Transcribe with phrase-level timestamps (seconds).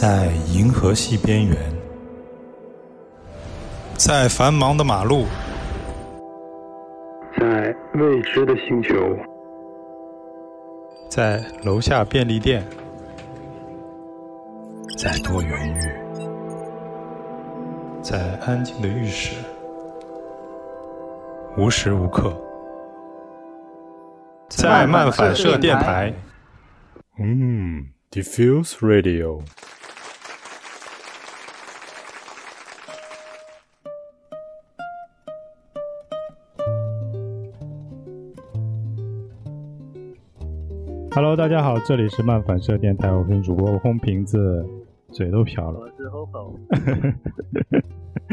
[0.00, 1.56] 在银河系边缘，
[3.96, 5.24] 在繁忙的马路，
[7.36, 8.94] 在未知的星球，
[11.10, 12.64] 在楼下便利店，
[14.96, 15.80] 在多元域，
[18.00, 19.34] 在安静的浴室，
[21.56, 22.32] 无时无刻，
[24.48, 26.14] 在漫反射电台。
[27.18, 29.42] 嗯，Diffuse Radio。
[41.20, 44.64] Hello，大家好，这里是漫反射电台，我是主播红瓶子，
[45.10, 45.80] 嘴都瓢了。
[45.80, 46.54] 我是 Hopo。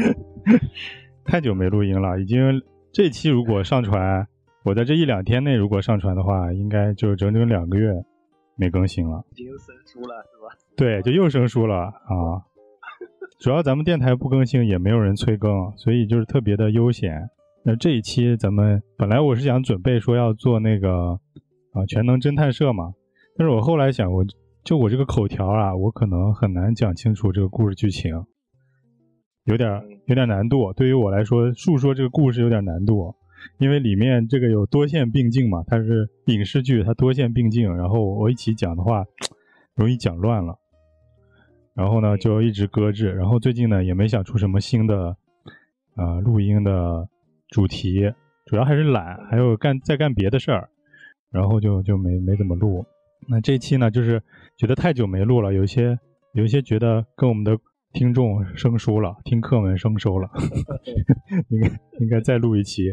[1.26, 4.24] 太久没录音了，已经这期如果上传，
[4.62, 7.90] 我在这一两天内如果上传的话，应该就整整两个月
[8.54, 9.24] 没更新了。
[9.32, 10.56] 已经生疏了是吧？
[10.76, 12.46] 对，就又生疏了啊。
[13.40, 17.28] 主要咱们电台不更新，也没有人催更，所以就是特别的悠闲。
[17.64, 21.18] 那这一期咱们本来我是想准备说要做那个。
[21.76, 22.94] 啊，全能侦探社嘛，
[23.36, 24.24] 但是我后来想，我
[24.64, 28.24] 就我这个口条啊，我可能很难讲清楚这个故事剧情，
[29.44, 30.72] 有点有点难度。
[30.72, 33.14] 对于我来说，述说这个故事有点难度，
[33.58, 39.04] 因为里面这个有多线并进嘛，它是影视剧，它多线并进，然后我一起讲的话，
[39.74, 40.56] 容易讲乱了。
[41.74, 43.12] 然后呢，就一直搁置。
[43.12, 45.14] 然后最近呢，也没想出什么新的
[45.96, 47.06] 呃录音的
[47.50, 48.10] 主题，
[48.46, 50.70] 主要还是懒，还有干在干别的事儿。
[51.30, 52.84] 然后就就没没怎么录，
[53.28, 54.22] 那这期呢，就是
[54.56, 55.98] 觉得太久没录了，有一些
[56.32, 57.58] 有一些觉得跟我们的
[57.92, 60.28] 听众生疏了，听客们生疏了，
[61.48, 61.68] 应该
[62.00, 62.92] 应该再录一期，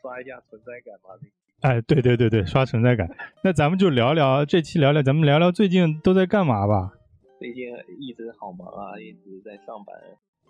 [0.00, 1.18] 刷一下存在感吧。
[1.62, 3.08] 哎，对对对对，刷存在感。
[3.44, 6.92] 那咱们就聊聊这期聊聊，咱们聊聊最近都在干嘛吧。
[7.38, 7.66] 最近
[8.00, 9.94] 一直好忙啊，一直在上班。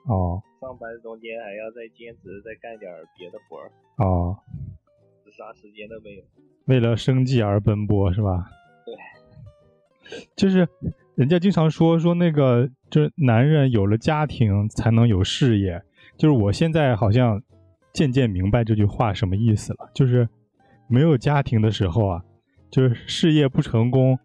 [0.08, 0.42] 哦。
[0.58, 3.70] 上班中间还要再兼职，再干点别的活儿。
[3.98, 4.38] 哦。
[5.36, 6.22] 啥时间都没有，
[6.66, 8.50] 为了生计而奔波是吧？
[8.84, 8.94] 对，
[10.36, 10.68] 就是
[11.14, 15.82] 人家经常说说那个，就是男人有了家庭才能有事业。
[16.18, 17.42] 就是我现在好像
[17.92, 19.90] 渐渐明白这句话什么意思了。
[19.94, 20.28] 就是
[20.86, 22.22] 没有家庭的时候啊，
[22.70, 24.18] 就是事业不成功，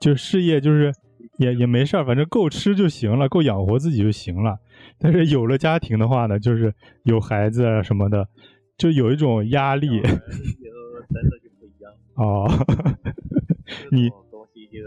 [0.00, 0.92] 就事业就是
[1.38, 4.58] 也也没事儿，反正够吃就行了，够养活自己就行了。
[4.98, 6.72] 但是有了家庭的话呢，就是
[7.02, 8.28] 有孩子啊什么的。
[8.76, 10.18] 就有一种压力，真的
[11.38, 12.48] 就不一样哦。
[13.90, 14.78] 你东西就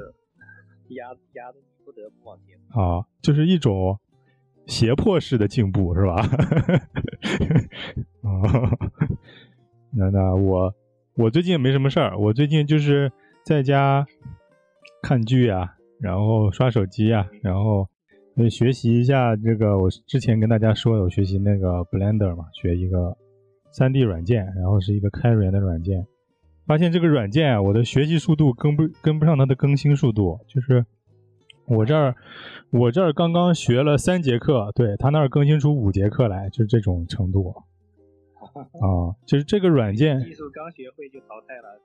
[0.95, 3.97] 压压的不得不往前啊，就是一种
[4.65, 6.15] 胁迫式的进步，是吧？
[8.21, 8.41] 哦，
[9.91, 10.73] 那那我
[11.15, 13.09] 我最近也没什么事儿，我最近就是
[13.43, 14.05] 在家
[15.01, 17.87] 看剧啊，然后刷手机啊，然后
[18.49, 19.77] 学习一下这个。
[19.77, 23.17] 我之前跟大家说，我学习那个 Blender 嘛，学一个。
[23.77, 26.07] 三 D 软件，然后是一个开源的软件，
[26.65, 30.83] 发现这个软件啊，我的学习速度跟不跟不上它的更新速度，就是
[31.67, 32.15] 我这儿
[32.71, 37.53] 我这儿刚刚学了三节课，对他那儿更新出五节课来，就是这种程度。
[38.81, 41.79] 啊，就是这个软件技术刚学会就淘汰了，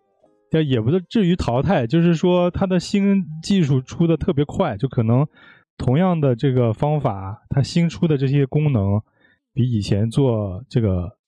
[0.51, 5.29] 但也不至于淘汰，就是说它的新技术出的特别快，就可能
[5.77, 9.03] 同样的这个方法，它新出的这些功能
[9.53, 11.19] 比以前做这个。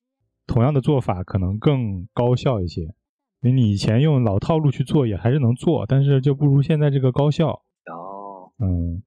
[0.46, 2.94] 同样的做法可能更高效一些，
[3.40, 7.50] 你以前用老套路去做也还是能做，但是就不如现在这个高效。
[7.50, 9.02] 哦，嗯，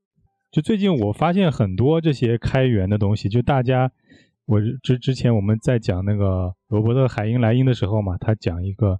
[0.52, 3.92] 就最近我发现很多这些开源的东西，就大家，
[4.46, 9.00] 我之之前我们在讲那个罗伯特海因莱因的时候嘛，他讲一个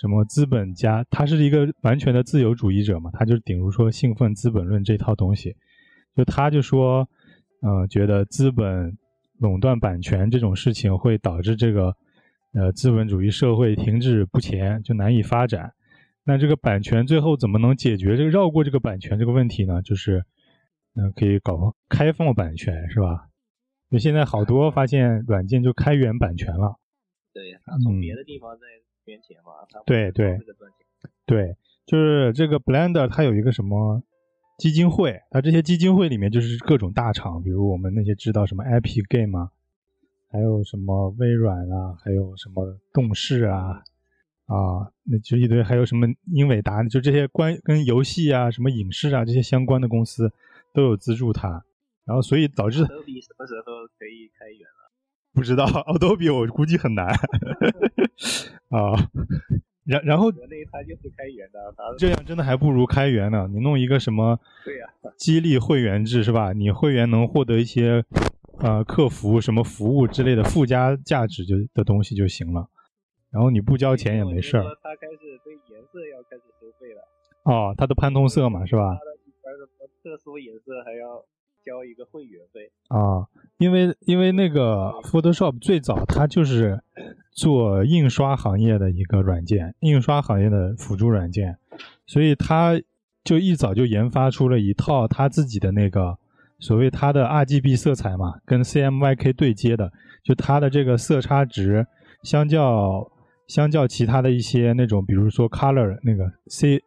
[0.00, 5.54] 什么资本家，他是一个完全的自由主义者嘛，他就顶如说兴奋资本论这套东西，
[6.16, 7.08] 就他就说，
[7.60, 8.96] 嗯，觉得资本。
[9.38, 11.94] 垄断版权这种事情会导致这个，
[12.54, 15.72] 呃，资本主义社会停滞不前，就难以发展。
[16.24, 19.82] 那这个版权最后怎么能解决这个绕过这个版权这个问题呢？
[19.82, 20.24] 就是，
[20.94, 23.28] 嗯，可以搞开放版权，是吧？
[23.90, 26.76] 就现在好多发现软件就开源版权了。
[27.32, 28.66] 对，他从别的地方在
[29.04, 29.52] 圈钱嘛。
[29.84, 30.38] 对对
[31.26, 34.02] 对，就是这个 Blender 它有一个什么？
[34.56, 39.50] 基金会，它这些基金会里面就是各种大厂，比如我们那些知道什么 Epic Game 啊，
[40.30, 43.82] 还有什么微软啊，还有什么动视啊，
[44.46, 50.32] 啊，那就一堆，还有什么英伟达，就这些关跟游戏啊、什么影视啊这些相关的公司
[50.72, 51.64] 都有资助它，
[52.04, 52.84] 然后所以导致。
[52.84, 54.90] Adobe 什么时候可以开源了？
[55.34, 57.08] 不知道， Adobe 我估计很难
[58.70, 59.10] 啊。
[59.86, 63.48] 然然后国内它就是开源的，这样真的还不如开源呢。
[63.50, 64.38] 你弄一个什么？
[64.64, 66.52] 对呀，激励会员制是吧？
[66.52, 68.04] 你会员能获得一些
[68.58, 72.68] 呃客服什么服务之类的附加价值就的东西就行了，
[73.30, 74.64] 然后你不交钱也没事儿。
[74.82, 77.02] 他开始对颜色要开始收费了。
[77.44, 78.98] 哦，它的潘通色嘛是吧？
[78.98, 81.24] 它的什么特殊颜色还要
[81.64, 82.72] 交一个会员费。
[82.88, 83.28] 啊，
[83.58, 86.82] 因为因为那个 Photoshop 最早它就是
[87.36, 91.58] 做印刷行业的一个软件，印刷行业的辅助软件，
[92.06, 92.80] 所以他
[93.22, 96.18] 就一早就研发出了一套他自己的那个
[96.58, 99.92] 所谓它的 RGB 色彩嘛，跟 CMYK 对接的，
[100.24, 101.86] 就它的这个色差值
[102.22, 103.06] 相较
[103.46, 106.80] 相较其他的一些那种，比如说 Color 那个 C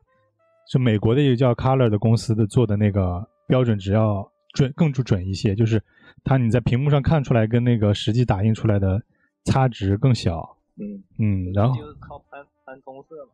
[0.71, 5.83] 是美国的一个叫 Color 的公司的做的那个标准值要准更准一些，就是
[6.23, 8.99] 它你在屏幕上看出来跟那个实际打印出来的
[9.45, 10.57] 差值更小。
[10.77, 13.31] 嗯嗯，然后就是靠潘潘通色嘛。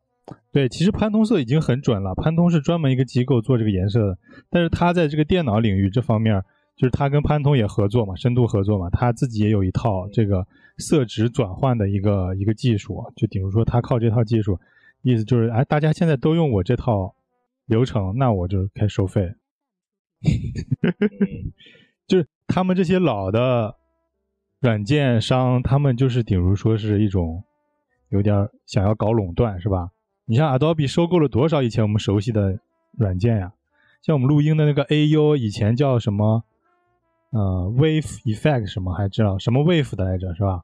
[0.52, 2.16] 对，其实潘通色已经很准了。
[2.16, 4.18] 潘通是专门一个机构做这个颜色的，
[4.50, 6.44] 但是他在这个电脑领域这方面，
[6.75, 10.48] 就是他跟潘通也合作嘛，深度合作嘛，他自己也有一套这个
[10.80, 13.04] 色值转换的一个一个技术。
[13.16, 14.60] 就比如说他靠这套技术，
[15.04, 17.13] 意思就是哎，大家现在都用我这套
[17.68, 19.31] 流程，那我就开始收费。
[22.08, 23.75] 就是他们这些老的
[24.65, 27.44] 软件商，他们就是比如说是一种
[28.09, 29.91] 有点想要搞垄断，是吧？
[30.25, 32.57] 你像 Adobe 收购了多少以前我们熟悉的
[32.97, 33.53] 软件呀？
[34.01, 36.44] 像我们录音的那个 AU，以前叫什么？
[37.29, 40.63] 呃，Wave Effect 什么还知道什么 Wave 的来着，是吧？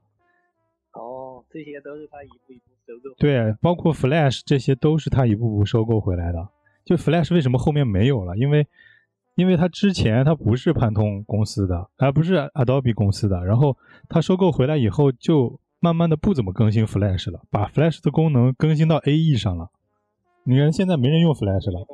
[0.94, 3.14] 哦，这些都是他一步一步收购。
[3.18, 6.48] 对，包括 Flash 这些都是他一步步收购回来的。
[6.84, 8.36] 就 Flash 为什么后面没有了？
[8.36, 8.66] 因为
[9.34, 13.76] 因为它之前它不是潘通公司的，而不是 Adobe 公司的，然后
[14.08, 15.60] 它收购回来以后就。
[15.84, 19.68] 慢慢的不怎么更新 Flash 了，把 Flash 的功能更新到 AE 上了。
[20.44, 21.84] 你看现在没人用 Flash 了，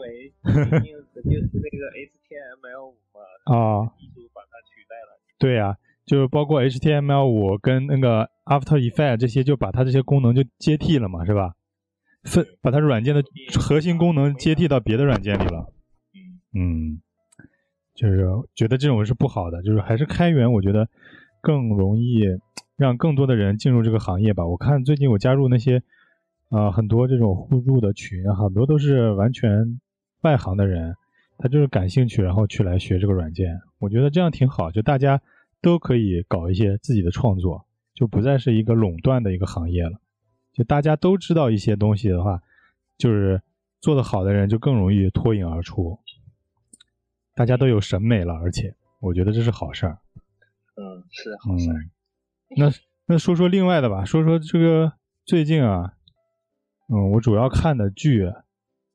[0.44, 5.18] 因为就是那个 HTML5 嘛，啊，技术把它取代了。
[5.38, 11.54] 对呀，就是包括 HTML5 跟那个 After Effect 这些，就把它这些功能就接替了嘛，是吧？
[12.24, 13.24] 分把它软件的
[13.58, 15.72] 核心功能接替到别的软件里了。
[16.52, 17.00] 嗯，
[17.98, 18.24] 就是
[18.54, 20.88] 觉得这种是不好的，就是还是开源，我觉得
[21.40, 22.22] 更容易。
[22.78, 24.46] 让更多的人进入这个行业吧。
[24.46, 25.82] 我看最近我加入那些，
[26.48, 29.80] 啊，很多这种互助的群，很多都是完全
[30.20, 30.94] 外行的人，
[31.38, 33.58] 他就是感兴趣，然后去来学这个软件。
[33.80, 35.20] 我觉得这样挺好，就大家
[35.60, 39.98] 都可以搞一些自己的创作，就不再是一个垄断的一个行业了。
[40.52, 42.40] 就大家都知道一些东西的话，
[42.96, 43.42] 就是
[43.80, 45.98] 做得好的人就更容易脱颖而出。
[47.38, 49.96] 大家都有审美了，而且我觉得这是好事儿。
[50.74, 51.76] 嗯，是好事儿。
[52.56, 52.68] 那
[53.06, 54.92] 那说说另外的吧，说说这个
[55.24, 55.92] 最近啊，
[56.92, 58.28] 嗯，我主要看的剧，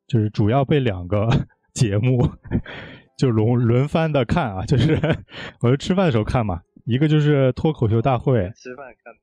[0.08, 1.30] 就是主要被两个
[1.74, 2.22] 节目
[3.18, 5.00] 就轮轮番的看啊，就是
[5.64, 9.14] 我就吃饭的时候看嘛，一个就是脱口秀大会，吃饭看，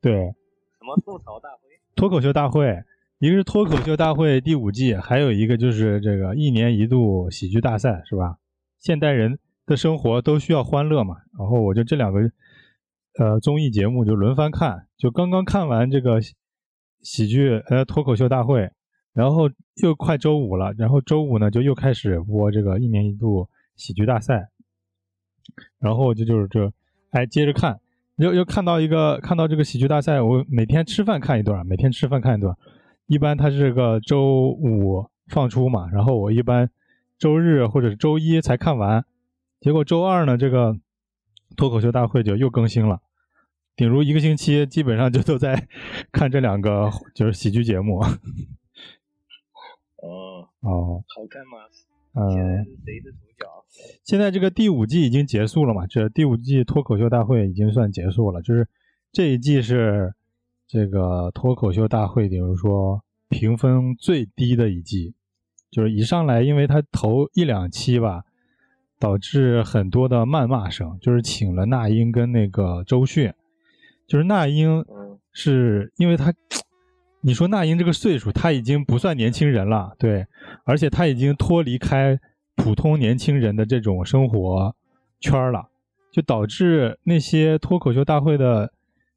[0.00, 1.58] 对，什么吐槽大会，
[1.94, 2.82] 脱口秀大会，
[3.20, 8.36] 一个是脱口秀大会第五季，还有一个就是这个一年一度喜剧大赛，是吧？
[8.78, 12.20] 现代人的生活都需要欢乐嘛，然后我就这两个。
[13.18, 16.20] 呃，综艺节目就轮番看，就刚刚看完这个
[17.00, 18.70] 喜剧呃脱口秀大会，
[19.14, 19.48] 然后
[19.82, 24.50] 又快周五了，然后周五呢就又开始播这个一年一度喜剧大赛，
[25.78, 26.70] 然后就就是这
[27.12, 27.80] 哎接着看，
[28.16, 32.54] 又又看到一个看到这个喜剧大赛，我每天吃饭看一段，每天吃饭看一段，
[33.06, 36.68] 一般它是个周五放出嘛，然后我一般
[37.18, 39.04] 周日或者是周一才看完，
[39.60, 40.78] 结果周二呢这个
[41.56, 43.00] 脱口秀大会就又更新了。
[43.74, 45.68] 顶如一个星期，基本上就都在
[46.10, 48.00] 看这两个就是喜剧节目。
[50.02, 51.58] 哦哦，好看吗？
[52.14, 52.30] 嗯。
[52.30, 53.46] 现在是谁的主角？
[54.04, 55.86] 现在这个第五季已经结束了嘛？
[55.86, 58.66] 这第五季脱口秀大会已经算结束了，就是
[59.12, 60.14] 这一季是
[60.66, 65.14] 这个脱口秀大会，比如说评分最低的一季，
[65.70, 68.24] 就是一上来，因为他头一两期吧，
[68.98, 73.32] 导致很多的谩骂声，就是请了那英跟那个周迅。
[74.06, 74.84] 就是那英，
[75.32, 76.32] 是因为他，
[77.20, 80.26] 你说那英这个岁数，他已经不算年轻人了，对，
[80.64, 82.16] 而且他已经脱离开
[82.54, 84.76] 普通年轻人的这种生活
[85.18, 85.70] 圈了，
[86.12, 88.72] 就导致那些脱口秀大会的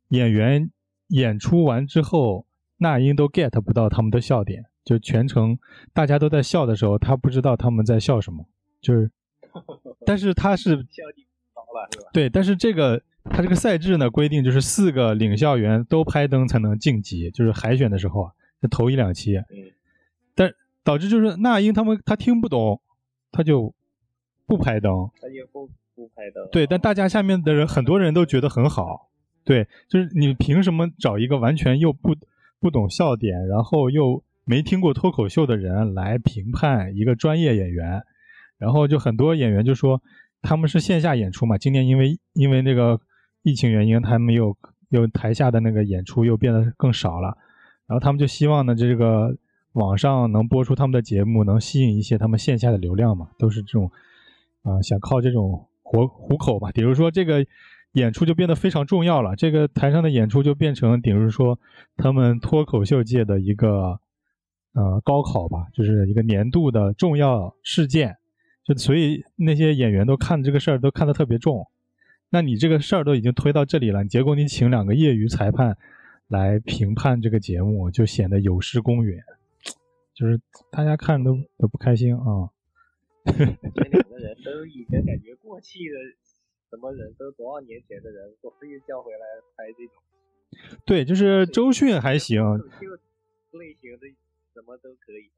[0.08, 0.72] 演员
[1.10, 5.56] 演出完之后，那英都 get 不到他们的笑点，就全程
[5.94, 8.44] 大家都在笑的时候，他不知道他们在笑什么，
[8.82, 9.12] 就是，
[10.08, 12.10] 但是他是笑点高了是吧？
[12.12, 13.00] 对，但是这个。
[13.32, 19.36] 他这个赛制呢，规定就是四个领笑员都拍灯才能晋级，就是海选的时候啊，就头一两期。
[19.36, 19.46] 嗯
[20.34, 20.52] 但
[20.84, 22.82] 导致就是那英他们他听不懂，
[23.30, 23.76] 他就
[24.48, 26.48] 不拍灯，他也不不拍灯。
[26.52, 29.10] 对，但大家下面的人很多人都觉得很好，
[29.44, 32.16] 对，就是你凭什么找一个完全又不
[32.60, 38.02] 不懂笑点，然后又没听过脱口秀的人来评判一个专业演员？
[38.58, 40.02] 然后就很多演员就说
[40.42, 43.00] 他们是线下演出嘛，今年因为因为那个
[43.44, 44.58] 疫情原因，他们又
[44.90, 47.38] 又台下的那个演出又变得更少了，
[47.86, 49.38] 然后他们就希望呢这个
[49.74, 53.92] 网上能播出他们的节目，能吸引一些他们线下的流量嘛，都是这种
[54.64, 56.72] 啊、想靠这种活糊口吧。
[56.74, 57.46] 比如说这个
[57.92, 61.60] 演出就变得非常重要了，这个台上的演出就变成，比如说
[61.98, 64.00] 他们脱口秀界的一个
[64.74, 68.18] 呃高考吧，就是一个年度的重要事件。
[68.64, 71.68] 就所以那些演员都看这个事儿都看得特别重，
[72.30, 75.76] 那你这个事儿都已经推到这里了，结果你请两个业余裁判
[76.28, 79.20] 来评判这个节目，就显得有失公允，
[80.14, 82.52] 就是大家看都都不开心啊。
[83.26, 85.96] 这两个人都已经感觉过气的，
[86.70, 89.20] 什么人都多少年前的人，我非叫回来
[89.58, 89.96] 拍这种
[90.86, 92.40] 对，就是周迅还行，
[93.52, 94.08] 类型的，
[94.60, 95.32] 什么都可以。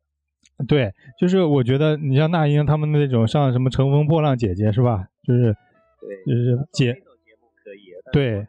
[0.68, 5.08] 对，就是我觉得你像那英他们那种上什么《乘风破浪姐姐》是吧？
[5.24, 5.56] 就是
[6.02, 7.00] 对，就是姐节
[7.40, 8.46] 目可以，对。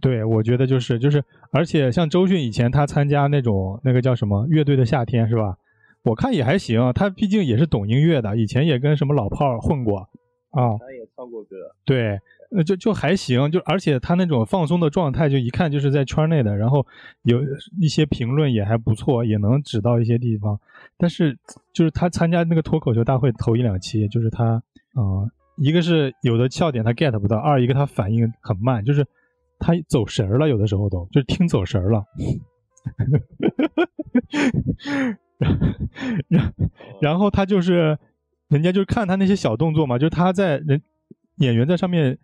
[0.00, 1.22] 对，我觉得就是就是，
[1.52, 5.58] 而且像周迅以前她参加那种那个叫什么乐队的夏天是吧？
[6.04, 9.98] 我看也还行，她毕竟也是懂音乐的，以前也跟什么老炮儿混过
[10.52, 10.78] 啊。
[10.78, 12.18] 他也唱过歌，对，
[12.56, 16.84] 呃，就就还行，就而且他那种放松的状态，就一看就是在圈内的，然后
[17.22, 17.40] 有
[17.80, 20.58] 一些评论也还不错，也能指到一些地方。
[20.98, 21.38] 但是
[21.72, 24.62] 就是他参加那个脱口秀大会头一两期，就是他
[24.94, 25.24] 啊、
[25.56, 29.06] 一个是有的笑点他 get 不到，二一个他反应很慢，就是
[29.58, 32.04] 他走神儿了，有的时候都就听走神儿了。
[36.28, 36.54] 然
[37.00, 37.98] 然后他就是，
[38.48, 40.82] 人家就是看他那些小动作嘛，就是他在人
[41.40, 42.16] 演员在上面，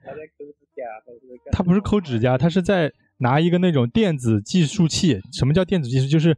[1.50, 5.20] 他不是抠指甲，他是在拿一个那种电子计数器。
[5.32, 6.06] 什么叫电子计数？
[6.06, 6.36] 就是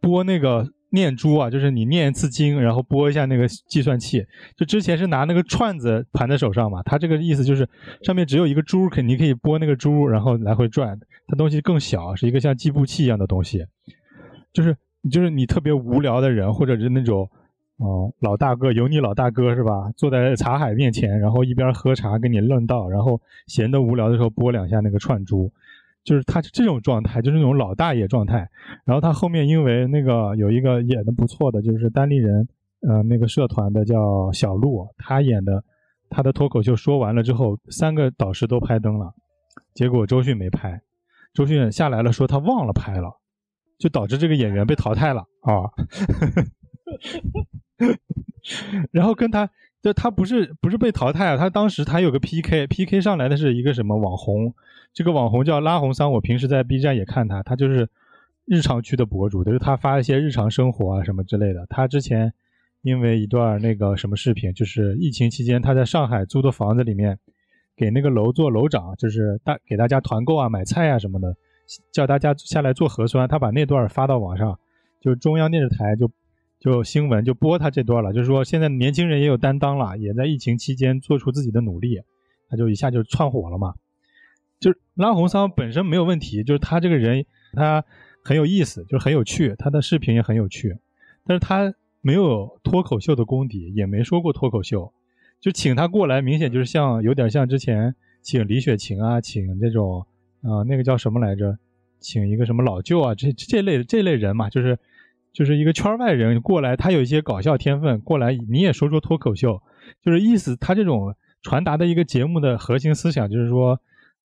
[0.00, 4.24] 拨那个念珠啊，就是你念一次经，然后拨一下那个计算器。
[4.56, 7.68] 就之前是拿那个串子盘在手上嘛，他这个意思就是
[8.02, 10.98] 上面只有一个珠，肯定可以拨那个珠，然后来回转。
[11.26, 13.66] 它东西更小，是一个像计步器一样的东西。
[14.52, 14.74] 就是
[15.10, 17.30] 就是你特别无聊的人，或者是那种。
[17.78, 19.90] 哦，老大哥，有你老大哥是吧？
[19.96, 25.48] 坐在茶海面前，然后一边喝茶跟你论道，然后闲得无聊的时候拨两下那个串珠，
[26.02, 28.48] 就是他这种状态，就是那种老大爷状态。
[28.84, 32.48] 然后他后面因为那个有一个演的不错的，就是单立人，
[32.88, 35.62] 呃，那个社团的叫小鹿，他演的
[36.10, 39.14] 他的脱口秀说完了之后，三个导师都拍灯了，
[39.74, 40.82] 结果周迅没拍，
[41.32, 43.20] 周迅下来了说他忘了拍了，
[43.78, 45.70] 就导致这个演员被淘汰了啊。
[48.90, 49.48] 然后跟他，
[49.82, 54.54] 就他不是不是被淘汰啊，他当时他有个 PK，PK 上来的是一个什么网红，
[54.92, 57.88] 这个网红叫拉红桑，我平时在 B 站也看他，他就是
[58.44, 61.66] 日常区的博主，就是他发一些日常生活啊什么之类的。
[61.68, 62.32] 他之前
[62.82, 67.18] 因为一段那个什么视频，就是疫情期间他在上海租的房子里面，
[67.76, 71.36] 给那个楼做楼长，就是大给大家团购啊、买菜啊什么的，
[71.92, 74.58] 叫大家下来做核酸，他把那段发到网上，
[75.00, 76.10] 就中央电视台就。
[76.60, 82.00] 就新闻就播他这段了，就是说现在年轻人也有担当了，也在疫情期间做出自己的努力，
[82.48, 83.74] 他就一下就窜火了嘛。
[84.58, 87.84] 就是拉红桑本身没有问题，就是他这个人他
[88.24, 90.76] 很有意思，就是很有趣，他的视频也很有趣，
[91.24, 94.92] 但是他没有脱口秀的功底，也没说过脱口秀，
[95.40, 100.04] 就请他过来，明显就是像有点像之前请李雪琴啊，请这种
[100.42, 101.56] 啊、那个叫什么来着，
[102.00, 104.76] 请一个什么老舅啊，这这类这类人嘛，就是。
[105.38, 109.62] 就是一个圈外人过来，他有一些搞笑天分，过来你也说说脱口秀，
[110.04, 113.78] 就是意思他这种传达的一个节目的核心思想，就是说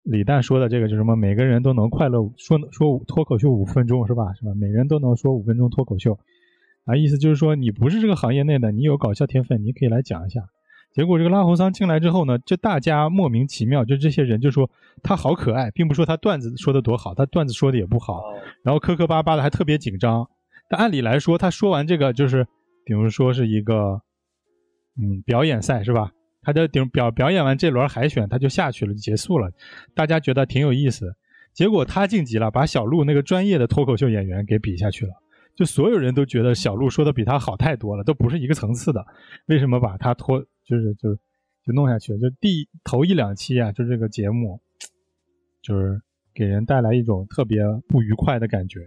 [0.05, 4.33] 李诞说的这个，就是什么每个人都能快乐说说脱口秀五分钟是吧？
[4.33, 4.55] 是吧？
[4.55, 6.19] 每人都能说五分钟脱口秀，
[6.87, 10.41] 啊，意思就是说你不是这个行业内的，你有搞笑天分，你可以来讲一下。
[10.95, 14.71] 结果这个拉红桑进来之后呢，就大家莫名其妙，就这些人就说
[15.03, 18.23] 他好可爱，并不说他段子说的多好，他段子说的也不好，
[18.65, 20.27] 然后磕磕巴巴的还特别紧张。
[20.77, 22.47] 按理来说，他说完这个就是，
[22.85, 24.03] 比如说是一个，
[25.01, 26.13] 嗯，表演赛是吧？
[26.43, 29.51] 他就顶表表演完这轮海选，他就下去了，就结束了。
[29.95, 31.15] 大家觉得挺有意思，
[31.53, 35.13] 结果他晋级了，把小鹿那个专业的脱口秀演员给比下去了。
[35.55, 39.05] 就所有人都觉得小鹿说的比他好太多了，都不是一个层次的。
[39.47, 41.17] 为什么把他拖，就是就是
[41.65, 42.19] 就弄下去？
[42.19, 44.61] 就第头一两期啊，就这个节目，
[45.63, 46.01] 就是
[46.35, 48.81] 给人带来一种特别不愉快的感觉。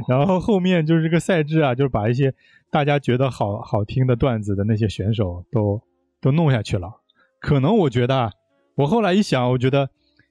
[0.09, 2.35] 然后后面就是这个赛制啊，就是把一些
[2.71, 5.81] 大家觉得好好听的段子的那些选手都
[6.21, 6.91] 都弄下去了。
[7.41, 8.33] 可能我觉得，
[8.77, 9.89] 我后来一想，我觉得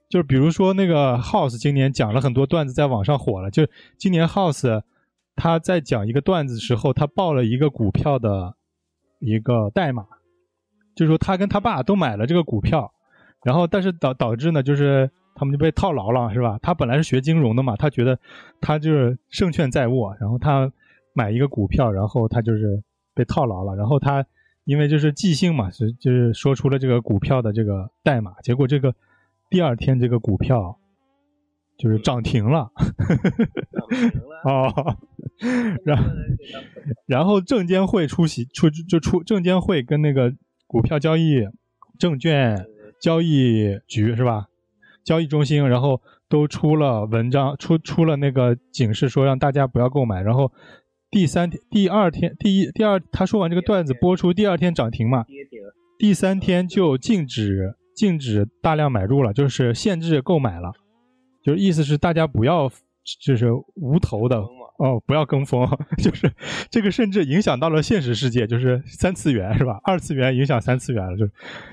[0.10, 3.50] 就是比如说那个 House 今年讲了很多段子，在网上火了。
[3.52, 4.82] 就今年 House
[5.36, 8.56] 他在讲一个段子时候，他报了一个股票的
[9.20, 10.06] 一个代码，
[10.96, 12.92] 就是说他跟他爸都买了这个股票，
[13.44, 16.58] 然后但是导导致呢，就是他们就被套牢了，是吧？
[16.62, 18.18] 他本来是学金融的嘛，他觉得
[18.62, 20.72] 他就是胜券在握，然后他
[21.14, 22.82] 买一个股票，然后他就是
[23.14, 24.26] 被套牢了，然后他
[24.64, 28.96] 因为就是即兴嘛，是就是说出了这个股票的这个代码，结果这个
[29.50, 30.80] 第二天这个股票
[31.78, 32.72] 就是涨停了，
[33.72, 34.98] 涨停了，哦，
[35.84, 36.04] 然后
[37.06, 40.34] 然后证监会出席出就出证监会跟那个
[40.66, 41.46] 股票交易
[42.00, 42.66] 证券
[43.02, 44.48] 交易局是吧？
[45.06, 50.22] 交易中心，然后都出了文章，出出了那个警示，说让大家不要购买。
[50.22, 50.52] 然后
[51.12, 55.24] 第三天、第二天、第一、第二，他说完这个段子播出，第二天涨停嘛，
[56.00, 60.74] 第三天就禁止禁止大量买入了，就是限制购买了，
[61.44, 62.70] 就是意思是大家不要
[63.24, 64.42] 就是无头的
[64.78, 65.66] 哦，不要跟风，
[65.98, 66.30] 就是
[66.70, 69.80] 这个甚至影响到了现实世界，就是三次元是吧？
[69.84, 71.30] 二次元影响三次元了，就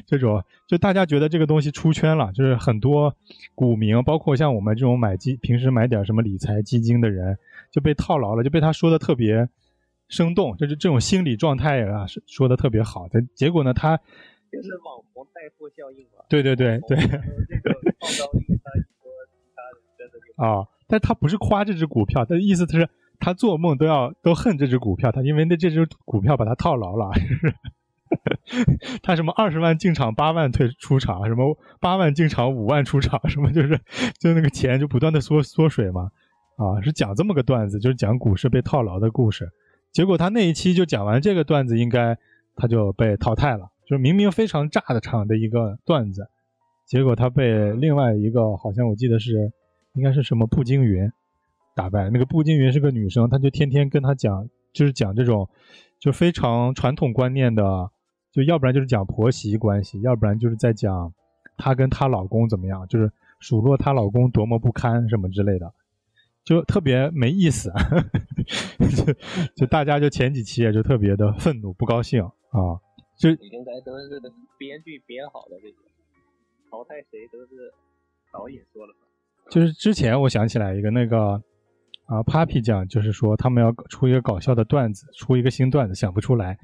[0.06, 3.16] 这种，就大家觉得这个东西出圈了，就是很多
[3.54, 7.36] 股民，包括像我们这种买基平时买点什么理财基金的人，
[7.72, 9.48] 就被套牢了，就被他说的特别
[10.08, 13.08] 生动，就是这种心理状态啊，说的特别好。
[13.10, 16.22] 但结果呢，他就是网红带货效应嘛。
[16.28, 16.96] 对对对对
[20.36, 20.62] 啊，
[20.92, 22.86] 但他不是夸这只股票，他的意思是
[23.18, 27.10] 他做梦都要都恨这只股票，他因为那这只股票把他套牢了，
[29.02, 33.80] 他什么二十万进场八万退出场，什么八万进场五万出场，什么就是
[34.20, 36.10] 就那个钱就不断的缩缩水嘛，
[36.56, 39.48] 啊，是讲这么个段子，就是讲股市被套牢的故事。
[39.92, 42.18] 结果他那一期就讲完这个段子，应该
[42.54, 46.28] 他就被淘汰了，就是明明非常炸的场的一个段子，
[46.86, 49.50] 结果他被另外一个好像我记得是
[49.94, 51.10] 应该是什么步惊云
[51.74, 52.10] 打败。
[52.10, 55.48] 那个步惊云是个女生，她就天天跟他讲，就是讲这种
[55.98, 57.90] 就非常传统观念的，
[58.30, 61.12] 就要不然就是讲婆媳关系，要不然就是在讲
[61.56, 65.72] 她跟她老公怎么样，就是数落她老公多么不堪什么之类的。
[66.44, 67.70] 就特别没意思，
[68.96, 69.14] 就
[69.54, 72.82] 就大家就前几期也就特别的愤怒不高兴啊，
[73.16, 74.20] 就应该都是
[74.58, 75.74] 编剧编好的这些，
[76.68, 77.72] 淘汰谁都是
[78.32, 79.01] 导演说了算。
[79.50, 81.42] 就是之前我想起来一个那个
[82.06, 86.58] 啊，Papi 酱，就是说他们要出一个搞笑的段子，出一个新段子想不出来，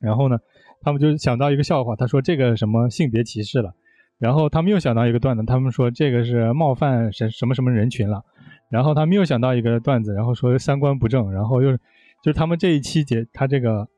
[0.00, 0.36] 然后呢，
[0.82, 3.72] 他们就想到一个笑话，他说这个什么性别歧视了，
[4.18, 8.22] 然后他们又想到一个段子，他们说这个是冒犯什什么什么人群了，
[8.70, 13.88] 然后他们又想到一个段子，然后说三观不正，然后又就是他们这一期节他这个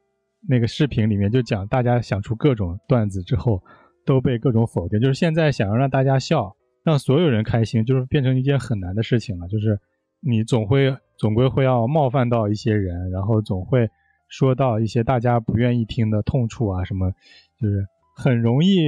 [0.49, 3.63] 那个视频里面就讲大家想出各种段子之后
[4.05, 6.55] 都被各种否定，就是现在想要让大家笑。
[6.85, 9.49] 让所有人开心，就是变成一件很难的事情了。
[9.49, 9.79] 就是
[10.21, 13.89] 你总会总归会要冒犯到一些人，然后总会
[14.29, 17.13] 说到一些大家不愿意听的痛处啊，什么，
[17.61, 18.79] 就是很容易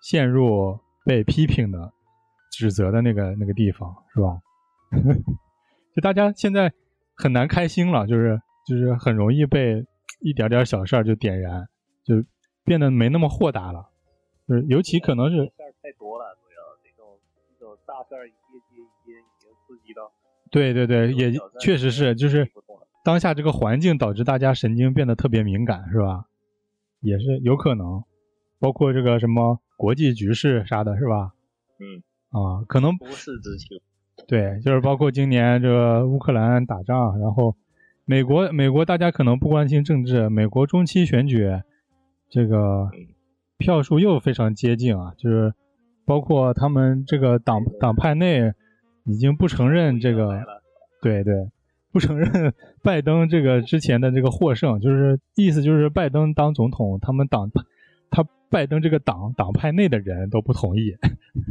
[0.00, 1.92] 陷入被批评的、
[2.50, 4.40] 指责的那个那个地方，是吧？
[5.94, 6.72] 就大家现在
[7.14, 9.84] 很难开心了，就是就是很容易被
[10.20, 11.66] 一点点小事儿就点燃，
[12.04, 12.24] 就
[12.64, 13.88] 变得没那么豁达了。
[14.48, 15.52] 就是尤其可能是
[18.12, 20.12] 这种大事儿一接接一接，已经刺激到
[20.50, 22.46] 对对对，也确实是，就是
[23.02, 26.26] 当下这个环境导致大家神经变得特别敏感，是吧？
[27.00, 28.04] 也是有可能，
[28.60, 31.32] 包括这个什么国际局势啥的，是吧？
[31.80, 32.02] 嗯，
[32.38, 33.76] 啊，可能不是之秋。
[34.28, 37.56] 对，就是包括今年这个乌克兰打仗，然后
[38.04, 41.50] 美国美国大家可能不关心政治，美国中期选举
[42.30, 42.90] 这个
[43.56, 45.54] 票数又非常接近啊，就是
[46.04, 48.52] 包括他们这个党党派内
[49.04, 50.42] 已经不承认这个
[51.00, 51.34] 对对，
[51.92, 57.50] 不承认 拜登这个之前的这个获胜，就是意思就是拜登当总统，他们党
[58.10, 60.94] 他拜登这个党党派内的人都不同意。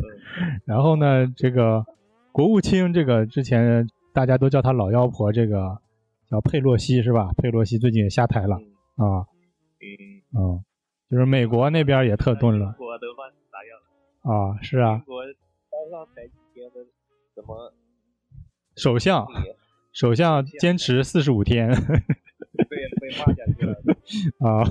[0.65, 1.85] 然后呢，这个
[2.31, 5.79] 国务卿这个之前大家都叫他老妖婆，这个
[6.29, 7.31] 叫佩洛西是吧？
[7.37, 8.55] 佩洛西最近也下台了
[8.95, 9.25] 啊，
[9.81, 10.63] 嗯，嗯，
[11.09, 12.75] 就是美国那边也特顿了？
[14.21, 16.85] 啊，是啊刚上台几天的
[17.35, 17.73] 怎么
[18.75, 19.55] 首相也
[19.93, 21.69] 首相坚持四十五天。
[22.69, 23.75] 被被骂下去了。
[24.39, 24.63] 啊，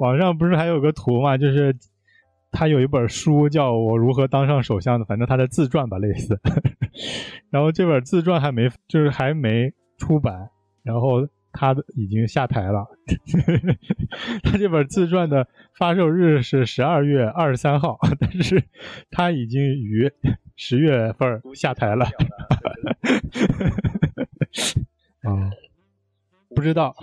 [0.00, 1.76] 网上不是还有个图嘛，就是
[2.50, 6.40] 他有一本书叫《我如何当上首相》的，反正他的自传吧，类似。
[7.50, 10.48] 然后这本自传还没，就是还没出版，
[10.82, 12.86] 然后他已经下台了。
[14.44, 18.62] 他这本自传的发售日是十二月二十三号，但是
[19.10, 20.12] 他已经于
[20.54, 22.04] 十月份下台了。
[25.22, 25.50] 啊，
[26.54, 26.94] 不知道，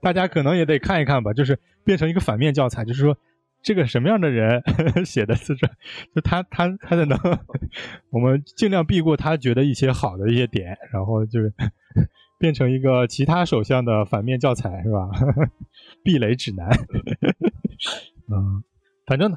[0.00, 3.16] 大家可能也得看一看吧，就是变成一个反面教材，就是说。
[3.62, 4.62] 这个什么样的人
[5.04, 5.70] 写的自传？
[6.14, 7.18] 就他他他的能，
[8.08, 11.52] 我们尽量避过他觉得一些好的一些点，然后就是
[12.40, 15.10] 变成一个其他首相的反面教材，是吧？
[16.02, 16.68] 避雷指南。
[18.32, 18.64] 嗯，
[19.06, 19.30] 反正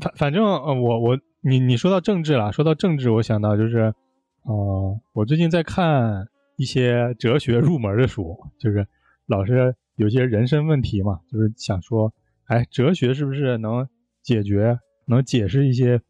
[0.00, 3.94] 反反正呃，我我你你说到政治了，说到政治，我想到就是
[4.42, 8.88] 哦，我最近在看一些哲学入门的书，就是
[9.26, 12.12] 老是有些人生问题嘛，就是想说。
[12.48, 13.88] 哎，哲学是不是能
[14.22, 16.00] 解决、能解释一些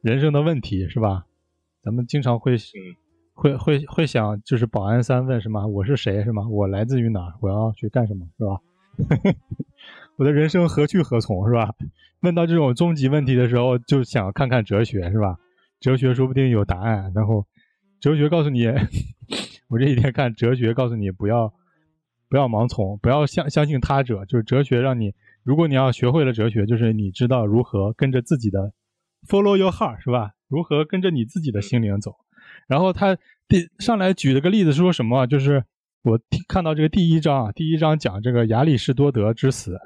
[0.00, 1.26] 人生的问题，是吧？
[1.84, 2.56] 咱们经常会
[3.34, 5.66] 会会会想，就是保安三问是吗？
[5.66, 6.48] 我是谁是吗？
[6.48, 7.34] 我来自于哪儿？
[7.40, 8.60] 我要去干什么是吧？
[10.16, 11.70] 我的人生何去何从是吧？
[12.20, 15.38] 问到这种终极问题的时候，就想看看哲学是吧？
[15.80, 17.10] 哲学说不定有答案。
[17.14, 17.46] 然后，
[18.00, 18.66] 哲学告诉你，
[19.68, 21.52] 我这几天看哲学告诉你，不要
[22.28, 25.14] 不要盲从，不要相相信他者，就是哲学让你。
[25.42, 28.72] 如果你要学会了哲学，就是你知道如何跟着自己的
[29.26, 30.32] follow your heart 是吧？
[30.46, 32.14] 如何跟着你自己的心灵走？
[32.72, 33.14] 然后他
[33.48, 35.26] 第上来举了个例子，说什么？
[35.26, 35.62] 就是
[36.02, 39.78] 我看到这个第一章啊，第一章讲这个亚里士多德之死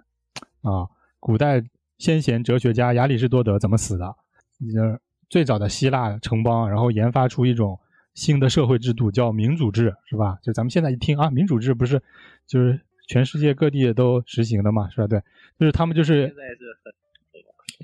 [0.63, 0.87] 啊，
[1.19, 1.61] 古代
[1.99, 4.15] 先贤哲学家亚里士多德怎么死的？
[4.73, 7.77] 就是最早的希腊城邦，然后研发出一种
[8.15, 10.39] 新的社会制度，叫民主制，是吧？
[10.41, 12.01] 就咱们现在一听啊，民主制不是
[12.47, 15.09] 就是全世界各地都实行的嘛，是吧？
[15.09, 15.21] 对。
[15.59, 16.33] 就是他们就是，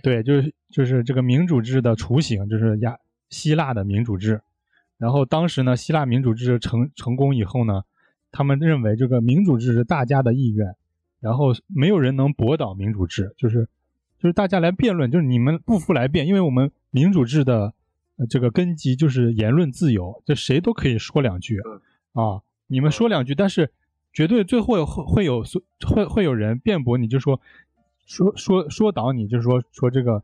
[0.01, 2.97] 对，就是就是这个民主制的雏形，就是亚
[3.31, 4.41] 希腊的民主制。
[5.03, 7.83] 然后当时呢，希腊民主制成成功以后呢，
[8.31, 10.77] 他们认为这个民主制是大家的意愿，
[11.19, 13.69] 然后没有人能驳倒民主制，就是
[14.21, 17.75] 就是大家来辩论，就是你们不服来辩，因为我们民主制的
[18.31, 21.59] 这个根基就是言论自由，就谁都可以说两句
[22.13, 23.73] 啊，你们说两句，但是。
[24.15, 25.43] 绝对最后会会有
[25.89, 27.41] 会会有人辩驳你，就说
[28.05, 30.17] 说说说倒你，就是说说这个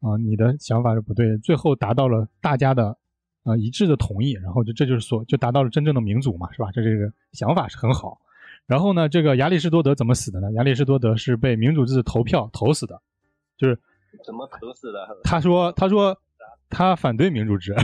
[0.00, 1.38] 啊，你的想法是不对。
[1.38, 2.98] 最后达到了大家的
[3.46, 6.70] 啊一致的同意，然后就这就是所就达到了真正的民主嘛，是吧？
[6.72, 8.20] 这这个想法是很好。
[8.66, 10.52] 然后呢，这个亚里士多德怎么死的呢？
[10.52, 13.00] 亚里士多德是被民主制投票投死的，
[13.56, 13.78] 就是
[14.24, 15.08] 怎么投死的？
[15.24, 16.18] 他说他说
[16.68, 17.74] 他反对民主制。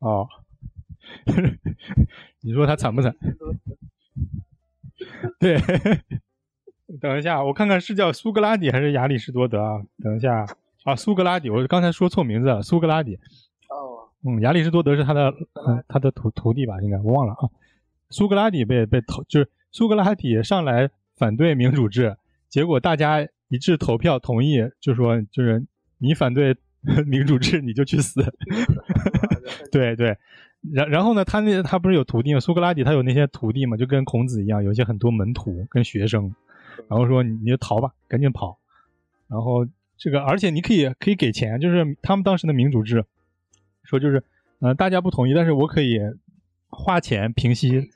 [0.00, 0.28] 哦。
[2.40, 3.14] 你说他惨不惨？
[5.40, 5.58] 对，
[7.00, 9.80] 等一下，我看看是叫苏格拉底还是亚里士多德啊？
[10.02, 10.46] 等一下
[10.84, 13.16] 啊，苏格拉底，我刚才说错名字了，苏格拉底。
[13.68, 15.32] 哦，嗯，亚里士多德是他的
[15.86, 16.80] 他的徒徒弟吧？
[16.80, 17.48] 应该我忘了啊。
[18.10, 22.16] 苏格拉底被被投，就是苏格拉底上来反对民主制，
[22.48, 25.66] 结果大家一致投票同意，就说就是
[25.98, 26.56] 你反对
[27.06, 28.22] 民主制，你就去死。
[29.70, 30.16] 对对。
[30.72, 32.40] 然然后呢，他那他不是有徒弟吗？
[32.40, 36.34] 苏格拉底他有那些徒弟嘛，就跟孔子一样，有一些很多门徒跟学生。
[36.88, 38.58] 然后说你你就逃吧，赶紧跑。
[39.28, 39.66] 然后
[39.98, 43.04] 这个而且你可以可以给钱，就是他们当时的民主制，
[43.82, 44.22] 说就是
[44.60, 45.98] 呃大家不同意，但是我可以
[46.68, 47.90] 花钱平息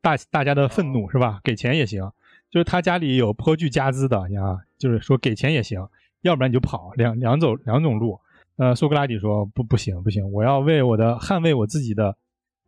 [0.00, 1.40] 大大家的愤怒，是吧？
[1.42, 2.10] 给钱也行。
[2.50, 5.86] 就是他家里有颇具家资的呀，就是说给钱也行，
[6.22, 8.18] 要不然你就跑，两两走两种路。
[8.56, 12.16] 呃，苏格拉底说不不行不行，我要为我的捍卫我自己的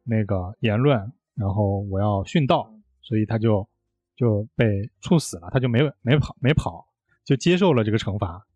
[0.04, 3.66] 那个言论，然后我要殉道，所以他就
[4.16, 6.86] 就被处死了，他就没没跑没跑，
[7.24, 8.46] 就接受了这个惩罚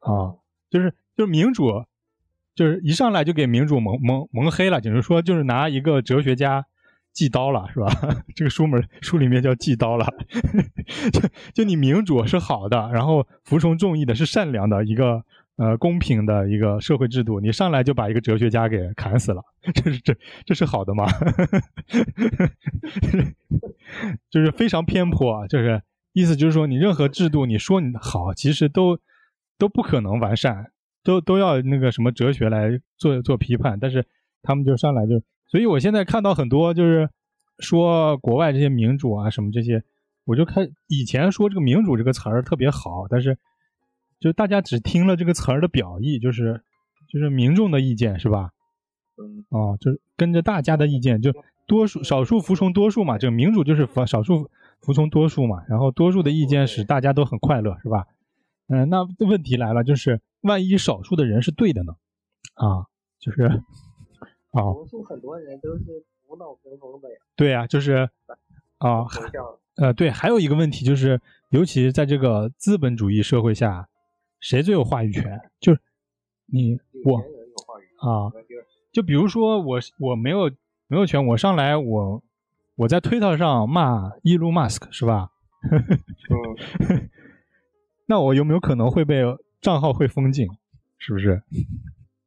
[0.00, 0.34] 啊，
[0.70, 1.84] 就是就是民主，
[2.54, 6.64] 就是一上来就给民主蒙蒙蒙黑了，就是说就是拿一个哲学家
[7.12, 7.88] 祭刀了，是吧？
[8.34, 10.06] 这个书门书里面叫祭刀了，
[11.12, 11.20] 就
[11.54, 15.24] 就你民主是好的，然后服从众议的是善良的一个。
[15.60, 19.42] 呃，公平的一个社会制度，你上来就把一个哲学家给砍死了，
[19.74, 21.04] 这是这这是好的吗？
[24.30, 25.82] 就是非常偏颇，啊就是
[26.12, 29.00] 意思就是说，你任何制度，你说你好，其实都
[29.58, 34.06] 都不可能完善，都都要那个什么哲学来做做批判，但是
[34.42, 37.10] 他们就上来就，所以我现在看到很多就是
[37.58, 39.82] 说国外这些民主啊什么这些，
[40.24, 43.36] 我就看以前说这个民主这个词儿特别好，但是。
[44.20, 46.60] 就大家只听了这个词儿的表意，就是
[47.08, 48.50] 就是民众的意见是吧？
[49.16, 51.32] 嗯，哦，就是跟着大家的意见，就
[51.68, 53.16] 多数少数服从多数嘛。
[53.16, 55.62] 这个民主就是服少数服从多数嘛。
[55.68, 58.08] 然后多数的意见使大家都很快乐，是吧？
[58.68, 61.96] 嗯，那问题来了，就是万一少数的人是对的呢？
[62.54, 62.86] 啊，
[63.18, 67.16] 就是，啊，多数很多人都是无脑跟风的呀。
[67.34, 68.08] 对呀、就是
[68.78, 69.06] 啊，
[69.76, 73.88] 呃，对，还有一个问题就是，尤其是在这个资本主义社会下，
[74.40, 75.40] 谁最有话语权？
[75.60, 75.80] 就是
[76.46, 77.18] 你我
[78.00, 80.50] 啊，就是就比如说我我没有
[80.88, 82.22] 没有权，我上来我
[82.76, 85.30] 我在推特上骂伊隆马斯克是吧？
[85.70, 87.10] 嗯，
[88.08, 89.22] 那我有没有可能会被
[89.60, 90.48] 账号会封禁？
[90.96, 91.42] 是不是？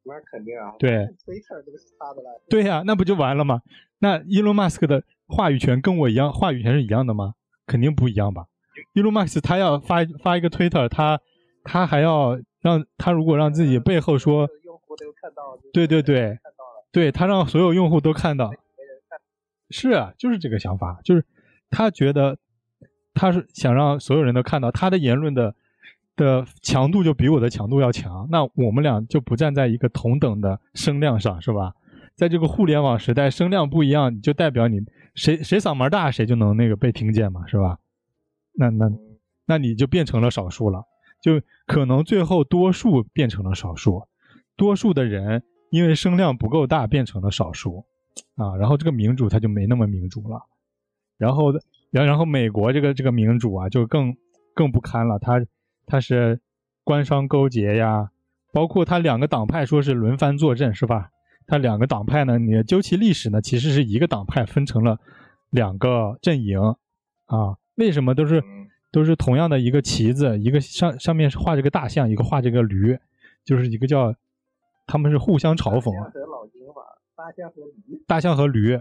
[0.04, 0.72] 那肯定啊。
[0.78, 0.90] 对
[1.26, 2.40] ，Twitter 这个是他的了。
[2.48, 3.62] 对呀、那不就完了吗？
[3.98, 7.34] 那伊隆马斯克的话语权跟我一样，话语权是一样的吗？
[7.66, 8.46] 肯定不一样吧。
[8.94, 11.20] 伊隆马斯克他要发发一个 Twitter，，他
[11.64, 16.38] 他还要让他如果让自己背后说，用户都看到，对对对
[16.90, 18.50] 对他让所有用户都看到。
[19.70, 21.24] 是啊，就是这个想法，就是
[21.70, 22.38] 他觉得
[23.14, 25.54] 他是想让所有人都看到他的言论的
[26.16, 31.74] 的强度就比我的强度要强，那我们俩就不站在一个同等的声量上，是吧？
[32.14, 34.80] 在这个互联网时代，声量不一样，就代表你
[35.14, 37.78] 谁谁嗓门大，谁就能那个被听见嘛，是吧？
[38.54, 38.90] 那那
[39.46, 40.84] 那你就变成了少数了，
[41.22, 44.02] 就可能最后多数变成了少数，
[44.56, 47.86] 多数的人因为声量不够大变成了少数，
[48.36, 50.42] 啊，然后这个民主它就没那么民主了，
[51.16, 51.50] 然后
[51.90, 54.14] 然然后美国这个这个民主啊就更
[54.54, 55.40] 更不堪了，它
[55.86, 56.40] 它是
[56.84, 58.10] 官商勾结呀，
[58.52, 61.10] 包括它两个党派说是轮番坐镇是吧？
[61.46, 64.98] 它两个党派呢，你究其历史呢，其实是一个党派分成了
[65.50, 66.60] 两个阵营
[67.26, 72.98] 啊，为什么都是嗯都是同样的一个旗子，一个上上面是画着个大象，一个画着个驴，
[73.44, 74.14] 就是一个叫
[74.86, 75.92] 他们是互相嘲讽
[77.16, 78.02] 大象和驴。
[78.06, 78.80] 大象和驴，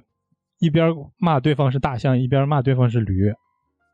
[0.59, 3.33] 一边骂对方是大象，一边骂对方是驴，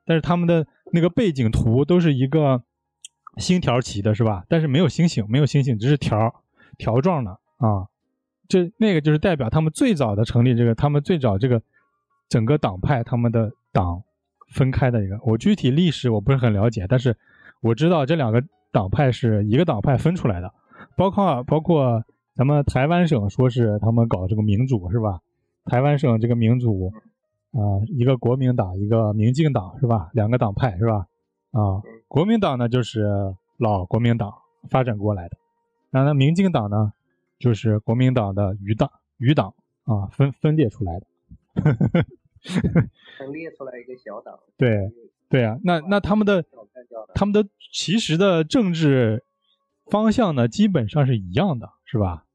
[0.06, 2.64] 但是他们的那个背景图都是一个
[3.38, 4.44] 星条旗的，是吧？
[4.50, 6.34] 但是没有星星，没有星星，只是条
[6.78, 7.88] 条状的啊。
[8.48, 11.62] 这那个就是代表他们最早的成立这个，他们最早这个
[12.30, 14.02] 整个党派他们的党
[14.54, 15.20] 分开的一个。
[15.24, 17.16] 我具体历史我不是很了解，但是
[17.62, 20.54] 我知道这两个党派是一个党派分出来的，
[20.96, 22.04] 包括包括
[22.36, 25.20] 咱们台湾省说是他们搞这个民主是吧？
[25.66, 26.94] 台湾省这个民主
[27.52, 30.10] 啊、一个国民党，一个民进党是吧？
[30.14, 31.06] 两个党派是吧？
[31.60, 33.06] 啊、国民党呢就是
[33.58, 34.34] 老国民党
[34.70, 35.38] 发展过来的，
[35.90, 36.94] 然后呢，民进党呢
[37.40, 39.54] 就是国民党的余党余党
[39.86, 41.08] 啊分分裂出来的。
[43.18, 44.40] 分裂出来一个小党。
[44.56, 44.92] 对
[45.28, 46.46] 对啊，那那他们的。
[47.14, 49.24] 他们的其实的政治
[49.88, 52.26] 方向呢，基本上是一样的，是吧？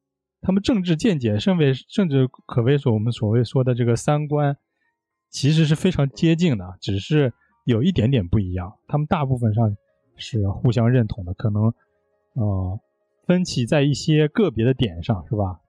[0.40, 4.56] 他们政治见解，甚为甚至可谓说我们所谓说的这个三观，
[5.30, 7.32] 其实是非常接近的，只是
[7.64, 8.74] 有一点点不一样。
[8.88, 9.76] 他们大部分上
[10.16, 11.72] 是互相认同的，可能
[12.34, 12.80] 呃
[13.26, 15.60] 分歧在一些个别的点上，是吧？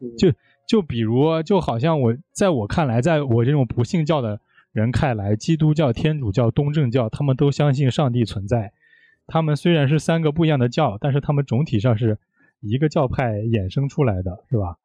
[0.00, 0.32] 嗯就
[0.66, 4.40] 就比如，就好像我在我看来，在我这种不信教的
[4.72, 8.72] 人看来，基督教、天主教、东正教，他们都相信上帝存在。
[9.26, 12.18] 他们虽然是三个不一样的教，但是他们总体上是
[12.60, 14.76] 一个教派衍生出来的，是吧？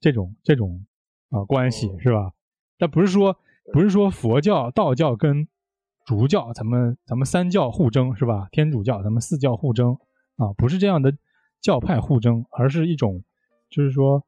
[0.00, 0.84] 这种这种
[1.30, 2.32] 啊、关系嗯是吧？
[2.78, 3.36] 但不是说
[3.72, 5.46] 不是说佛教、道教跟
[6.06, 8.48] 儒教，咱们咱们三教互争是吧？
[8.50, 9.96] 天主教咱们四教互争
[10.36, 11.16] 啊，不是这样的
[11.60, 13.22] 教派互争，而是一种
[13.70, 14.24] 就是说，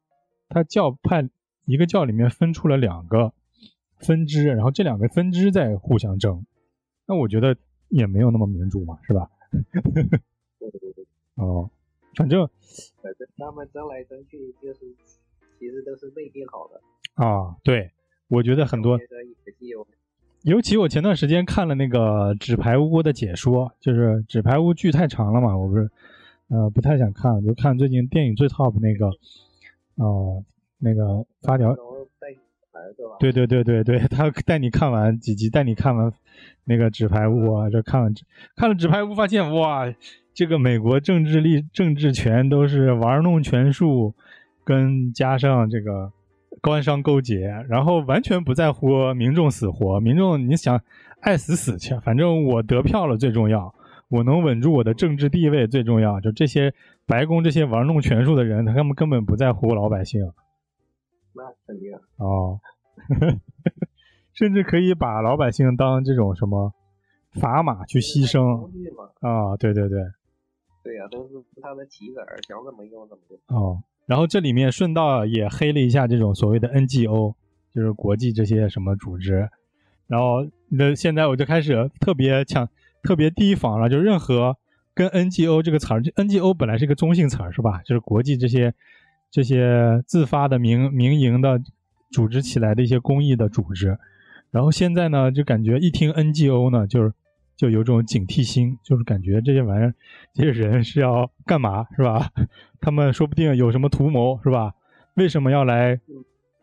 [0.48, 1.28] 它教派
[1.64, 3.32] 一个教里面分出了两个
[3.98, 6.46] 分支，然后这两个分支在互相争，
[7.06, 7.56] 那我觉得
[7.88, 9.28] 也没有那么民主嘛，是吧？
[9.50, 11.70] 对对对，哦，
[12.14, 12.48] 反正
[13.02, 14.80] 反正他们争来争去，就是
[15.58, 16.80] 其实都是内定好的。
[17.14, 17.90] 啊，对，
[18.28, 18.98] 我觉得很多
[20.44, 25.90] 尤其我前段时间看了那个《纸牌屋》的解说，就是《纸牌屋》剧太长了嘛，我不是
[26.48, 29.10] 呃不太想看，我就看最近电影最 top 那个
[29.96, 30.44] 呃
[30.78, 33.32] 那个发条对？
[33.32, 36.12] 对对对对对， 他带你看完几集，带你看完
[36.64, 38.12] 那个《纸牌屋》啊，这看完
[38.54, 39.90] 看了《纸牌屋》，发现哇，
[40.34, 44.12] 这个美国政治力政治权都是玩弄权术，
[44.62, 46.12] 跟加上这个
[46.64, 50.80] 官商勾结，然后完全不在乎民众死活，民众你想
[51.20, 53.74] 爱死死去，反正我得票了最重要，
[54.08, 56.18] 我能稳住我的政治地位最重要。
[56.22, 56.72] 就这些
[57.06, 60.32] 白宫这些玩弄权术的人，他们根本不在乎老百姓。
[61.34, 61.92] 那肯定。
[62.16, 62.58] 哦，
[64.32, 66.72] 甚至可以把老百姓当这种什么
[67.34, 68.70] 砝码去牺牲
[69.20, 69.54] 啊！
[69.58, 69.98] 对对对，
[70.82, 73.38] 对呀、都是他的棋子儿，想怎么用怎么用。
[73.48, 77.34] 哦，然后这里面顺道也黑了一下这种所谓的 NGO，
[77.74, 79.48] 就是国际这些什么组织。
[80.06, 82.68] 然后那现在我就开始特别强、
[83.02, 84.56] 特别提防了，就任何
[84.94, 87.80] 跟 NGO 这个词儿就，NGO 本来是个中性词儿是吧？
[87.84, 88.74] 就是国际这些
[89.30, 91.58] 这些自发的民民营的
[92.12, 93.98] 组织起来的一些公益的组织。
[94.50, 97.12] 然后现在呢，就感觉一听 NGO 呢，就是
[97.56, 99.94] 就有种警惕心，就是感觉这些玩意儿，
[100.32, 102.30] 这些人是要干嘛，是吧？
[102.80, 104.72] 他们说不定有什么图谋，是吧？
[105.14, 106.00] 为什么要来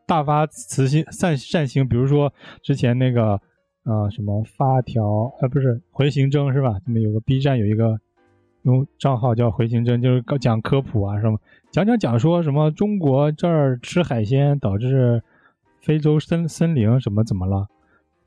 [0.06, 1.88] 大发慈心、善善行？
[1.88, 3.40] 比如说之前那个
[3.84, 5.04] 啊，什么发条，
[5.42, 6.80] 呃，不是回形针，是吧？
[6.86, 8.00] 他们有个 B 站有一个
[8.64, 11.40] 用账号叫回形针，就是讲科普啊，什么
[11.72, 15.24] 讲讲讲说什么中国这儿吃海鲜导致
[15.82, 17.68] 非洲森森林什么怎么了？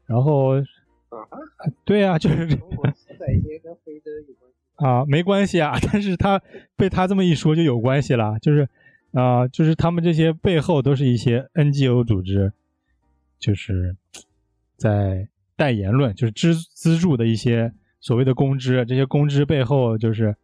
[0.07, 0.55] 然后，
[1.85, 5.79] 对呀，就是中国吃海鲜跟非洲有关系啊，没关系啊。
[5.81, 6.41] 但是他
[6.77, 8.69] 被他这么一说就有关系了，就是
[9.13, 12.53] 啊，就是他们这些背后都是一些 NGO 组织，
[13.39, 13.97] 就是
[14.77, 20.37] 在代言论，就是资资助的一些所谓的公知，这些公知背后就是，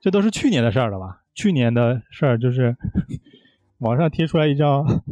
[0.00, 1.22] 这都是去年的事儿了吧？
[1.34, 2.76] 去年的事儿就是
[3.78, 5.02] 网上贴出来一张，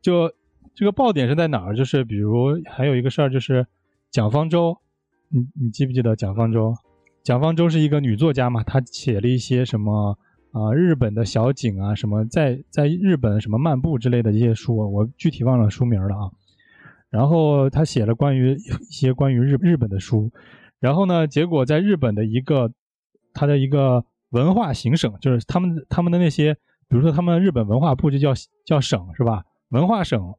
[0.00, 0.32] 就。
[0.74, 1.76] 这个爆点是在哪儿？
[1.76, 3.66] 就是比如还有一个事儿，就是
[4.12, 4.76] 蒋方舟，
[5.30, 6.74] 你你记不记得蒋方舟？
[7.24, 10.18] 蒋方舟是一个女作家嘛，她写了一些什么
[10.50, 16.30] 啊日本的小景啊，什么在在日本什么漫步之类的一些书，我具体忘了书名了啊。
[17.08, 20.30] 然后她写了关于一些关于日日本的书，
[20.78, 22.70] 然后呢，结果在日本的一个
[23.32, 26.52] 他的一个文化行省，就是他们他们的那些，
[26.86, 28.34] 比如说他们日本文化部就叫
[28.66, 29.44] 叫省是吧？
[29.70, 30.34] 文化省。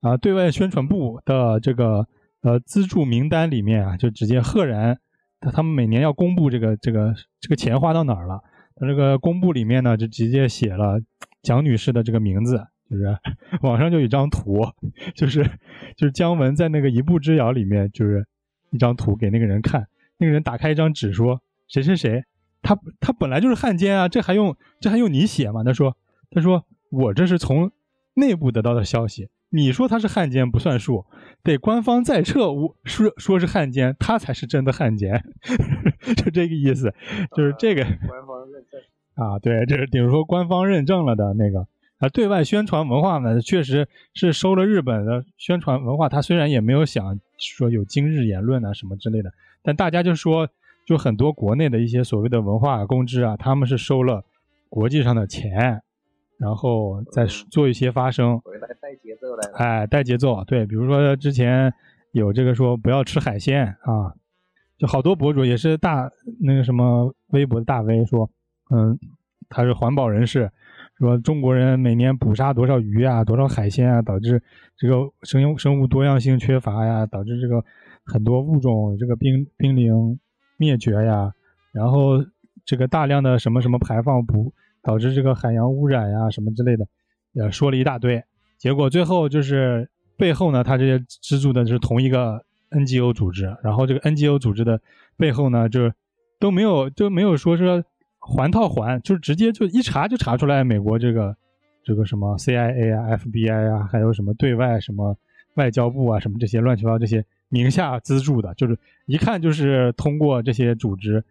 [0.00, 2.08] 啊，对外宣传部的这个
[2.42, 4.98] 呃资助名单里面啊，就直接赫然，
[5.40, 8.40] 他他们每年要公布这个这个这个钱花到哪儿了。
[8.76, 10.98] 他这个公布里面呢，就直接写了
[11.42, 13.04] 蒋女士的这个名字，就是
[13.60, 14.66] 网上就有一张图，
[15.14, 15.44] 就是
[15.96, 18.26] 就是姜文在那个一步之遥里面，就是
[18.70, 22.24] 一张图给那个人看，那个人打开一张纸说谁谁谁，
[22.62, 25.62] 他他本来就是汉奸啊，这还用这还用你写吗？
[25.62, 25.94] 他说
[26.30, 27.70] 他说我这是从
[28.14, 29.28] 内部得到的消息。
[29.52, 31.04] 你说他是汉奸不算数，
[31.42, 35.22] 得官方在撤，我说说是汉奸，他才是真的汉奸，
[36.16, 36.92] 就这个意思，
[37.36, 38.80] 就是这个官方认证
[39.14, 41.66] 啊，对，这是比如说官方认证了的那个
[41.98, 50.48] 啊，对外宣传文化呢，确实是收了日本的宣传文化，他虽然也没有想说有今日言论啊什么之类的，但大家就说，
[50.86, 54.24] 就很多国内的一些所谓的文化公知啊，他们是收了
[54.68, 55.82] 国际上的钱。
[56.40, 58.40] 然后再做一些发声，
[58.80, 61.70] 带节奏来哎，带节奏，对，比如说之前
[62.12, 64.14] 有这个说不要吃海鲜啊，
[64.78, 68.30] 就好多博主也是大那个什么微博的大 V 说，
[68.70, 68.98] 嗯，
[69.50, 70.50] 他是环保人士，
[70.96, 74.42] 说中国人每年捕杀多少鱼啊，多少海鲜啊，导致
[74.78, 77.62] 这个生生物多样性缺乏呀，导致这个
[78.06, 80.18] 很多物种这个濒濒临
[80.56, 81.34] 灭绝呀，
[81.70, 82.24] 然后
[82.64, 84.54] 这个大量的什么什么排放不。
[84.82, 86.86] 导致这个海洋污染呀什么之类的，
[87.32, 88.22] 也说了一大堆，
[88.56, 94.80] 结果最后就是背后呢，他这些资助的是同一个 NGO 组织，然后这个 NGO 组织的
[95.16, 95.92] 背后呢，就
[96.38, 97.84] 都没有都没有说是
[98.18, 101.36] 环套环，就是直接就一查就查出来美国这个
[101.84, 105.16] 这个什么 CIA 啊、FBI 啊，还有什么对外什么
[105.54, 111.22] 外交部啊什么这些乱七八糟这些名下资助的，就是一看就是通过这些组织。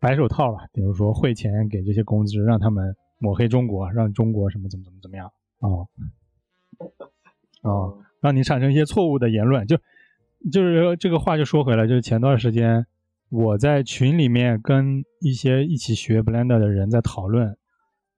[0.00, 5.68] 白手套吧，比如说汇钱给这些公司，让他们抹黑中国，让中国什么怎么怎么怎么样啊
[7.62, 7.70] 啊，
[8.22, 9.76] 让你产生一些错误的言论，就
[10.52, 12.86] 就是这个话就说回来，就是前段时间
[13.28, 17.56] 我在群里面跟一些一起学 Blender 的人在讨论，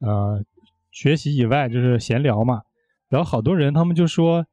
[0.00, 0.44] 呃，
[0.90, 2.62] 学习以外就是闲聊嘛，
[3.08, 4.46] 然后好多人他们就说，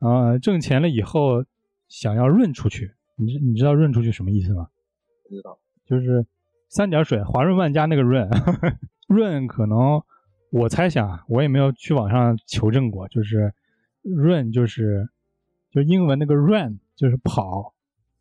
[0.00, 1.44] 呃，挣钱了以后
[1.88, 4.68] 想要润出去，你你知道润出去什么意思吗？
[5.28, 6.26] 不知道，就是。
[6.74, 8.26] 三点水，华润万家那个润，
[9.06, 10.02] 润可能
[10.50, 13.52] 我猜想，我也没有去网上求证过，就是
[14.00, 15.06] 润就是
[15.70, 17.74] 就英文那个 run 就是跑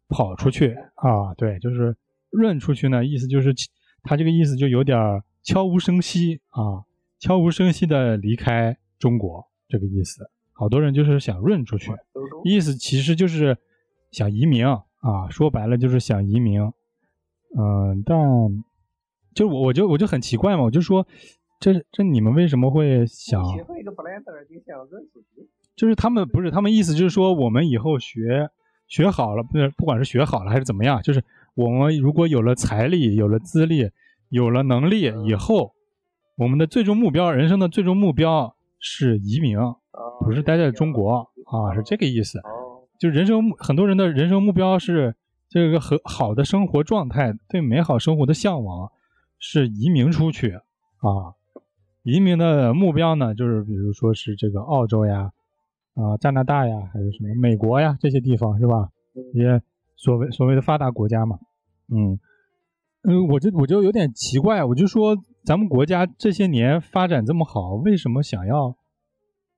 [0.10, 1.96] 跑出去啊，对，就是
[2.30, 3.56] 润出去呢，意思就是
[4.04, 5.00] 他这个意思就有点
[5.44, 6.84] 悄无声息啊，
[7.20, 11.94] 悄无声息的离开中国这个意思，好多人就是想润出去，
[12.44, 13.58] 意思其实就是
[14.12, 16.70] 想移民啊，说白了就是想移民。
[17.58, 18.18] 嗯，但
[19.34, 21.06] 就我我就我就很奇怪嘛，我就说，
[21.60, 25.50] 这这你们为什么会想学会一个 Blender 就想认主题？
[25.76, 28.50] 就是他们不是他们意思就是说，我们以后学
[28.88, 31.24] 学好了，不是不管是学好了还是怎么样，就是
[31.56, 33.90] 我们如果有了财力、有了资历、
[34.30, 35.74] 有了能力以后，
[36.38, 39.58] 我们的最终目标，人生的最终目标是移民，
[40.22, 42.42] 不是待在中国啊，是这个意思。
[42.98, 45.16] 就人生很多人的人生目标是。
[45.52, 48.90] 这个很好的生活状态，对美好生活的向往，
[49.38, 51.36] 是移民出去啊。
[52.04, 55.34] 移民的目标呢，就是比如说是这个澳洲呀，
[55.94, 58.90] 啊、加拿大呀，还有什么美国呀这些地方是吧？
[59.34, 59.62] 一些
[59.98, 61.38] 所谓所谓的发达国家嘛，
[61.94, 62.18] 嗯，
[63.04, 68.78] 嗯，我就我就有点奇怪，我就说咱们国家这些年发展这么好，为什么想要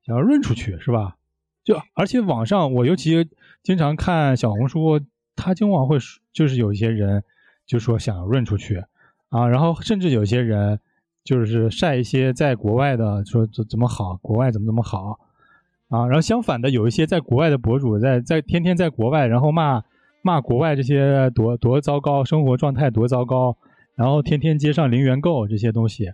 [0.03, 1.17] 想要润出去是吧？
[1.63, 3.29] 就而且网上我尤其
[3.61, 4.99] 经常看小红书，
[5.35, 5.97] 他经常会
[6.31, 7.23] 就是有一些人
[7.65, 8.83] 就说想要润出去
[9.29, 10.79] 啊，然后甚至有些人
[11.23, 15.19] 就是晒一些在国外的说怎怎么好，国外怎么怎么好
[15.89, 19.83] 啊，然后相反的有一些在国外的博主在在天天在国外，然后骂
[20.21, 23.57] 骂国外这些多多糟糕，生活状态多糟糕，
[23.95, 26.11] 然后天天街上零元购这些东西，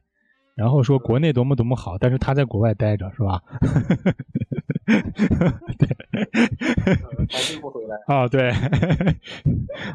[0.55, 3.41] 然后说国内多么多么好，但是他在国外待着是吧？
[5.77, 5.87] 对
[7.29, 7.95] 还是不回来。
[8.07, 8.49] 啊，对，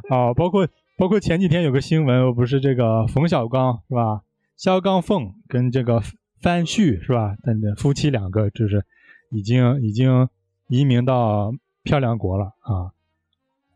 [0.09, 4.23] 啊，包括包括前几天有个新闻，不是这个冯小刚是吧？
[4.57, 6.01] 肖钢凤跟这个
[6.41, 7.37] 范旭是吧？
[7.43, 8.85] 但这夫妻两个就是
[9.31, 10.29] 已经已经
[10.69, 12.93] 移民到漂亮国了啊。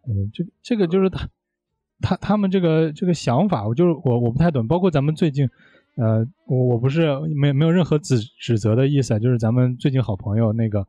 [0.07, 1.29] 嗯，这这个就是他
[2.01, 4.69] 他他们这个这个想法，我就是我我不太懂。
[4.69, 5.51] 包括咱们最近，
[5.97, 10.87] 呃，我我不是没没有任何指指责的意思，就是咱们最近好朋友那个。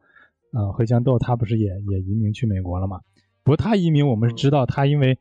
[0.52, 3.02] 呃，茴香豆他不是也也移民去美国了嘛？
[3.43, 5.18] 不过他移民，我们是知道他因为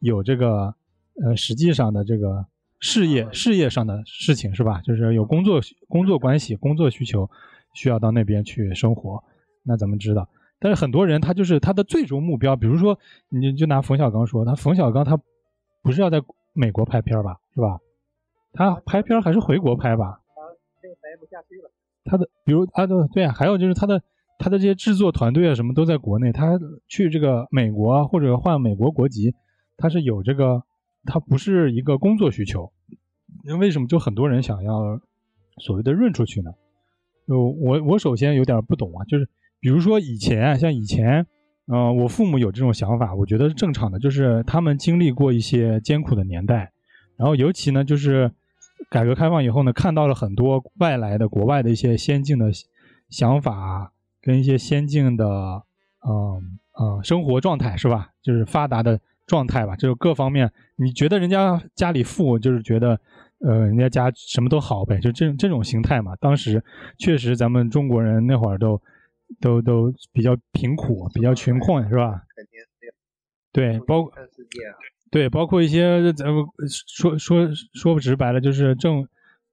[0.00, 0.74] 有这个
[1.22, 2.46] 呃实际上的这个
[2.80, 4.80] 事业事业上的事情是吧？
[4.82, 7.30] 就是有工作工作关系、工作需求，
[7.74, 9.22] 需要到那边去生活。
[9.62, 10.28] 那咱们知道，
[10.58, 15.16] 但是很多人他就是他的最终目标，比如说你就拿冯小刚说，他冯小刚他
[15.82, 16.20] 不是要在
[16.52, 17.38] 美国拍片吧？
[17.54, 17.78] 是吧？
[18.52, 20.20] 他拍片还是回国拍吧？
[20.34, 20.42] 他
[20.82, 21.70] 这个待不下去了。
[22.04, 24.02] 他的比如啊，对对啊，还有就是他的。
[24.42, 26.32] 他的这些制作团队啊，什么都在国内。
[26.32, 29.32] 他去这个美国啊或者换美国国籍，
[29.76, 30.64] 他是有这个，
[31.04, 32.72] 他不是一个工作需求。
[33.44, 35.00] 那为什么就很多人想要
[35.58, 36.50] 所谓的润出去呢？
[37.28, 39.28] 就我我首先有点不懂啊，就是
[39.60, 41.24] 比如说以前像以前，
[41.68, 46.72] 嗯，我父母有这种想法，我觉得是正常的，就是他们经历过一些艰苦的年代，
[47.16, 48.32] 然后尤其呢，就是
[48.90, 52.50] 改革开放以后呢，看到了很多外来的国外的一些先进的
[53.08, 53.92] 想法。
[54.22, 58.10] 跟一些先进的，嗯呃生活状态是吧？
[58.22, 62.98] 就是发达的状态吧，就是各方面，你觉得人家家里富，就是觉得，
[63.40, 66.14] 呃，人家家什么都好呗，就这种这种形态嘛。
[66.16, 66.64] 当时
[66.98, 68.80] 确实，咱们中国人那会儿都
[69.40, 72.22] 都都比较贫苦，比较穷困，是吧？
[72.36, 72.94] 肯定是。
[73.52, 74.12] 对，包括。
[75.10, 76.42] 对，包括一些咱们
[76.86, 79.06] 说说说不直白了，就是政。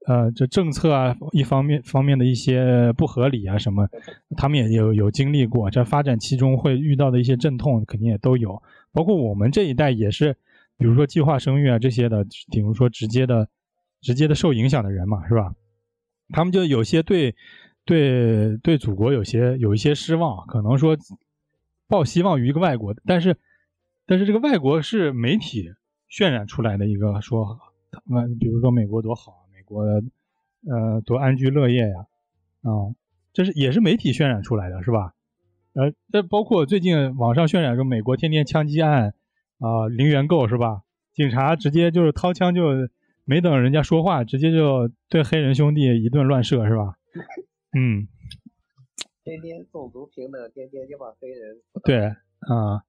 [0.10, 3.88] 呃，这政策啊，一方面方面的一些不合理啊，什么，
[4.36, 8.60] 他们也有有经历过，这发展期中会遇到的一些阵痛，肯定也都有。
[8.91, 10.36] 包括我们这一代也是，
[10.80, 13.47] 比如说计划生育啊这些的，比如说直接的、
[14.01, 15.53] 直接的受影响的人嘛，是吧？
[16.30, 17.36] 他们就有些对
[17.86, 20.97] 对对祖国有些有一些失望，可能说
[21.88, 23.38] 抱希望于一个外国，但是
[24.07, 25.70] 但是这个外国是媒体
[26.10, 27.60] 渲染出来的一个说，
[27.91, 29.38] 他们比如说美国多好。
[29.70, 29.84] 我
[30.67, 32.07] 呃多安居乐业呀，
[32.63, 32.91] 啊，
[33.32, 35.13] 这是也是媒体渲染出来的，是吧？
[35.74, 39.13] 呃，这包括最近网上渲染说美国天天枪击案
[39.59, 40.82] 啊，零元购是吧？
[41.13, 42.89] 警察直接就是掏枪就
[43.26, 46.97] 没等人家说话，直接就对黑人兄弟一顿乱射是吧？
[47.78, 48.07] 嗯，
[49.24, 52.84] 天天种族平等，天天就把黑人对啊，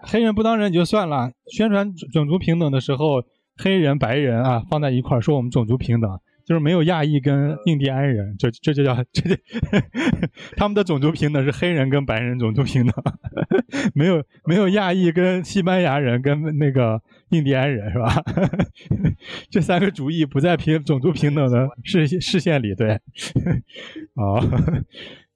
[0.00, 3.22] 黑人不当人也就算了，宣传种族平等的时候。
[3.62, 9.38] 黑人、白人啊，放在一块儿说我们种族平等，就是没有亚裔跟印第安人，这这就叫这这，
[10.58, 12.94] 他们的种族平等是黑人跟白人种族平等，
[13.94, 18.22] 没有没有亚裔跟西班牙人跟那个印第安人是吧？
[19.48, 22.94] 这三个主义不在平种族平等的视视线里，对，
[24.14, 24.42] 啊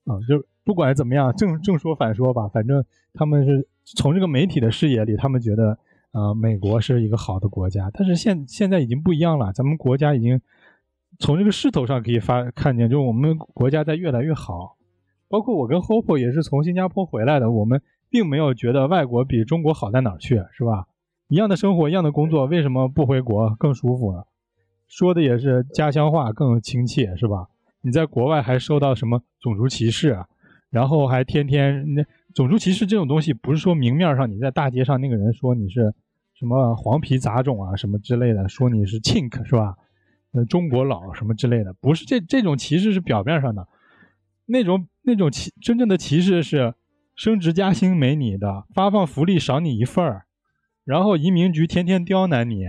[0.05, 5.77] 啊，就不管怎么样，正正说反说吧，反正他们是从这个媒体的视野里，他们觉得。
[6.17, 9.53] 啊，美国是一个好的国家，但是现现在已经不一样了。
[9.53, 10.41] 咱们国家已经
[11.19, 14.77] 从这个势头上可以发看见，就是我们国家在越来越好。
[15.29, 20.87] 包括我跟 Hope 也是从新加坡回来的，我们并没有觉得外国比中国好在哪儿去，是吧？
[21.27, 24.23] 一样的生活，一样的工作，为什么不回国更舒服呢？
[24.87, 27.47] 说的也是家乡话更亲切，是吧？
[27.81, 30.25] 你在国外还受到什么种族歧视啊，
[30.71, 32.03] 然后还天天那
[32.33, 35.93] 种族歧视这种东西，不是说明面上你在大街上那个人说你是。
[36.39, 39.75] 什么黄皮杂种啊，什么之类的，说你是 chink 是吧？
[40.33, 43.67] 呃，中国佬什么之类的，不是这这种歧视是表面上的，
[44.45, 46.75] 那种那种歧真正的歧视是
[47.15, 50.25] 升职加薪没你的，发放福利少你一份儿，
[50.83, 52.65] 然后移民局天天刁难你，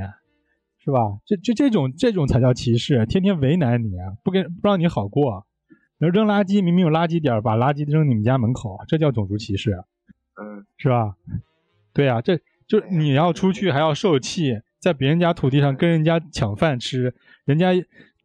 [0.78, 1.18] 是吧？
[1.26, 3.90] 这这这种这种才叫歧视，天天为难你，
[4.24, 5.46] 不跟不让你好过，
[5.98, 9.72] 然后扔垃圾明明有垃圾点，把垃圾扔你们家门口，这叫种族歧视，
[10.40, 11.16] 嗯，是吧？
[11.92, 17.14] 对啊，这就是你要出去还要受气，在别人家土地上跟人家抢饭吃，
[17.46, 17.70] 人家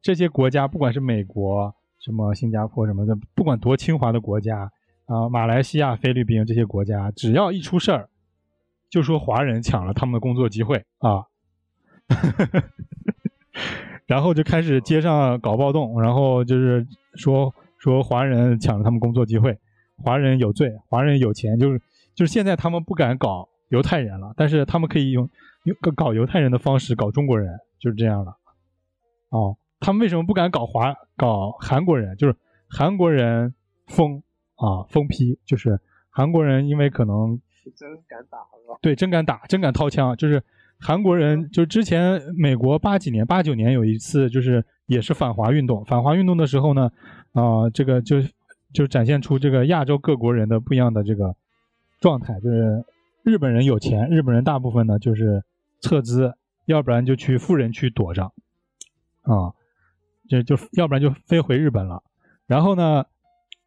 [0.02, 4.70] 这些国家不管是美国、什么新加坡什么的，不管多清华的国家
[5.06, 8.10] 啊，马来西亚、菲律宾这些国家，只要一出事儿，
[8.90, 11.24] 就说华人抢了他们的工作机会啊。
[14.06, 16.86] 然后就开始街上搞暴动，然后就是
[17.16, 19.58] 说说华人抢了他们工作机会，
[19.96, 21.82] 华人有罪，华人有钱，就是
[22.14, 25.30] 就是现在他们不敢搞犹太人了，但是他们可以用
[25.66, 28.38] 用搞犹太人的方式搞中国人，就是这样了。
[29.30, 32.16] 哦，他们为什么不敢搞华搞韩国人？
[32.16, 32.36] 就是
[32.70, 33.54] 韩国人
[33.88, 34.24] 疯
[34.56, 35.78] 啊疯批，就是
[36.10, 38.38] 韩国人因为可能是真敢打？
[38.82, 40.42] 对真敢打，真敢掏枪，就是。
[40.86, 45.86] 韩国人就之前美国八几年、八九年有一次，就是也是反华运动。
[45.86, 46.92] 反华运动的时候呢，
[47.32, 48.18] 啊，这个就
[48.74, 51.34] 就展现出这个亚洲各国人的不一样的这个
[52.02, 52.38] 状态。
[52.42, 52.84] 就是
[53.24, 55.44] 日本人有钱，日本人大部分呢就是
[55.82, 56.34] 撤资，
[56.66, 58.32] 要不然就去富人区躲着，
[59.22, 59.54] 啊，
[60.30, 62.04] 就就要不然就飞回日本了。
[62.46, 63.06] 然后呢，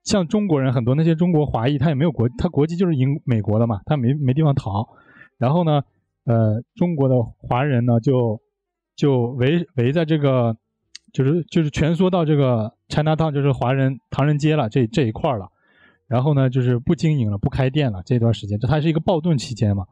[0.04, 4.88] 像中国人很多那些中国华裔，他也没有国，他国籍就是英美国的嘛，他没没地方逃。
[5.38, 5.82] 然后呢？
[6.28, 8.40] 呃，中国的华人呢，就
[8.96, 10.56] 就围围在这个，
[11.12, 15.48] 就是就是蜷缩到这个 China Town，就是华人唐人街了这这一块了。
[16.08, 18.02] 然后呢，就是不经营了，不开店了。
[18.04, 19.86] 这段时间，这它是一个暴动期间嘛。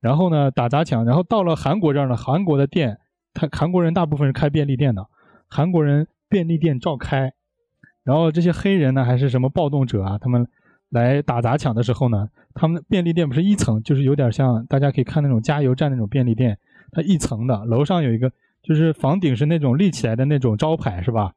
[0.00, 1.04] 然后呢，打砸抢。
[1.04, 2.98] 然后到了韩国这儿呢，韩国的店，
[3.34, 5.06] 他韩国人大部分是开便利店的，
[5.48, 7.32] 韩国人便利店照开。
[8.04, 10.46] 然后这些黑人呢，还是什么暴动者啊，他们。
[10.88, 16.56] 来打砸抢的时候呢，他们便利店不是一层，就是有点像大家可以看那种加油站那种便利店，
[16.92, 18.30] 它一层的，楼上有一个，
[18.62, 21.32] 就是房顶是那种立起来的那种招牌，是吧？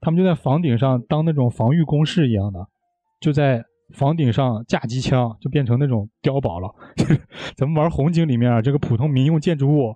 [0.00, 2.66] 他们就在房顶上当那种防御工事一样的，
[3.20, 3.64] 就在。
[3.94, 6.68] 房顶上架机枪，就变成那种碉堡了。
[7.56, 9.94] 咱们玩红警里面这个普通民用建筑物，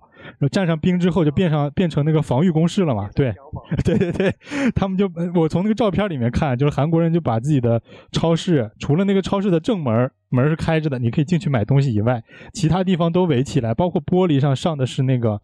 [0.51, 3.07] 站上兵之后就变上变成那个防御工事了嘛？
[3.13, 3.31] 对，
[3.85, 4.33] 对对对，
[4.73, 7.79] 他们就我从那个照片里面看，就是韩国人就把自己的
[8.11, 12.19] 超市，除了那个超市的正门门是开着的，你可以进去买东西以外，
[12.51, 15.39] 其他地方都围起来，包括玻璃上上的是那个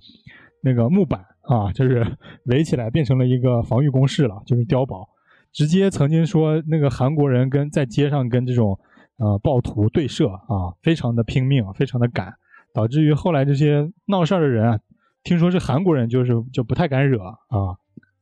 [0.63, 2.03] 那个木板啊，就是
[2.49, 5.07] 围起来变成了一个防御工事了，就是碉堡。
[5.51, 8.79] 直接曾经说那个韩国人跟在街上跟这种
[9.17, 12.33] 呃暴徒对射啊，非常的拼命，非常的敢，
[12.73, 14.79] 导致于后来这些闹事儿的人啊，
[15.23, 17.75] 听说是韩国人，就是就不太敢惹啊，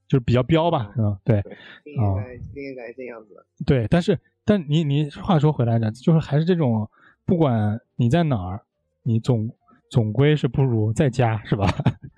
[0.08, 1.18] 就是比较彪吧，是吧？
[1.24, 2.16] 对，啊，
[2.56, 3.46] 应该这样子。
[3.66, 6.90] 对，但是但你你话说回来呢，就是还是这种，
[7.26, 8.62] 不管你在哪儿，
[9.04, 9.50] 你总
[9.92, 11.68] 总归是不如在家，是吧？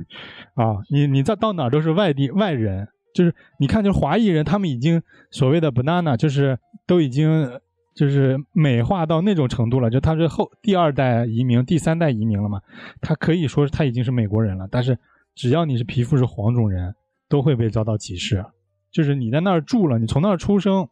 [0.53, 2.87] 啊，你你在到哪儿都是外地外人。
[3.13, 5.01] 就是你看，就是华裔人，他们已经
[5.31, 7.59] 所谓的 banana，就是都已经
[7.95, 12.61] 就是美化到那种程度了，就他是后第二代移民、第三代移民了嘛，
[13.01, 14.67] 他可以说他已经是美国人了。
[14.69, 14.97] 但是
[15.33, 16.93] 只要你是皮肤是黄种人，
[17.27, 18.45] 都会被遭到歧视。
[18.91, 20.87] 就是你在那儿住了，你从那儿出生，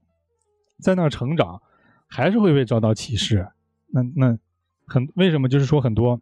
[0.80, 1.62] 在那儿成长，
[2.08, 3.48] 还是会被遭到歧视。
[3.94, 4.38] 那那
[4.86, 5.48] 很为什么？
[5.48, 6.20] 就是说很多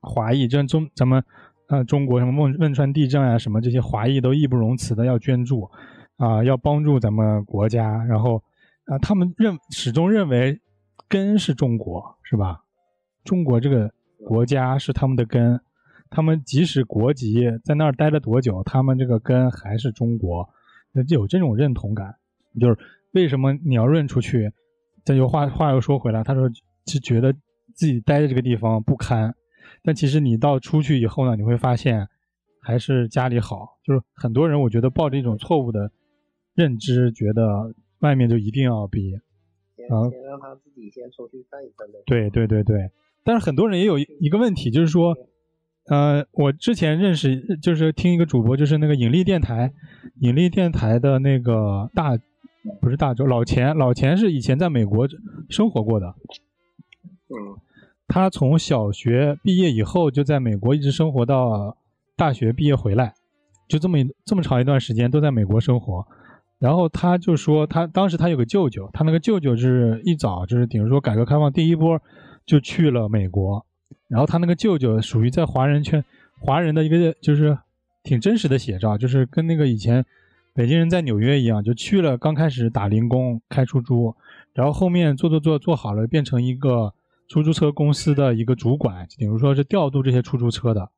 [0.00, 1.24] 华裔，就像中咱们。
[1.72, 5.66] 啊，中国什么汶汶川地震啊，什么这些华裔都义不容辞的要捐助，
[6.18, 8.04] 啊，要帮助咱们国家。
[8.04, 8.36] 然后，
[8.84, 10.60] 啊，他们认始终认为
[11.08, 12.60] 根是中国，是吧？
[13.24, 13.90] 中国这个
[14.26, 15.58] 国家是他们的根，
[16.10, 20.46] 他们即使国籍在那儿待了多久，他们这个根还是中国，
[21.08, 22.14] 就有这种认同感。
[22.60, 22.76] 就是
[23.12, 24.52] 为什么你要润出去？
[25.06, 26.50] 再有话话又说回来，他说
[26.86, 27.32] 是觉得
[27.74, 29.34] 自己待的这个地方不堪。
[29.84, 32.08] 但其实你到出去以后呢，你会发现
[32.60, 33.78] 还是家里好。
[33.84, 35.90] 就是很多人我觉得抱着一种错误的
[36.54, 41.94] 认知，觉得外面就一定要比，啊，先让他自己先出去看一看呗。
[42.06, 42.90] 对对对对。
[43.24, 45.16] 但是很多人也有一个问题，就是说，
[45.86, 49.72] 呃，我之前认识就是听一个主播，就是那个引力电台，
[50.20, 52.16] 引力电台的那个大
[52.80, 55.08] 不是大周老钱，老钱是以前在美国
[55.48, 56.14] 生活过的。
[57.28, 57.58] 嗯。
[58.14, 61.74] 他从小学毕业以后就在美国一直生活到
[62.14, 63.14] 大学毕业回来，
[63.66, 66.06] 就这么一这么长一段时间都在美国生活。
[66.58, 71.98] 然后他就说，他当时他有个舅舅，他那个舅舅是一早就是等于说改革开放第一波
[72.44, 73.64] 就去了美国。
[74.08, 76.04] 然后他那个舅舅属于在华人圈
[76.38, 77.56] 华人的一个就是
[78.02, 80.04] 挺真实的写照，就是跟那个以前
[80.52, 84.14] 北京人在纽约一样，就去了刚开始打零工开出租，
[84.52, 86.92] 然后后面做做做做好了，变成一个。
[87.32, 90.92] 出租车公司的一个主管，就比如说是调度这些出租车的，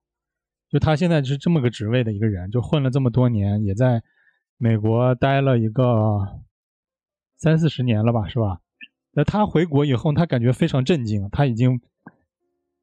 [0.68, 4.03] 就他现在是这么个职位的一个人，就混了这么多年，也在
[4.59, 6.41] 美国待了一个
[7.37, 8.59] 三四十年了吧，是吧？
[9.12, 11.80] 那他回国以后，他感觉非常震惊，他已经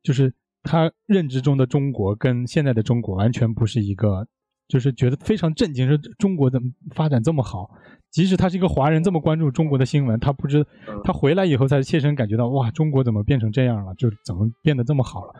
[0.01, 0.33] 就是
[0.63, 4.25] 他认知中的中国跟现在的中国完全不是一个，
[4.69, 7.69] 就是觉得非常震惊，说中国怎么发展这么好？
[8.12, 10.66] 即使他是一个华人，这么关注中国的新闻，他不知
[11.03, 13.95] 他回来以后才切身感觉到，哇，中国怎么变成这样了？
[13.95, 15.34] 就怎么变得这么好了？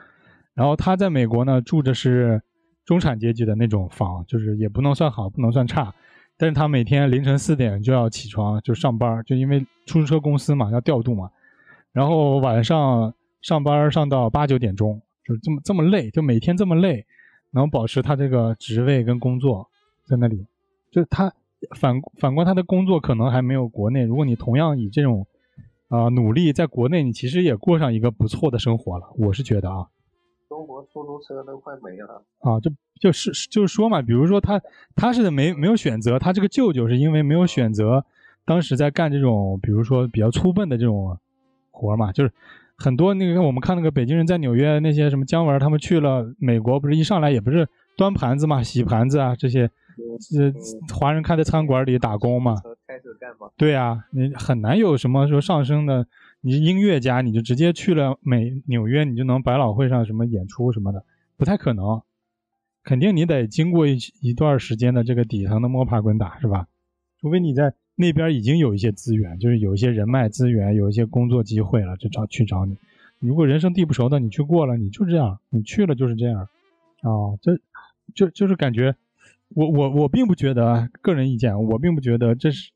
[0.54, 2.42] 然后他在美国呢，住的是
[2.86, 5.94] 中产阶级的那种房，就是也不能算好，不能算差。
[6.38, 11.30] 但是他每天凌晨四点就要起床就上班，就因为出租车公司嘛要调度嘛，
[11.92, 17.06] 然后晚上上班上到八九点钟，就这么这么累，就每天这么累，
[17.52, 19.70] 能保持他这个职位跟工作
[20.06, 20.48] 在那里，
[20.90, 21.32] 就他
[21.76, 25.26] 反反观他的工作可能还没有国内，如果你同样以这种
[25.89, 29.88] 啊努力在国内，你其实也过上一个不错的生活了，我是觉得啊。
[30.49, 32.59] 中国出租车都快没了啊！
[32.59, 34.62] 就就是就是说嘛，比如说他
[34.97, 38.03] 他是没没有选择，他这个舅舅是因为没有选择，
[38.43, 41.18] 当时在干这种比如说比较粗笨的这种
[41.72, 42.32] 活嘛，就是
[42.78, 49.72] 很多那个我们看那个北京人在纽约那些什么姜文他们去了美国，不是一上来也不是端盘子嘛、洗盘子啊这些，
[50.38, 52.56] 呃华人开的餐馆里打工嘛，
[52.88, 53.49] 开始干嘛？
[53.58, 56.08] 对啊，你很难有什么说上升的。
[56.43, 61.06] 你是音乐家，你就直接去了美纽约，你就能百老汇上什么演出什么的，
[61.38, 62.02] 不太可能。
[62.84, 66.68] 肯定你得经过一一段时间的这个底层的摸爬滚打，是吧？
[67.20, 72.76] 除非你在那边已经有一些资源，就是有一些人脉资源，有一些工作机会了，就找去找你。
[73.20, 76.41] 如果人生地不熟的，你去过了，你就这样，你去了就是这样。
[77.02, 77.60] 啊，这
[78.16, 78.95] 就就是感觉，
[79.56, 82.72] 我我我并不觉得，个人意见，我并不觉得这是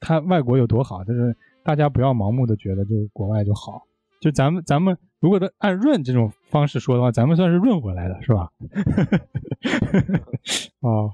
[0.00, 1.36] 他外国有多好，就是。
[1.62, 3.82] 大家不要盲目的觉得就国外就好，
[4.18, 8.50] 就咱们咱们如果都按润这种方式说的话，咱们算是润回来的是吧？
[10.80, 11.12] 哦，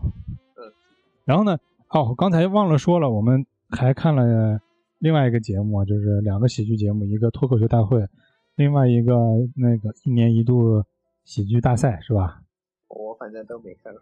[1.25, 1.59] 然后呢？
[1.89, 4.61] 哦，刚才忘了说了，我们还看了
[5.01, 8.07] 另外一个节目，就是两个喜剧节目，一个脱口秀大会，
[8.55, 9.15] 另外一个
[9.57, 10.85] 那个一年一度
[11.25, 12.41] 喜剧大赛是吧？
[12.87, 13.93] 我反正都没看，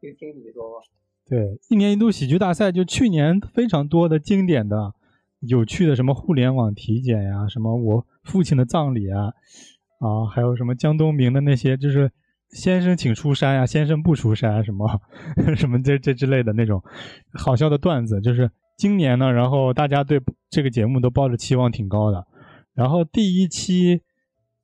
[0.00, 0.84] 就听你说吧。
[1.28, 4.94] 对，一年一度喜剧大赛就去年非常多的经典的。
[5.40, 9.26] 有趣的什么互联网体检呀，什么我父亲的葬礼啊，
[10.00, 12.10] 啊，还有什么江东明的那些，就是
[12.50, 15.00] 先生请出山呀，先生不出山， 什么
[15.54, 16.82] 什么这这之类的那种
[17.34, 20.20] 好笑的段子，就是今年呢，然后大家对
[20.50, 22.26] 这个节目都抱着期望挺高的，
[22.74, 24.02] 然后第一期、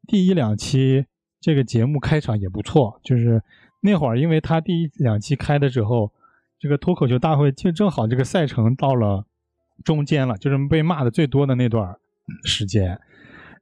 [0.08, 1.06] 第一两期
[1.40, 3.40] 这个节目开场也不错，就是
[3.84, 6.10] 那会儿因为他第一两期开的时候，
[6.58, 9.24] 这个脱口秀大会就正好这个赛程到了。
[9.82, 11.96] 中间了，就是被骂的最多的那段
[12.44, 12.96] 时间，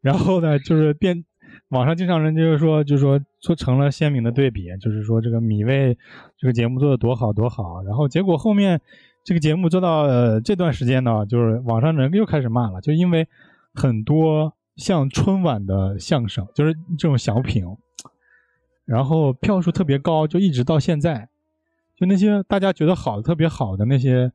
[0.03, 1.25] 然后呢，就是变
[1.69, 5.97] 网上经常人就是说，就是说做成了鲜明的对比，就是说这个米未
[6.37, 8.79] 这个节目做的多好多好，然后结果后面
[9.25, 13.27] 这个节目做到这段时间呢，就是网上人又开始骂了，就因为
[13.73, 17.65] 很多像春晚的相声，就是这种小品，
[18.85, 21.29] 然后票数特别高，就一直到现在，
[21.97, 24.33] 就那些大家觉得好的特别好的那些。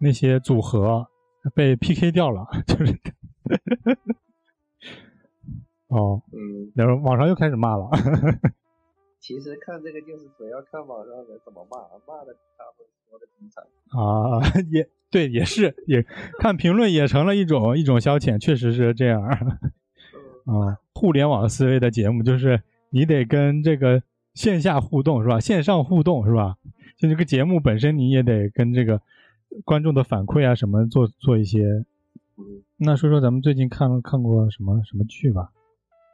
[0.00, 1.08] 那些组合
[1.56, 2.92] 被 PK 掉了， 就是，
[5.88, 7.90] 哦，嗯，然后网上又开始骂了。
[9.18, 13.60] 其实看这个就是主要看网上人怎么骂，骂的他会说的精彩。
[13.98, 14.38] 啊，
[14.70, 16.06] 也对，也是，也
[16.38, 19.20] 看评论也成了一种一种消遣，确实是这样。
[19.24, 24.02] 啊，互联网思维的节目就是你得跟这个
[24.34, 25.40] 线下互动是吧？
[25.40, 26.56] 线上互动是吧？
[26.96, 29.00] 就这个节目本身你也得跟这个。
[29.64, 31.64] 观众的反馈啊，什么做做一些，
[32.76, 35.50] 那说说咱们最近看了看过什么什么剧吧。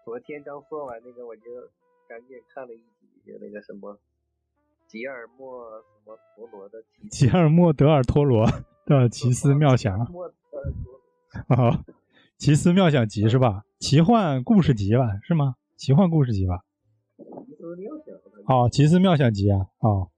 [0.04, 1.42] 昨天刚说完那个，我就
[2.08, 3.98] 赶紧看了一集，就那个什么
[4.86, 6.78] 吉尔莫什么陀螺的
[7.10, 8.48] 吉尔莫德尔托罗
[8.86, 9.98] 的奇思妙想。
[11.48, 11.84] 啊，
[12.38, 13.64] 奇思妙想集是吧？
[13.80, 15.56] 奇幻故事集吧，是吗？
[15.84, 16.64] 奇幻故事集吧。
[17.18, 18.16] 奇思妙想。
[18.46, 20.08] 哦，奇思妙想集啊，哦。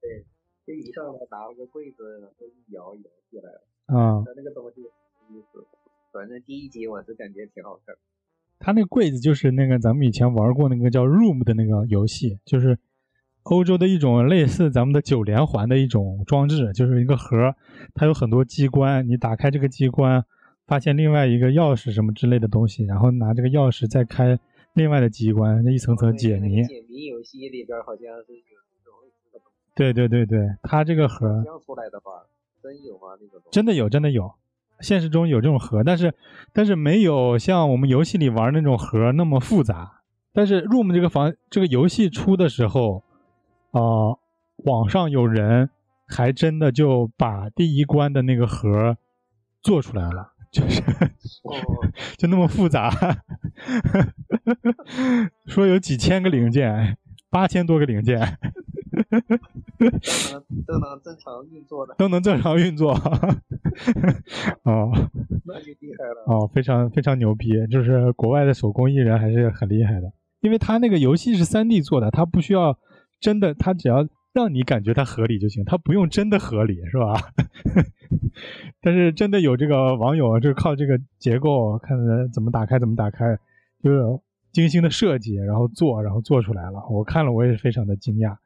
[0.00, 0.24] 对
[0.64, 3.66] 就一上来拿了个柜子，然后一摇摇起来了。
[3.86, 5.66] 啊，那个东西意思，
[6.12, 7.96] 反正第一集我是感觉挺好看。
[8.60, 12.78] 他那个柜子就是那个咱们以前玩过那个叫 Room 的那个游戏，就是
[13.42, 17.56] 欧洲的一种类似咱们的九连环的一种装置，就是一个盒，
[17.92, 20.24] 它有很多机关，你打开这个机关，
[20.64, 24.38] 发现另外一个钥匙什么之类的东西，然后拿这个钥匙再开
[24.74, 26.62] 另外的机关，那一层层解谜。
[26.64, 28.58] 解谜游戏里边好像是有。
[29.74, 32.26] 对对对对，它这个盒出来的话，
[32.60, 33.16] 真有吗？
[33.20, 34.34] 那个真的有，真的有，
[34.80, 36.12] 现实中有这种盒，但是
[36.52, 40.02] 但是没有像我们游戏里玩那种盒那么复杂。
[40.32, 43.04] 但是 Room 这个房这个游戏出的时候，
[43.70, 44.18] 啊，
[44.64, 45.70] 网上有人
[46.08, 48.96] 还真的就把第一关的那个盒
[49.62, 50.80] 做出来了，就是
[51.42, 51.54] 哦，
[52.16, 52.90] 就那么复杂，
[55.46, 56.96] 说有几千个零件，
[57.30, 58.18] 八千多个零件
[59.78, 62.92] 都能都能正常运作的，都能正常运作，
[64.62, 64.90] 哦
[65.44, 66.24] 那就厉害了。
[66.26, 72.78] 哦，非常非常牛逼，就是国外的手工艺人还是很厉害的，因为他那个游戏是三 D 做的，他不需要
[73.20, 77.14] 真的，他只要让你感觉它合理就行，它不用真的合理，是吧？
[78.80, 81.98] 但是真的有这个网友就是靠这个结构，看
[82.32, 83.36] 怎么打开怎么打开，
[83.82, 84.02] 就是
[84.52, 86.86] 精心的设计，然后做，然后做出来了。
[86.90, 88.36] 我看了我也是非常的惊讶。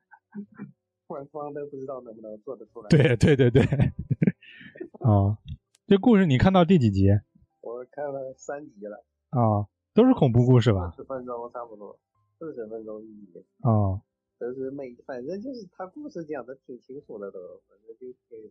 [1.07, 3.62] 官方都不知道能不能做得出来。，对对对对，
[5.01, 5.37] 啊，
[5.87, 7.09] 这故事你看到第几集
[7.61, 9.66] 我看了三集了，啊？
[9.95, 10.95] 都是恐怖故事吧？
[10.97, 11.99] 十分钟差不多，
[12.39, 13.45] 四十分钟一集。
[13.61, 14.01] 啊
[14.43, 17.38] 都是每反正就是他故事讲的挺清楚的都，
[17.68, 18.51] 反正就挺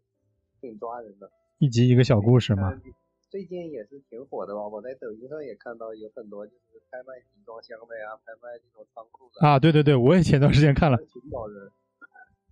[0.62, 1.30] 挺抓人的。
[1.60, 2.72] 一集一个小故事嘛。
[2.86, 2.94] 嗯
[3.32, 4.68] 最近也是挺火的吧？
[4.68, 11.72] 我在抖音上也看到有很多就是拍卖集装箱的呀，拍卖这种仓库的啊，对对对，我也前段时间看了寻宝人，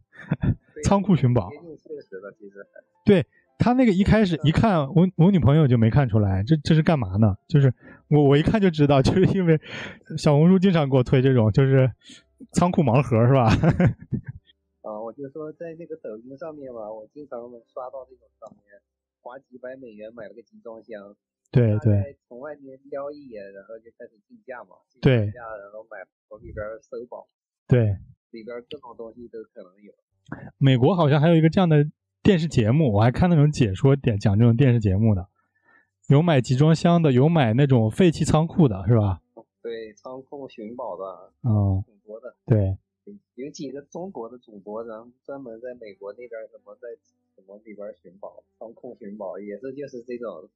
[0.86, 2.66] 仓库寻宝接，近现实的，其实
[3.60, 7.36] 他那个一开始一看，我我女朋友就没看出来，这这是干嘛呢？
[7.50, 7.74] 就是
[8.08, 9.60] 我我一看就知道，就是因为
[10.18, 11.92] 小红书经常给我推这种，就是
[12.54, 13.50] 仓库盲盒是吧？
[14.82, 18.82] 啊， 我就说在那个抖音上面嘛，我经常能刷到这种上面
[19.22, 21.16] 花几百美元买了个集装箱，
[21.52, 27.28] 对对从外面撩一眼，然后就开始竞价嘛，竞价然后买从里边搜宝，
[27.68, 27.98] 对，
[28.32, 29.94] 里边各种东西都可能有。
[30.58, 31.86] 美国好像还有一个这样的
[32.24, 35.28] 电视节目，我还看那种解说点讲这种电视节目的，
[36.08, 39.22] 有买集装箱的，有买那种废弃仓库的，是吧？
[39.62, 42.76] 对，仓库寻宝的嗯，挺多的，对，
[43.36, 46.88] 有几个中国的主播，然后专门在美国那边儿什么在
[47.36, 50.50] 什么里边寻宝，仓库寻宝也是就是这种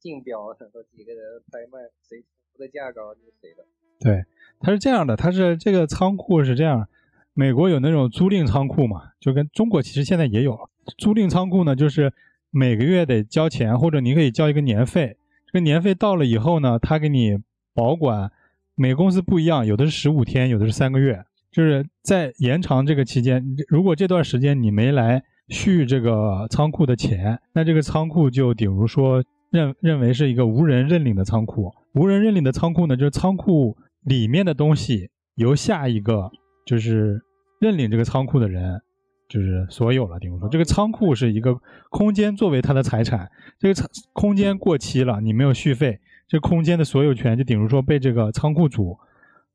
[0.00, 1.78] 竞标，然后几个人拍卖，
[2.08, 3.66] 谁出的价高就是谁的。
[4.00, 4.24] 对，
[4.60, 6.88] 它是这样的，它是这个仓库是这样，
[7.34, 10.70] 美国有那种租赁仓库嘛，就跟中国其实现在也有了。
[10.96, 12.14] 租赁仓库呢，就是
[12.50, 15.18] 每个月得交钱，或者你可以交一个年费。
[15.46, 17.38] 这个年费到了以后呢，他给你
[17.72, 18.32] 保管，
[18.76, 21.24] 每个公司不一样，有的是十五天，有的是三个月。
[21.52, 31.70] 就是在延长这个期间，如果这段时间你没来续这个仓库的钱，那这个仓库就比如说认认为是一个无人认领的仓库。
[31.92, 36.32] 无人认领的仓库呢，就是仓库里面的东西由下一个
[36.66, 37.22] 就是
[37.60, 38.80] 认领这个仓库的人
[39.28, 40.18] 就是所有了。
[40.18, 41.56] 比如说，这个仓库是一个
[41.88, 48.98] 空间作为他的财产，这个仓空间过期了，你没有续费，这空间的所有权就比如说被这个仓库主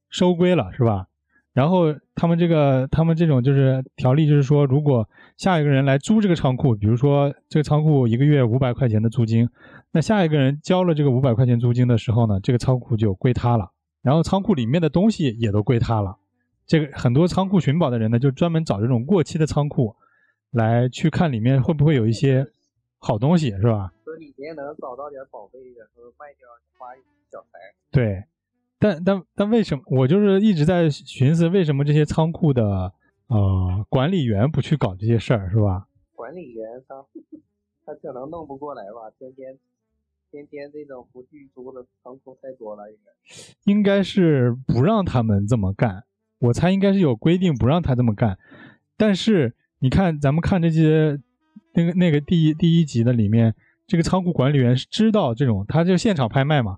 [0.10, 1.08] 收归了，是吧？
[1.52, 9.50] 然后他们这个他们这种就是条例，就是说，如果下一个人来租这个仓库，比如说这个仓库一个月五百块钱的租金，
[9.92, 13.72] 那下一个人交了这个五百块钱租金的时候呢，这个仓库就归他了，
[14.04, 16.18] 然后仓库里面的东西也都归他了。
[16.68, 19.96] 这个很多仓库寻宝的人呢，就专门找这种过期的仓库，
[20.52, 22.46] 来去看里面会不会有一些
[23.00, 23.92] 好东西，是吧？
[24.40, 27.60] 说里面能找到点宝贝，然后卖掉花一笔小财。
[27.92, 28.24] 对，
[28.80, 32.94] 但但但为什么我就是一直在寻思，为什么这些仓库的
[33.28, 35.88] 呃管理员不去搞这些事儿，是吧？
[36.16, 37.06] 管理员他
[37.86, 39.58] 他可能弄不过来吧，天天
[40.32, 43.12] 天天这种不续租的仓库太多了，应该。
[43.66, 46.06] 应该是不让他们这么干，
[46.40, 48.38] 我猜应该是有规定不让他这么干。
[48.96, 51.20] 但是你看，咱们看这些
[51.74, 53.56] 那个那个第一第一集的里面，
[53.90, 56.78] 这个仓库管理员是知道这种，他就现场拍卖嘛。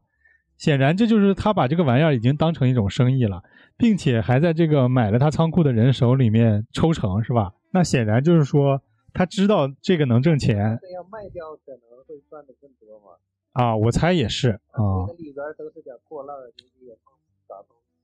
[0.57, 3.43] 显然，这就是他把这个玩意儿已经当成一种生意了，
[3.77, 7.51] 并且还在这个买了他仓库的人手里面抽成，是吧？
[7.71, 8.81] 那显然就是说，
[9.13, 13.17] 他知道这个能挣钱这样卖掉可能会赚的更多嘛。
[13.51, 14.79] 啊，我猜也是啊。
[15.07, 16.37] 这个里边都是点破烂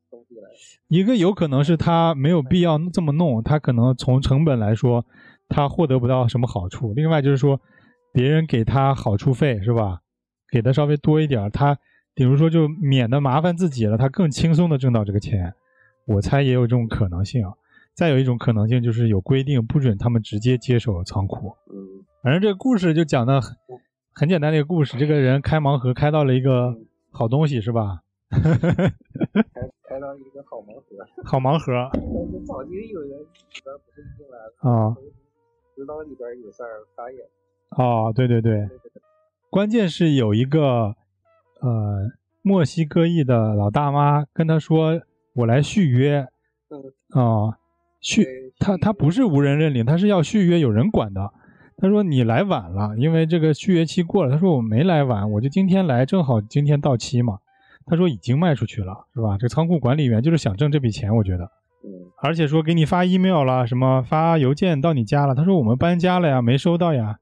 [0.10, 0.50] 东西来。
[0.88, 5.06] 一个有可能是他没有必要这么弄，他可能从成本来说，
[5.48, 6.94] 他获得不到什么好处。
[6.94, 7.62] 另外就是说，
[8.18, 10.02] 别人给他好处费是吧？
[10.50, 11.78] 给的稍微多一点，他
[12.16, 15.54] 比如说就免得麻烦自己了，他更轻松的挣到这个钱。
[16.08, 17.46] 我猜也有这种可能性。
[17.94, 21.56] 再有一种可能性就是有规定不准他们直接接手仓库。
[21.70, 23.56] 嗯，反正这个故事就讲的很
[24.12, 26.76] 很简单的一个故事，这个人开盲盒开到了一个
[27.12, 28.02] 好东西是吧？
[28.32, 31.72] 开开到一个好盲盒，好盲盒
[32.48, 34.98] 早就有人里边不是进来了，啊
[35.76, 37.20] 知道里边有事儿，他也
[37.78, 38.68] 哦，对对对，
[39.52, 40.96] 关键是有一个
[41.62, 42.10] 呃
[42.42, 45.00] 墨西哥裔的老大妈跟他说
[45.36, 46.28] ：“我来续约。”
[47.16, 47.58] 嗯啊、
[48.02, 48.26] 续
[48.60, 51.32] 他他不是无人认领，他是要续约有人管的。
[51.78, 54.32] 他说你来晚了，因为这个续约期过了。
[54.32, 57.38] 他说我没来晚，我就今天来，正好今天到期嘛。
[57.86, 59.38] 他说已经卖出去了，是吧？
[59.38, 61.44] 这仓库管理员就是想挣这笔钱，我觉得。
[61.86, 65.36] 嗯，而且说给你发 email 了，什么发邮件到你家了。
[65.36, 67.20] 他说我们搬家了呀，没收到呀。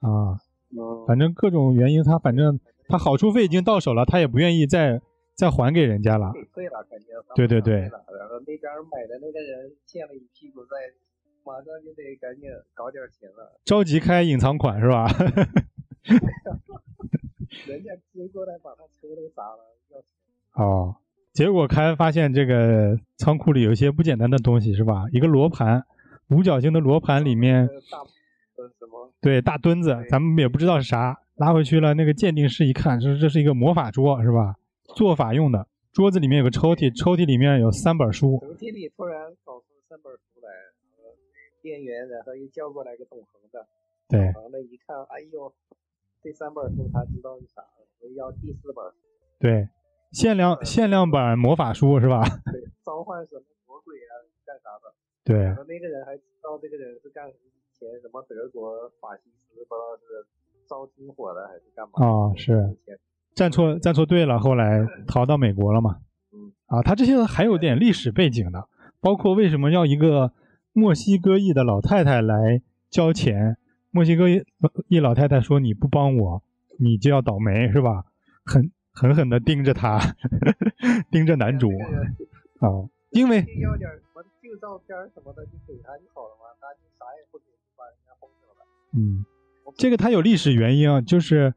[0.00, 0.38] 啊，
[0.70, 5.00] 嗯反正各种原因，他反正他好处费已经到手了，他也不愿意再
[5.34, 6.32] 再还给人家了。
[6.52, 7.08] 退了，肯定。
[7.34, 10.76] 对对对然后那边买的那个人欠了一屁股债，
[11.44, 13.58] 马上就得赶紧搞点钱了。
[13.64, 15.06] 着急开隐藏款是吧？
[17.66, 19.58] 人家追过来把他车都砸了，
[19.90, 20.08] 要钱。
[20.54, 20.96] 哦，
[21.32, 25.04] 结果开发现这个仓库里有一些不简单的东西是吧？
[25.12, 25.84] 一个罗盘，
[26.30, 27.68] 五角星的罗盘里面？
[29.20, 31.94] 对大墩子，咱们也不知道是啥，拉回去了。
[31.94, 34.56] 那个鉴定师一看，这这是一个魔法桌是吧？
[34.94, 35.66] 做法用的。
[35.92, 38.38] 桌子里面有个抽屉，抽屉里面有三本书。
[38.40, 41.10] 抽屉里突然搞出三本书来，然后
[41.60, 43.66] 店员然后又叫过来个懂行的，
[44.08, 45.52] 对懂行的一看，哎呦，
[46.22, 48.84] 这三本书他知道是啥了，我要第四本，
[49.40, 49.68] 对，
[50.12, 52.22] 限量限量版魔法书是吧？
[52.52, 54.12] 对，召唤什么魔鬼啊，
[54.46, 54.94] 干啥的。
[55.24, 57.32] 对然后那个人还知道这个人是干以
[57.78, 60.26] 前什么德国法西斯，不知道是
[60.68, 61.92] 招军火的还是干嘛。
[62.04, 62.76] 哦是
[63.34, 66.00] 站错站错队了，后来逃到美国了嘛。
[66.32, 68.68] 嗯啊，他这些还有点历史背景的，
[69.00, 70.32] 包括为什么要一个
[70.72, 73.56] 墨西哥裔的老太太来交钱？
[73.90, 74.42] 墨西哥裔
[74.88, 76.42] 裔老太太说：“你不帮我，
[76.78, 78.04] 你就要倒霉，是吧？”
[78.44, 79.98] 狠狠狠的盯着他，
[81.10, 81.68] 盯着男主
[82.60, 82.68] 啊，
[83.10, 87.44] 因为要点什么旧照片什么的就给他就好了嘛，他就啥也不给。
[88.92, 89.24] 嗯，
[89.76, 91.54] 这个它有历史原因啊，就是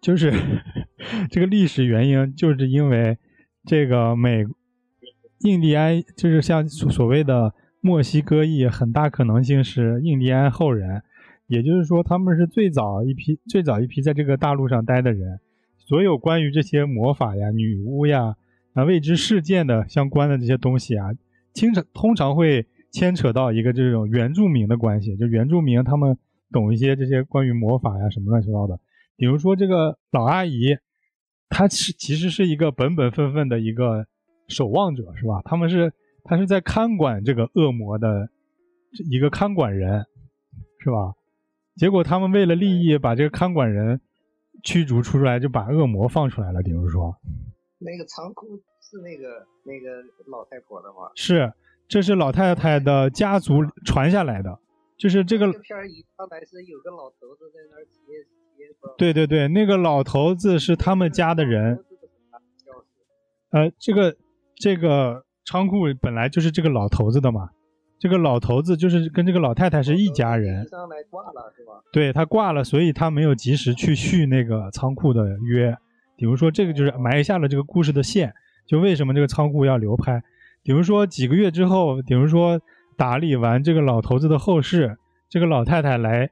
[0.00, 0.32] 就是
[1.30, 3.18] 这个历史原因，就是因为
[3.64, 4.44] 这个美
[5.40, 11.02] 印第安，就是像所所谓的墨西哥裔，很大可能性是印第安后人，
[11.46, 15.40] 也就是说他们是最早一批最早一批在这个大陆上待的人，
[15.78, 18.36] 所有关于这些魔法呀、女巫呀、
[18.74, 21.08] 啊未知事件的相关的这些东西啊，
[21.52, 26.16] 经常通常会牵扯到一个这种原住民的关系，就原住民他们
[26.52, 28.78] 懂一些这些关于魔法呀什么乱七八糟的。
[29.16, 30.76] 比如说这个老阿姨，
[31.48, 34.06] 她是其实是一个本本分分的一个
[34.48, 35.42] 守望者，是吧？
[35.44, 35.92] 他们是
[36.24, 38.28] 她是在看管这个恶魔的
[39.10, 40.06] 一个看管人，
[40.80, 41.14] 是吧？
[41.76, 44.00] 结果他们为了利益把这个看管人
[44.64, 46.60] 驱逐出来，就把恶魔放出来了。
[46.62, 47.14] 比如说，
[47.78, 48.46] 那个仓库
[48.80, 51.10] 是那个那个老太婆的吗？
[51.14, 51.52] 是
[51.86, 54.58] 这是老太太的家族传下来的，
[54.98, 58.26] 就是这个片儿一上来是有个老头子在那儿接
[58.56, 58.94] 接着。
[58.98, 61.78] 对对对，那个老头子是他们家的人。
[63.50, 64.16] 呃，这个
[64.56, 67.48] 这个仓库本来就是这个老头子的嘛，
[67.98, 71.80] 这个老头子就是跟这个老太太是一家人，上来挂了是吧？
[71.92, 75.74] 对他挂了，所以他没有及时去续那个仓库的约。
[76.16, 78.34] 比如说，这个就是埋下了这个故事的线，
[78.66, 80.20] 就为什么这个仓库要流拍。
[80.62, 82.60] 比如说几个月之后，比如说
[82.98, 86.28] 打理完这个老头子的后事，这个老太太来，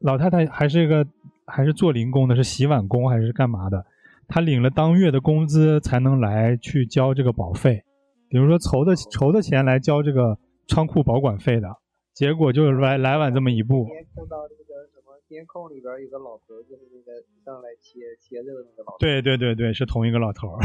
[0.00, 1.06] 老太太还是一个
[1.46, 3.86] 还是做零工的，是洗碗工还是干嘛的？
[4.26, 7.84] 她领了当月的工资才能来去交这个保费，
[8.28, 11.68] 比如说筹的筹的钱来交这个仓库保管费的，
[12.12, 13.86] 结果就来来晚这么一步。
[13.86, 18.96] 监控到那个什么监控里边有个老头，就是那个上来切切肉那个老头。
[18.98, 20.58] 对对对对，是同一个老头儿。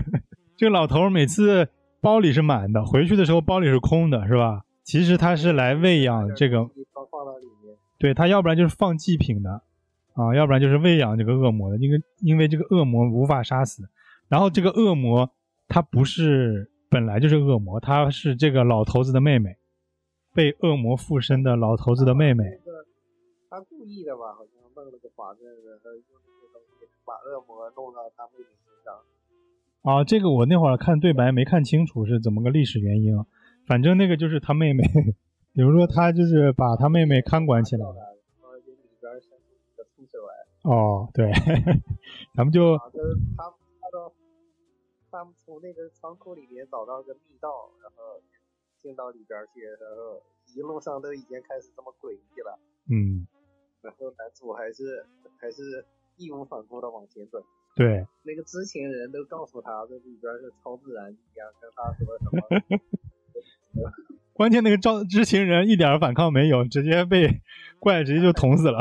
[0.56, 1.68] 这个老头儿每次
[2.02, 4.64] 包里是满的，回去的时候包里是空的，是吧？
[4.82, 7.76] 其实他是来喂养这个，放放到里面。
[7.96, 9.62] 对他要不然就是放祭品的，
[10.14, 11.78] 啊，要不然就是喂养这个恶魔的。
[11.78, 13.88] 因为因为这个恶魔无法杀死，
[14.26, 15.30] 然后这个恶魔
[15.68, 19.56] 他不是本来就是恶魔，他是这个老头子的妹妹，
[20.34, 22.58] 被恶魔附身的老头子的妹妹。
[23.48, 24.34] 他故意的吧？
[24.34, 26.02] 好像弄了个法阵，然后用
[26.52, 28.98] 那些东西把恶魔弄到他妹妹身上。
[29.82, 33.16] 啊，这个我那会儿看对白没看清楚是怎么个历史原因，
[33.66, 34.84] 反正那个就是他妹妹，
[35.52, 37.94] 比如说他就是把他妹妹看管起来了。
[38.40, 40.70] 然后就里边伸出一个触手来。
[40.70, 41.32] 哦，对，
[42.34, 44.12] 咱们就啊，就是他们他到
[45.10, 48.22] 他们从那个仓库里面找到个密道，然后
[48.80, 50.22] 进到里边去，然后
[50.54, 52.56] 一路上都已经开始这么诡异了。
[52.88, 53.26] 嗯，
[53.82, 55.04] 然后男主还是
[55.38, 55.84] 还是
[56.18, 57.42] 义无反顾的往前走。
[57.74, 62.24] 对，那个知情人都告诉他，这里边是超自然力量，跟他说什
[63.74, 63.90] 么？
[64.34, 67.40] 关键那个招知情人一点反抗没有，直接被
[67.80, 68.78] 怪直接就捅死了。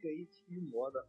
[0.00, 1.06] 可以驱魔的，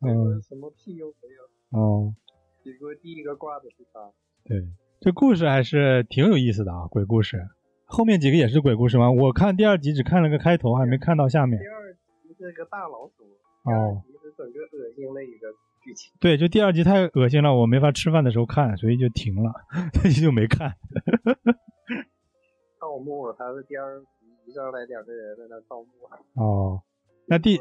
[0.00, 1.78] 嗯，什么屁用没有。
[1.78, 2.14] 哦，
[2.62, 4.10] 结果第一个挂的是他。
[4.44, 4.66] 对，
[5.00, 7.46] 这故事还是挺有意思的啊，鬼故事。
[7.84, 9.10] 后面几个也是鬼故事吗？
[9.10, 11.66] 我看第二集只看了个开头，还没看到下面第。
[11.66, 15.48] 二集是个大老鼠，哦，集是整个恶心的一个
[15.82, 16.12] 剧情。
[16.20, 19.52] 对，就第二集太恶心了，我没法吃饭的时候看，所以就停了，
[20.00, 20.74] 所以就没看。
[22.78, 24.06] 盗墓，他是第二集
[24.46, 25.88] 一上来两个人在那盗墓。
[26.34, 26.82] 哦，
[27.26, 27.60] 那第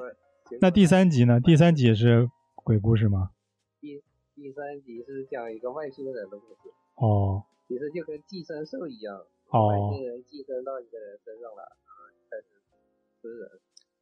[0.60, 1.40] 那第三集呢？
[1.40, 3.32] 第三集也是鬼故事吗？
[3.80, 4.04] 第
[4.36, 12.44] 第三集是讲一个外星人的故事，哦其实就跟寄生兽一样，哦外星人寄生到一个人身上了，然后开始
[13.22, 13.50] 吃人。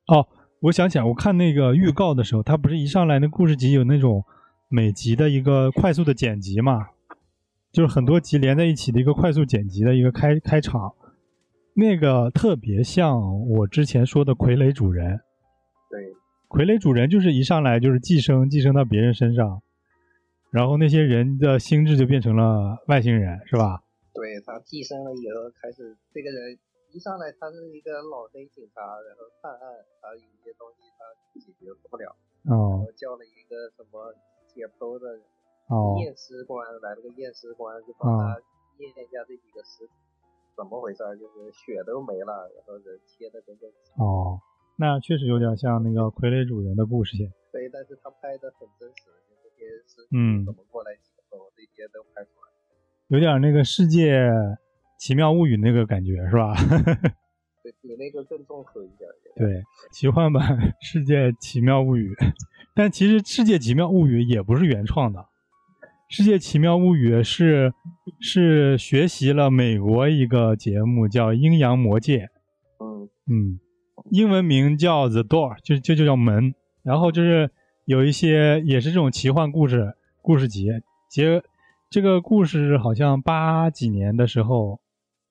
[0.07, 0.27] 哦，
[0.61, 4.23] 我想起来，我看那个预告的时候，它不是一上来那故事集有那种
[4.69, 6.89] 每集的一个快速的剪辑嘛，
[7.71, 10.93] 就是很多集连在一起的一个快速剪辑的一个开开场，
[11.73, 15.21] 那个特别像我之前说的傀儡主人。
[15.89, 16.13] 对，
[16.47, 19.63] 傀儡主人就是一上来就是寄生，寄生到别人身上，
[20.51, 23.81] 然后那些人的心智就变成了外星人，是吧？
[24.13, 26.55] 对他寄生了以后，开始这个人
[26.91, 34.13] 一上来他是一个老黑警察，然后探案，他有一些东西他解决不了，然哦后叫了一个什么
[34.47, 35.19] 解剖的
[36.03, 38.41] 验尸官来了个验尸官，就啊帮他
[38.77, 39.93] 验一下这几个尸体
[40.57, 44.41] 怎么回事儿，就是血都没了，然后人切的跟个哦，
[44.75, 47.31] 那确实有点像那个傀儡主人的故事线。
[47.51, 52.51] 对，但是他拍的很真实，就这些尸嗯体怎么过来解剖，这些都拍出来。
[53.07, 54.21] 有点那个世界
[55.01, 56.53] 奇妙物语那个感觉是吧？
[57.63, 59.09] 对比那个更综合一点。
[59.35, 62.15] 对，奇幻版世界奇妙物语，
[62.75, 65.25] 但其实世界奇妙物语也不是原创的，
[66.07, 67.73] 世界奇妙物语是
[68.19, 72.29] 是学习了美国一个节目叫阴阳魔界，
[72.79, 73.59] 嗯，嗯，
[74.11, 76.53] 英文名叫 The Door，就就就叫门。
[76.83, 77.49] 然后就是
[77.85, 80.67] 有一些也是这种奇幻故事故事集，
[81.09, 81.41] 结
[81.89, 84.79] 这个故事好像八几年的时候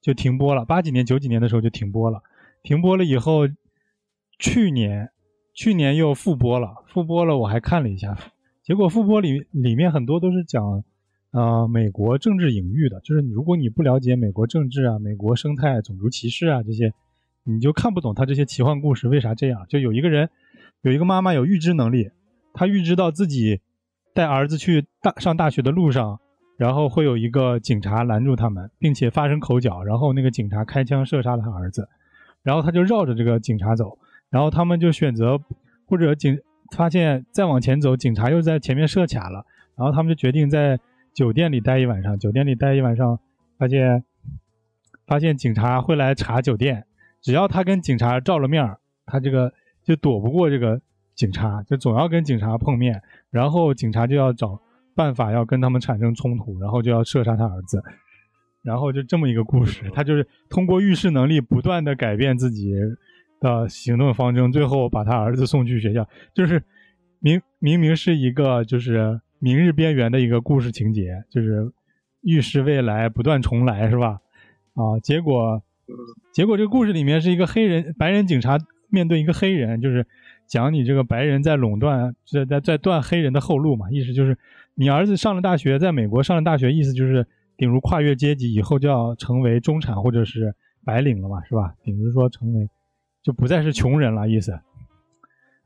[0.01, 2.23] 就停播了，八几年九几年的时候就停播了。
[2.63, 3.49] 停播了以后，
[4.39, 5.11] 去年
[5.55, 8.17] 去年又复播了，复播了我还看了一下，
[8.63, 10.85] 结果复播里里面很多都是讲
[11.33, 16.93] 呃美国政治隐喻的，就是如果你不了解美国政治啊、美国生态、种族歧视啊这些，
[17.45, 19.67] 你就看不懂他这些奇幻故事为啥这样。
[19.69, 20.31] 就有一个人，
[20.83, 22.11] 有一个妈妈有预知能力，
[22.53, 23.61] 她预知到自己
[24.15, 26.21] 带儿子去大上大学的路上，
[26.61, 31.89] 然后会有一个警察拦住他们，并且发生口角，然后那个警察开枪射杀了他儿子，
[32.43, 33.97] 然后他就绕着这个警察走，
[34.29, 35.41] 然后他们就选择
[35.87, 36.39] 或者警
[36.77, 40.79] 发现再往前走，警察又在前面设卡了，然后他们就决定在
[41.15, 42.19] 酒店里待一晚上。
[42.19, 43.19] 酒店里待一晚上，
[43.57, 44.05] 发现
[45.07, 46.85] 发现警察会来查酒店，
[47.23, 49.51] 只要他跟警察照了面，他这个
[49.83, 50.79] 就躲不过这个
[51.15, 53.01] 警察，就总要跟警察碰面，
[53.31, 54.61] 然后警察就要找
[55.01, 57.83] 办法要跟他们产生冲突，然后就要射杀他儿子。
[58.63, 62.75] 然后就这么一个故事，他就是通过预示能力不断的改变自己
[63.41, 66.07] 的行动方针，最后把他儿子送去学校。
[66.35, 66.63] 就是
[67.21, 71.73] 明明明是一个就是明日边缘的一个故事情节，就是
[72.21, 74.19] 预示未来不断重来，是吧？
[74.75, 75.63] 啊，结果
[76.35, 78.59] 结果这个故事里面是一个黑人白人警察
[78.91, 80.07] 面对一个黑人，就是
[80.47, 84.37] 讲你这个白人在垄断在在在断黑人的后路嘛，意思就是
[84.81, 87.27] 你儿子上了大学，在美国上了大学，意思就是
[87.59, 90.55] 顶如跨越阶级，以后就要成为中产或者是
[90.87, 91.75] 白领了嘛，是吧？
[91.83, 92.67] 顶如说成为
[93.23, 94.53] 就不再是穷人了，意思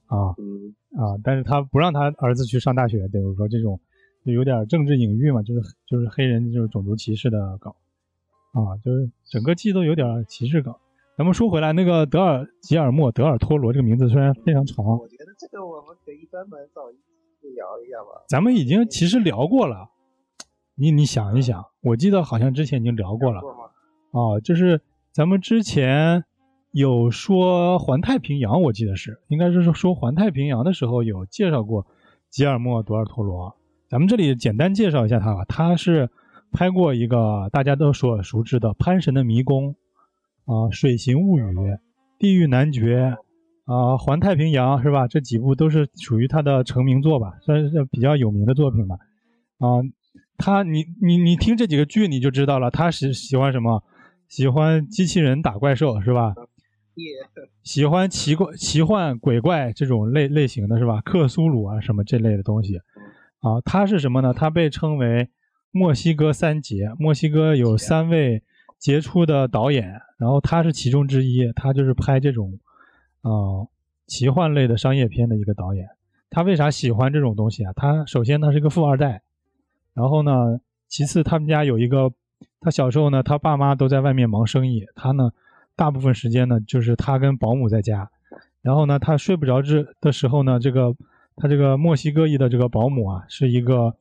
[0.07, 1.15] 啊嗯，啊！
[1.23, 3.79] 但是他不让他儿子去上大学，比如说这种
[4.27, 7.77] 就有点政治隐喻嘛，就是就是黑人就是种族歧视的搞
[8.51, 10.81] 啊，就是整个剧都有点歧视搞。
[11.17, 17.14] 咱们说回来，那个德尔吉尔莫·德尔托罗这个名字虽然非常长，我觉得这个我们可以专门找一期
[17.51, 18.25] 聊一下吧。
[18.29, 19.91] 咱们已经其实聊过了。
[20.77, 23.59] 你你想一想，我记得好像之前已经聊过了过吗？
[24.11, 24.81] 啊，就是
[25.13, 26.25] 咱们之前
[26.73, 31.87] 有说环太平洋，我记得是应该是说说环太平洋的时候有介绍过
[32.29, 33.55] 吉尔莫·多尔托罗。
[33.89, 36.11] 咱们这里简单介绍一下他吧，他是
[36.51, 39.77] 拍过一个大家都所熟知的《潘神的迷宫》
[40.53, 41.43] 啊，《水形物语》
[42.19, 43.17] 《地狱男爵》
[43.65, 45.09] 啊，《环太平洋》是吧？
[45.09, 48.97] 这几部都是属于他的成名作吧，算是比较有名的作品吧。
[49.59, 49.81] 啊，
[50.37, 53.83] 他你你你听这几个剧你就知道了，他是喜欢什么？
[54.29, 56.35] 喜欢机器人打怪兽是吧？
[56.95, 57.11] 也
[57.63, 61.01] 喜欢奇怪、奇幻、鬼怪这种类类型的是吧？
[61.01, 62.77] 克苏鲁啊什么这类的东西
[63.41, 64.33] 啊，他是什么呢？
[64.33, 65.29] 他被称为
[65.71, 68.43] 墨西哥三杰，墨西哥有三位
[68.79, 72.59] 杰出的导演，然后他是其中之一，他就是拍这种
[73.25, 73.69] 啊、呃
[74.07, 75.89] 奇幻类的商业片的一个导演。
[76.31, 77.73] 他为啥喜欢这种东西啊？
[77.75, 79.23] 他首先他是个富二代，
[79.95, 82.13] 然后呢，其次他们家有一个
[82.61, 85.31] 他小时候呢，他爸妈都在外面忙生意，他呢，
[85.77, 88.11] 大部分时间呢就是他跟保姆在家。
[88.63, 90.95] 然后呢，他睡不着之的时候呢，这个
[91.37, 93.95] 他这个墨西哥裔的这个保姆啊，是一个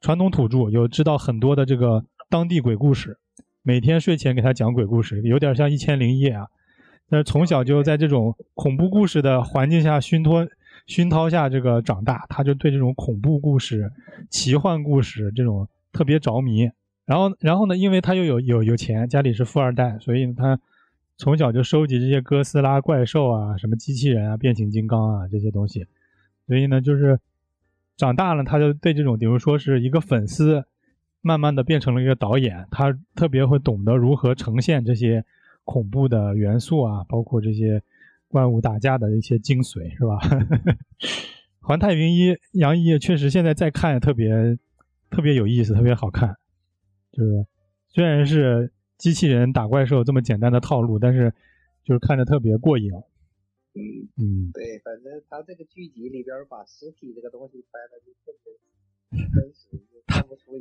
[0.00, 3.18] 传统土著，有知道很多的这个当地鬼故事，
[3.62, 6.46] 每天睡前给他讲鬼故事，有点像《一千零一夜》啊。
[7.12, 10.48] 但是从小就在这种恐怖故事的环境下熏托、
[10.86, 13.92] 熏陶下这个长大，他就对这种恐怖故事、
[14.30, 16.70] 奇幻故事这种特别着迷。
[17.04, 20.58] 然后，然后呢，因为他又有有有钱，家里是富二代，所以他。
[21.18, 25.86] 从小就收集这些哥斯拉怪兽啊，什么机器人啊、变形金刚啊这些东西，
[26.48, 27.20] 所以呢，就是
[27.96, 30.64] 长大了，他就对这种，比如说是一个粉丝，
[31.20, 35.24] 慢慢的变成了一个导演，他特别会懂得如何呈现这些
[35.64, 37.82] 恐怖的元素啊，包括这些
[38.28, 40.18] 怪物打架的一些精髓，是吧？
[41.60, 44.58] 环太平一杨一确实现在再看特别
[45.10, 46.36] 特别有意思，特别好看，
[47.12, 47.46] 就是
[47.88, 48.72] 虽然是。
[48.98, 51.34] 机器人打怪兽这么简单的套路，但是
[51.82, 52.92] 就是看着特别过瘾。
[53.74, 58.54] 嗯嗯，对，反正他这个剧集里边把实体这个东西拍的就特别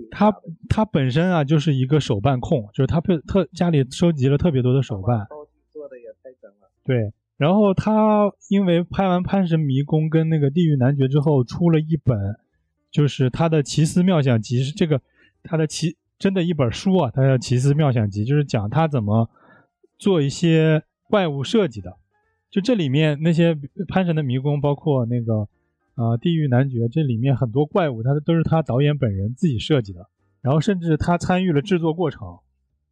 [0.10, 0.34] 他
[0.70, 6.70] 他本身啊就是一个手办控，就是他特特家里收集了特别多的手办，道具做的也太真了。
[6.84, 12.18] 对，然后他因为拍完《潘神迷宫》跟那个《地狱男爵》之后，出了一本，
[12.90, 15.02] 就是他的奇思妙想集，是这个
[15.44, 15.98] 他的奇。
[16.20, 19.28] 真的一本书啊，他叫《奇思妙想集》，就是讲他怎么
[19.98, 21.98] 做一些怪物设计的。
[22.52, 25.48] 就这里面那些潘神的迷宫，包括那个
[26.02, 30.08] 啊地狱男爵，这里面很多怪物，他都是他导演本人自己设计的。
[30.42, 32.40] 然后甚至他参与了制作过程，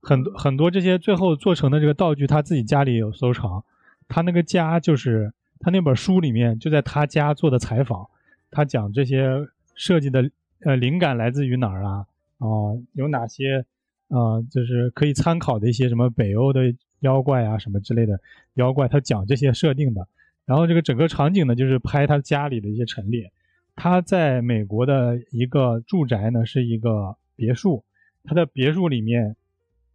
[0.02, 3.64] 很多很多这些最后做成的这个道具，他自己家里有收藏。
[4.08, 8.08] 他那个家就是他那本书里面就在他家做的采访，
[8.52, 10.30] 他讲这些设计的
[10.62, 12.06] 呃灵感来自于哪儿啊？
[12.38, 12.48] 啊，
[12.94, 13.66] 有哪些
[14.10, 14.42] 啊？
[14.52, 18.20] 就是可以参考的一些什么北欧的妖怪啊，什么之类的
[18.54, 20.08] 妖怪，他讲这些设定的。
[20.50, 23.32] 然后这个整个场景呢，就是拍他家里的一些陈列。
[23.76, 27.84] 他在美国的一个住宅呢，是一个别墅。
[28.24, 29.36] 他的别墅里面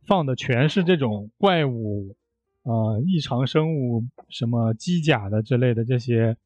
[0.07, 2.15] 放的全是这种怪物、
[2.63, 6.37] 呃异常生物、什么机甲的之类的这些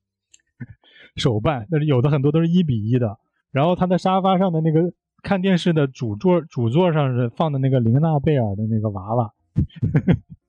[1.14, 1.66] 手办。
[1.70, 3.18] 但是有的很多都是一比一的。
[3.50, 4.94] 然后他的沙发上的那个。
[5.20, 9.32] 看电视的主座主座上是放的那个玲娜贝尔的那个娃娃，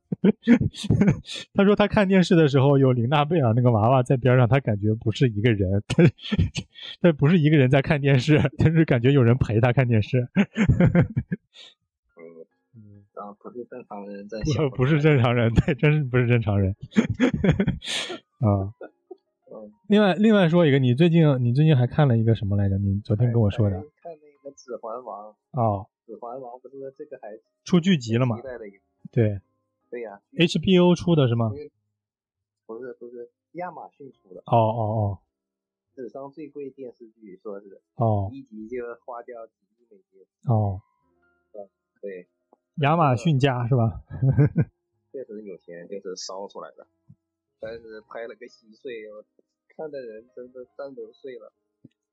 [1.54, 6.04] 他说他看电视的时候有林娜贝尔那个娃娃在边上，他感觉不是一个人，他
[7.02, 10.28] 他不是一个人在看电视，他是感觉有人陪他看电视。
[12.76, 16.76] 嗯，啊，不是正常人在不不是正常人，对，真是不是正常人。
[18.40, 18.74] 啊。
[19.88, 22.78] 另外另外说一个，你最近你最近还看了一个什么来着？
[22.78, 23.78] 你昨天跟我说的。
[24.02, 27.30] 《看那个指环王》哦，《指环王》不是这个还
[27.66, 28.38] 出剧集了吗？
[29.12, 29.42] 对，
[29.90, 31.50] 对呀，HBO 出的是吗？
[32.66, 34.42] 不是不是，亚马逊出的。
[34.46, 35.20] 哦哦哦，
[35.96, 40.26] 史上最贵电视剧，说是哦，一集就花掉几亿美金。
[40.46, 40.82] 哦，
[42.02, 42.28] 对，
[42.82, 44.04] 亚马逊家是吧？
[45.12, 46.86] 确实有钱，就是烧出来的。
[47.60, 49.04] 但是拍了个稀碎，
[49.76, 51.52] 看的人真的蛋都碎了。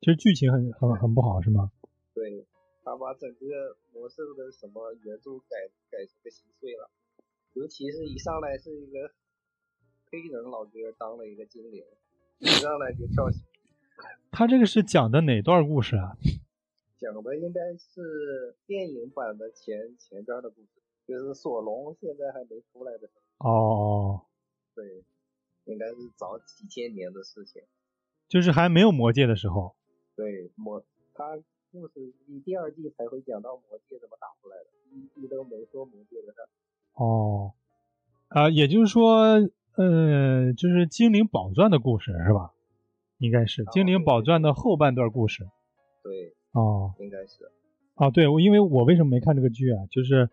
[0.00, 1.70] 其实剧情很很很不好，是吗？
[2.14, 2.46] 对
[2.82, 6.90] 他把整个魔兽的什么原著改改成个稀碎了，
[7.56, 9.10] 尤其是一上来是一个
[10.10, 11.82] 黑人老哥当了一个精灵，
[12.38, 13.24] 一上来就跳。
[14.30, 16.18] 他这个是讲的哪段故事啊？
[17.00, 20.68] 讲的应该是电影版的前前边的故事，
[21.06, 23.50] 就是索隆现在还没出来的时候。
[23.50, 24.26] 哦。
[24.74, 25.02] 对，
[25.64, 27.62] 应该是早几千年的事情。
[28.28, 29.74] 就是还没有魔戒的时候。
[30.14, 30.84] 对魔
[31.14, 31.42] 他。
[31.72, 36.38] 故事你第二季才会讲到魔戒怎么打出来的，第一季都没说魔戒的事。
[36.96, 37.52] 哦，
[38.28, 39.38] 啊，也就是说，
[39.76, 42.50] 呃，就是精灵宝钻的故事是吧？
[43.18, 45.44] 应该是精灵宝钻的后半段故事。
[46.02, 46.34] 对。
[46.52, 46.94] 哦。
[46.98, 47.50] 应该是。
[47.94, 49.86] 哦，对，我因为我为什么没看这个剧啊？
[49.90, 50.28] 就是，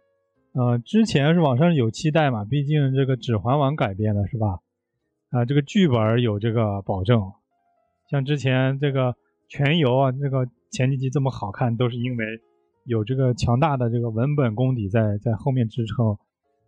[0.53, 4.59] 呃，之前是网上有期待嘛，毕竟这个《指环王》改编的是吧？
[5.29, 7.31] 啊，这个剧本有这个保证，
[8.09, 9.15] 像之前这个
[9.47, 10.49] 全游啊，这个。
[10.73, 12.25] 前几集这么好看，都是因为
[12.83, 16.17] 有这个强大的这个文本功底在在后面支撑。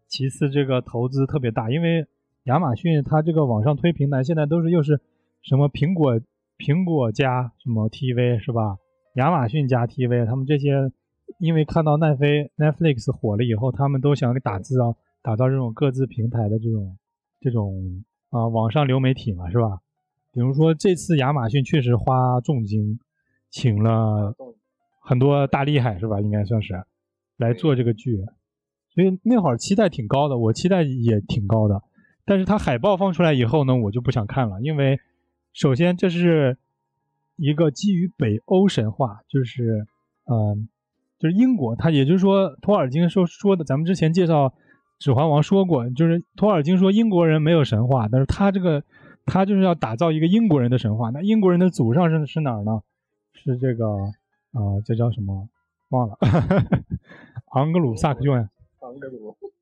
[0.08, 2.06] 其次，这个投资特别大，因为
[2.44, 5.02] 亚马逊它这个网上推平台现在都是又是
[5.42, 6.20] 什么苹果
[6.58, 8.78] 苹果加什么 TV 是吧？
[9.16, 10.92] 亚马逊加 TV，他们这些
[11.40, 16.98] 因为看到奈飞 Netflix 火了以后，他们都想给打字啊，打造这种各自平台的这种
[17.42, 19.80] 这种啊网上流媒体嘛是吧？
[20.32, 23.00] 比如说这次亚马逊确实花重金。
[23.52, 24.36] 请了
[25.00, 26.20] 很多大厉害是吧？
[26.20, 26.84] 应该算是
[27.38, 28.26] 来做这个剧。
[28.96, 31.84] 所以那会儿期待挺高的，我期待也挺高的。
[32.24, 35.00] 但是它海报放出来以后呢，我就不想看了，因为
[35.54, 36.58] 首先这是
[37.36, 39.86] 一个基于北欧神话，就是
[40.26, 40.68] 嗯、
[41.20, 44.48] 就是英国，它也就是说托尔金说说的，咱们之前介绍
[44.98, 48.84] 《指环王》说过，就是托尔金说英国人没有神话，但是他这个
[49.26, 51.10] 他就是要打造一个英国人的神话。
[51.10, 52.82] 那英国人的祖上是是哪儿呢？
[53.34, 53.86] 是这个
[54.54, 55.50] 啊、这叫什么？
[55.90, 56.18] 忘了，
[57.54, 58.50] 昂格鲁萨克逊。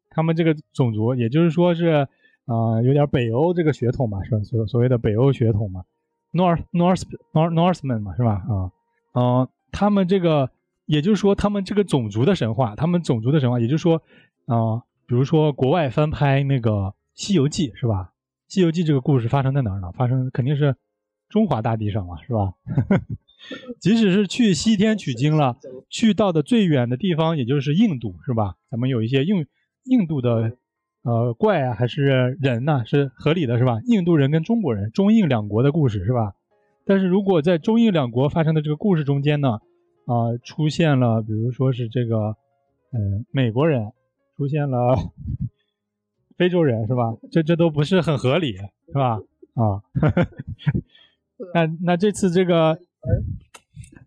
[0.09, 2.07] 他们这个种族，也就是说是
[2.45, 4.43] 啊、有点北欧这个血统嘛，是吧？
[4.43, 5.85] 所所谓的北欧血统嘛
[6.33, 8.43] ，North North North Northman 嘛，是吧？
[8.47, 8.71] 啊，
[9.13, 10.51] 嗯、他们这个，
[10.85, 14.01] 也就是说，他们这个种族的神话，他们种族的神话，也就是说，
[14.45, 16.71] 啊、比如说国外翻拍那个
[17.15, 18.11] 《西游记》，是吧？
[18.53, 19.91] 《西游记》这个故事发生在哪儿呢？
[19.93, 20.75] 发生肯定是
[21.29, 22.53] 中华大地上嘛，是吧？
[23.79, 25.57] 即使是去西天取经了，
[25.89, 28.55] 去到的最远的地方，也就是印度，是吧？
[28.69, 29.45] 咱们有一些印
[29.85, 30.57] 印度的
[31.03, 33.79] 呃怪啊，还是人呐、是合理的，是吧？
[33.85, 36.33] 印度人跟中国人，中印两国的故事，是吧？
[36.85, 39.59] 但是如果在中印两国发生的这个故事中间呢，
[40.05, 42.35] 啊、出现了，比如说是这个，
[42.91, 43.91] 嗯、美国人
[44.35, 44.95] 出现了
[46.37, 47.15] 非洲人，是吧？
[47.31, 49.19] 这这都不是很合理，是吧？
[49.53, 49.83] 啊，
[51.53, 52.79] 那那这次这个，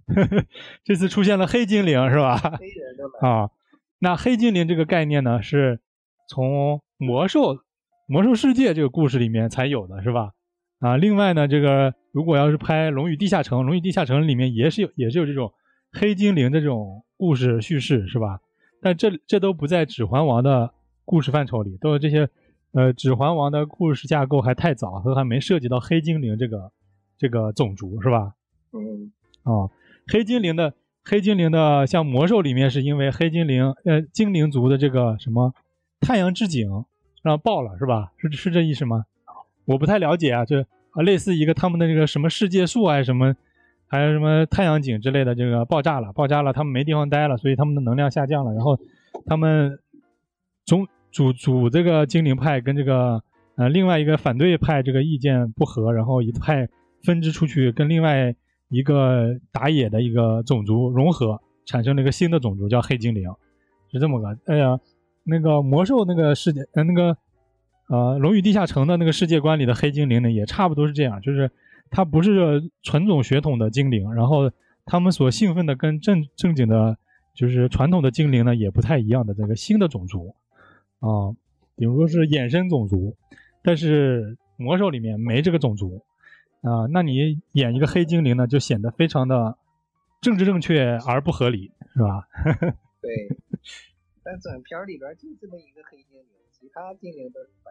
[0.85, 2.39] 这次出现了黑精灵，是吧？
[2.39, 3.51] 黑人的来，啊，
[3.99, 5.81] 那黑精灵这个概念呢，是
[6.29, 7.59] 从魔兽
[8.07, 10.33] 魔兽世界这个故事里面才有的，是吧？
[10.79, 15.53] 啊，另外呢，这个如果要是拍《龙与地下城》，《龙与地下城》里面也是有也是有这种
[15.93, 18.41] 黑精灵的这种故事叙事，是吧？
[18.83, 20.73] 但这这都不在《指环王》的
[21.05, 22.29] 故事范畴里，都是这些
[22.73, 26.71] 呃，《指环王》的故事架构还太早，都还没涉及到黑精灵这个
[27.19, 28.35] 这个种族，是吧？
[28.73, 29.13] 嗯，
[29.43, 29.71] 啊，
[30.07, 30.75] 黑精灵的
[31.05, 35.55] 黑精灵的，像魔兽里面是因为黑精灵呃精灵族的这个什么
[36.01, 36.85] 太阳之井
[37.23, 38.13] 让爆了是吧？
[38.19, 39.05] 是是这意思吗？
[39.65, 40.63] 我不太了解啊，这
[40.93, 43.35] 啊类似一个他们的这个什么世界树还是什么，
[43.87, 48.79] 还有什么太阳井之类的这个爆炸了，爆炸了，他们没地方待了，所以他们的能量下降了，然后
[49.27, 49.79] 他们
[50.65, 53.23] 总主主这个精灵派跟这个
[53.57, 56.69] 呃另外一个反对派这个意见不合，然后一派
[57.03, 58.35] 分支出去跟另外
[58.69, 63.31] 一个打野的一个种族融合，产生了一个新的种族叫黑精灵，
[63.93, 64.37] 是这么个。
[64.47, 64.79] 哎呀，
[65.25, 67.17] 那个魔兽那个世界，呃，那个
[67.89, 71.51] 呃《龙与地下城》的那个世界观里的黑精灵呢，也差不多是这样，就是
[71.91, 74.51] 它不是纯种血统的精灵，然后
[74.85, 76.99] 他们所兴奋的跟正正经的，
[77.35, 80.35] 就是传统的精灵呢也不太一样的这个新的种族
[80.99, 81.31] 啊、
[81.77, 83.15] 比如说是衍生种族，
[83.63, 86.03] 但是魔兽里面没这个种族。
[86.69, 89.57] 啊、那你演一个黑精灵呢，就显得非常的
[90.21, 92.27] 政治正确而不合理，是吧？
[93.01, 93.29] 对。
[94.25, 97.71] 但整片儿里边就这么一个黑精灵，其他精灵都是白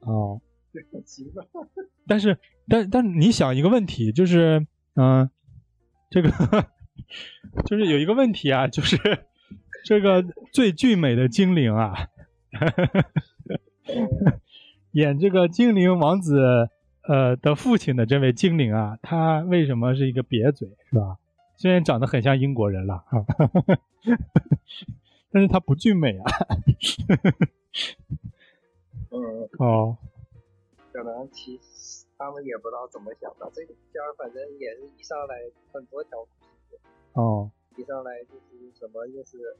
[0.00, 0.38] 哦，
[0.70, 1.42] 对，很奇怪。
[2.06, 2.38] 但是，
[2.68, 4.66] 但但你想一个问题，就是，
[4.96, 5.30] 嗯、
[6.10, 6.28] 这个
[7.64, 8.98] 就是有一个问题啊，就是
[9.86, 10.22] 这个
[10.52, 11.94] 最俊美的精灵啊，
[14.92, 16.68] 演这个精灵王子
[17.06, 21.18] 呃的父亲的这位精灵啊，他为什么是一个瘪嘴，是吧？
[21.56, 23.24] 虽然长得很像英国人了啊，
[25.30, 26.24] 但是他不俊美啊。
[29.10, 29.96] 嗯，哦，
[30.92, 33.50] 可能其实他们也不知道怎么想的。
[33.54, 35.36] 这个片儿反正也是一上来
[35.72, 36.28] 很多条故
[36.70, 36.80] 事，
[37.12, 39.56] 哦，一上来就是什么就是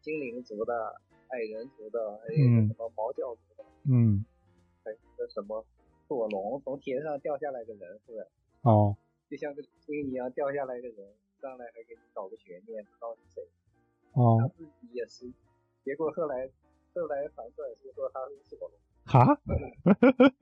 [0.00, 0.94] 精灵族的、
[1.28, 4.24] 矮人族的，还有嗯什么毛脚族的，嗯，
[4.84, 5.62] 还有什么
[6.06, 8.26] 索隆从天上掉下来个人，是不是？
[8.62, 8.96] 哦，
[9.28, 10.96] 就像个星一样掉下来个人，
[11.40, 13.42] 上来还给你搞个悬念，不知道是谁。
[14.14, 15.30] 他哦，自己也是，
[15.84, 16.48] 结果后来
[16.94, 18.70] 后来反转是说他是索隆。
[19.04, 19.40] 哈，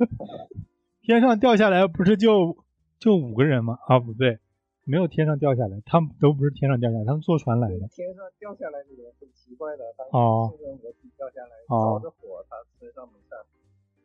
[1.02, 2.56] 天上掉下来不是就
[2.98, 3.78] 就五个人吗？
[3.86, 4.38] 啊，不对，
[4.84, 7.88] 没有天上掉下来，他们都不是天上掉下来，他们坐船来的。
[7.88, 13.34] 天上掉下来的人很奇怪的，他哦是人合体掉下来，哦着着火，他身上没事，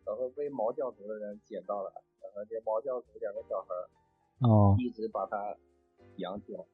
[0.09, 3.85] 然后被毛教徒的人捡到了，然后这毛教徒两个小孩儿
[4.49, 5.55] 哦，一直把他
[6.17, 6.65] 养起来，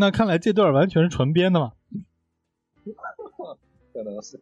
[0.00, 1.74] 那看来这段完全是纯编的嘛。
[3.92, 4.40] 可能是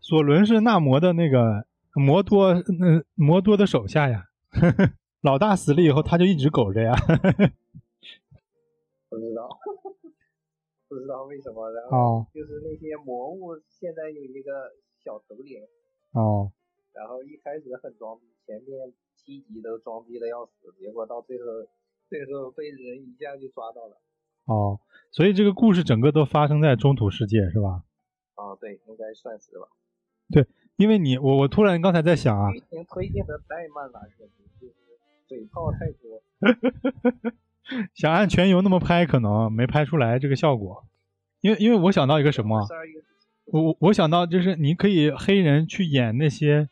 [0.00, 4.26] 索伦是纳摩的那个摩多，那、摩多的手下呀。
[5.22, 6.94] 老大死了以后，他就一直苟着呀。
[9.08, 9.48] 不知道，
[10.88, 14.72] 不知道为什么，然哦后就是那些魔物现在有一个
[15.02, 15.60] 小头领，
[16.12, 16.52] 哦，
[16.98, 21.44] 然后一开始很装逼，前面七集都装逼的要死，结果到最后
[22.08, 24.00] 最后被人一下就抓到了。
[24.46, 24.80] 哦，
[25.12, 27.84] 所以这个故事整个都发生在中土世界是吧？
[28.34, 29.68] 啊，对，应该算是吧。
[30.30, 30.44] 对
[30.76, 34.30] 因为你我我突然刚才在想啊，剧情推进的太慢了，确实
[34.60, 34.74] 就是
[35.28, 36.20] 嘴炮太多。
[37.94, 40.84] 想按全游那么拍，可能没拍出来这个效果。
[41.40, 42.66] 因为因为我想到一个什么，
[43.52, 46.68] 我我想到就是你可以黑人去演那些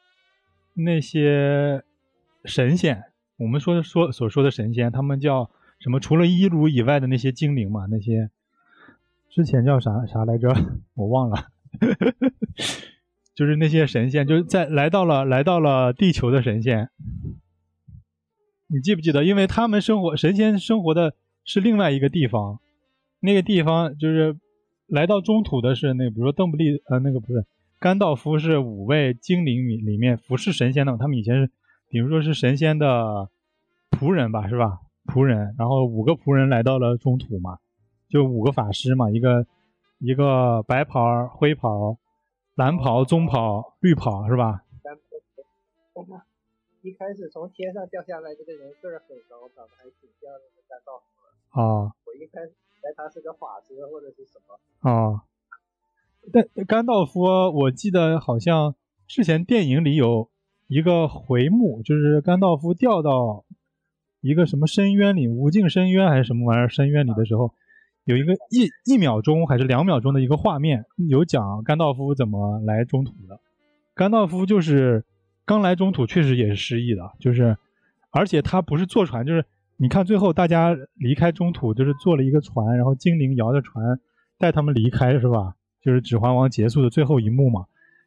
[0.76, 1.82] 那些
[2.44, 3.02] 神仙，
[3.38, 5.50] 我们说说所说的神仙，他们叫
[5.80, 5.98] 什么？
[5.98, 8.30] 除了伊鲁以外的那些精灵嘛，那些
[9.30, 10.54] 之前叫啥啥来着？
[10.94, 11.48] 我忘了。
[13.34, 16.88] 就是那些神仙，就是在来到了来到了地球的神仙，
[18.66, 19.24] 你记不记得？
[19.24, 22.60] 因为他们生活神仙生活的是另外一个地方，
[23.20, 24.38] 那个地方就是
[24.86, 27.44] 来到中土的是那，比如说邓布利呃那个不是
[27.78, 31.50] 甘道夫是五位精灵里里面服侍神仙的，他们以前是
[31.88, 33.28] 比如说是神仙的
[33.90, 34.80] 仆人吧，是吧？
[35.06, 37.58] 仆人，然后五个仆人来到了中土嘛，
[38.08, 39.46] 就五个法师嘛，一个
[39.98, 41.96] 一个白袍、灰袍、
[42.56, 44.64] 蓝袍、棕袍、绿袍是吧？
[44.82, 44.96] 但
[46.82, 51.62] 一开始从天上掉下来这个人个儿很高，长得还挺像那个甘道夫的。
[51.62, 54.90] 啊我一开始以为他是个法师或者是什么。
[54.90, 55.22] 啊，
[56.32, 58.74] 但甘道夫，我记得好像
[59.06, 60.28] 之前电影里有
[60.68, 63.44] 一个回目，就是甘道夫掉到
[64.20, 67.52] 一个什么深渊里，无尽深渊还是什么玩意儿深渊里的时候，
[68.04, 73.40] 有一个一一秒钟还是两秒钟的一个画面，有讲甘道夫怎么来中土的。
[73.94, 75.04] 甘道夫就是
[75.44, 77.56] 刚来中土，确实也是失忆的，就是
[78.10, 79.44] 而且他不是坐船，就是
[79.76, 84.00] 你看最后大家离开中土，就是坐了一个船，然后精灵摇着船
[84.38, 85.54] 带他们离开，是吧？
[85.86, 87.66] 就是《指环王》结束的最后一幕嘛。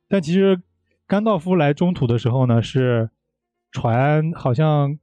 [0.09, 0.61] 但其实
[1.07, 3.09] 甘道夫来中土的时候呢，是
[3.71, 4.99] 船好像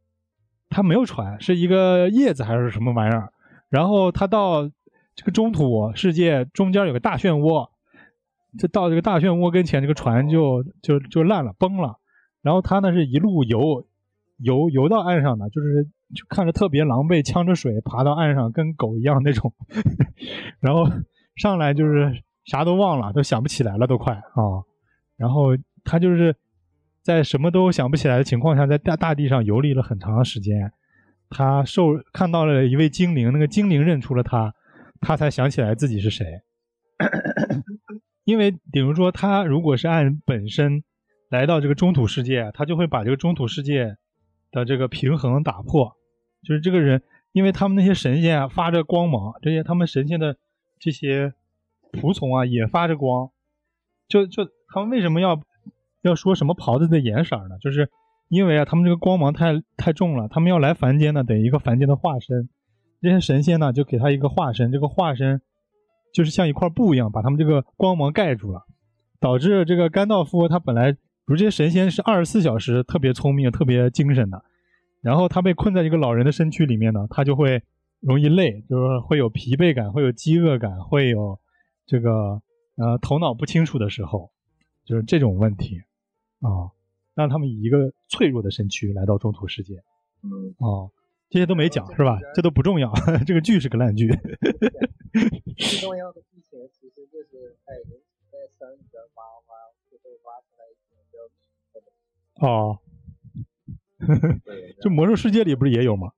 [0.68, 3.32] 他没有船，是一个叶子还是什么玩意儿。
[3.70, 4.68] 然后他到
[5.14, 7.70] 这个中土世界中间有个大漩涡，
[8.58, 11.96] 这到这个大漩涡跟前，这个船就就就烂了，崩了。
[12.42, 13.86] 然后他呢是一路游
[14.36, 15.84] 游游到岸上的，就是
[16.14, 19.54] 就看着特别狼狈，呛着水爬到岸上，跟狗一样那种。
[20.60, 20.90] 然后
[21.36, 24.64] 上来就是啥都忘了，都想不起来了，都快啊。
[25.16, 25.50] 然后
[25.84, 26.34] 他就是
[27.02, 30.72] 在什么都想不起来的情况下，在大大地上游历了很长时间。
[31.28, 34.54] 他受看到了一位精灵，那个精灵认出了他，
[35.00, 36.40] 他才想起来自己是谁。
[38.24, 40.84] 因为比如说，他如果是按本身
[41.28, 43.96] 来到这个中土世界，他就会把这个中土世界
[44.52, 45.96] 的这个平衡打破。
[46.44, 47.02] 就是这个人，
[47.32, 50.36] 因为他们那些神仙啊发着光芒，这些他们神仙的
[50.78, 51.34] 这些
[51.96, 53.30] 仆从啊也发着光。
[54.08, 55.40] 就就他们为什么要
[56.02, 57.58] 要说什么袍子的颜色呢？
[57.60, 57.90] 就是
[58.28, 62.48] 因为啊，他们这个光芒太太重了，他们要来凡间呢，得一个凡间的化身。
[63.00, 65.40] 这些神仙呢，就给他一个化身，这个化身
[66.12, 68.62] 就是像一块布一样，把他们这个光芒盖住了，
[69.20, 74.42] 导致这个甘道夫他本来，如这些神仙是二十四小时特别聪明、特别精神的，
[75.02, 77.62] 然后他被困在一个老人的身躯里面呢，他就会
[78.00, 81.38] 容易累，就是会有疲惫感，会有饥饿感，会有
[81.86, 82.42] 这个
[82.76, 84.30] 呃头脑不清楚的时候，
[84.84, 85.82] 就是这种问题
[86.40, 86.72] 啊。
[87.14, 89.82] 让他们以一个脆弱的身躯来到中土世界。
[90.22, 90.92] 嗯，哦，
[91.30, 92.20] 这些都没讲是吧？
[92.34, 92.92] 这都不重要，
[93.26, 94.06] 这个剧是个烂剧。
[95.56, 97.98] 最重要的剧情其实就是，哎，人
[98.30, 99.56] 在山里边挖挖，
[99.88, 102.78] 最后挖出来一个叫哦，
[104.44, 106.12] 对， 这魔兽世界里不是也有吗？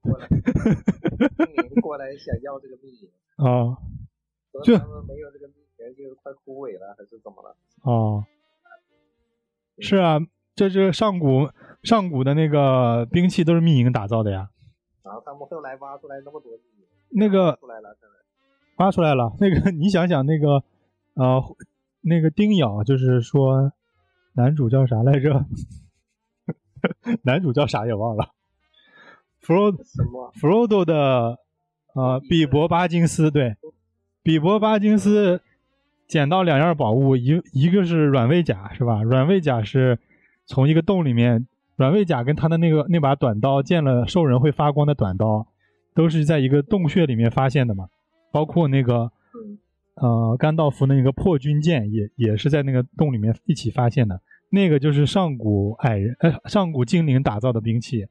[1.81, 3.79] 过来想要这个秘银，啊
[4.65, 5.55] 就他们没有这个秘
[5.89, 7.57] 银就快枯萎了，还是怎么了？
[7.83, 8.25] 哦，
[9.79, 10.19] 是啊，
[10.55, 11.49] 这是上古
[11.83, 14.51] 上古的那个兵器都是秘银打造的呀。
[15.03, 16.53] 然后他们后来挖出来那么多
[17.11, 17.97] 那个出来了，
[18.77, 19.33] 挖出来了。
[19.41, 20.63] 那个你想想，那个
[21.15, 21.43] 呃，
[22.03, 23.73] 那个丁咬，就是说
[24.35, 25.47] 男主叫啥来着？
[27.25, 28.31] 男主叫啥也忘了。
[29.41, 30.31] 弗罗什么？
[30.35, 31.39] 弗罗多的
[31.95, 33.57] 呃比伯巴金斯，对，
[34.23, 35.41] 比伯巴金斯
[36.09, 39.03] 捡到两样宝物，一一个是软猬甲，是吧？
[39.05, 39.99] 软猬甲是
[40.47, 45.47] 从一个洞里面，软猬甲跟他的那个那把短刀，见了兽人会发光的短刀，
[45.95, 47.89] 都是在一个洞穴里面发现的嘛。
[48.33, 49.59] 包括那个嗯。
[50.01, 58.07] 呃甘道夫那个破军剑也也是在那个洞里面一起发现的，那个就是上古矮人呃上古精灵打造的兵器，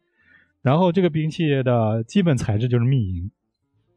[0.61, 3.31] 然后这个兵器的基本材质就是密银。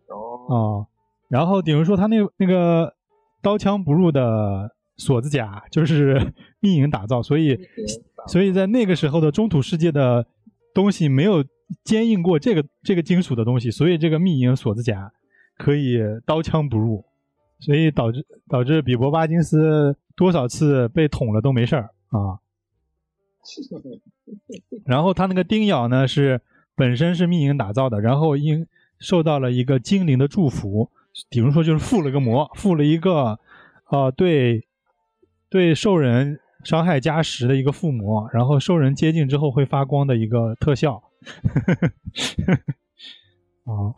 [0.07, 0.87] 哦，啊、
[1.29, 2.95] 然后比如说他那那个
[3.43, 7.59] 刀枪不入的锁子甲 就是密银打造，所以
[8.27, 10.27] 所以在那个时候的中土世界的
[10.75, 11.45] 东西没有
[11.85, 15.13] 坚硬过这个这个金属的东西，所以这个密银锁子甲
[15.57, 17.05] 可以刀枪不入，
[17.61, 22.39] 所以导致导致比伯巴金斯多少次被捅了都没事儿啊。
[24.85, 26.41] 然后他那个钉咬呢是
[26.77, 28.67] 本身是秘营打造的，然后因
[28.99, 30.91] 受到了一个精灵的祝福，
[31.29, 33.39] 比如说就是附了个魔，附了一个
[33.91, 34.67] 呃对
[35.49, 41.03] 对兽人伤害加十的一个附魔，然后兽人接近之后会发光的一个特效。
[43.65, 43.93] 啊，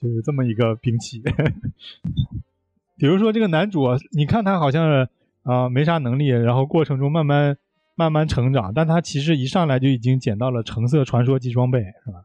[0.00, 1.22] 就是这么一个兵器。
[2.96, 5.08] 比如说这个男主，你看他好像
[5.42, 7.56] 啊没啥能力，然后过程中慢慢
[7.94, 12.24] 慢慢成长，但他其实一上来就已经捡到了橙色传说级装备，是吧？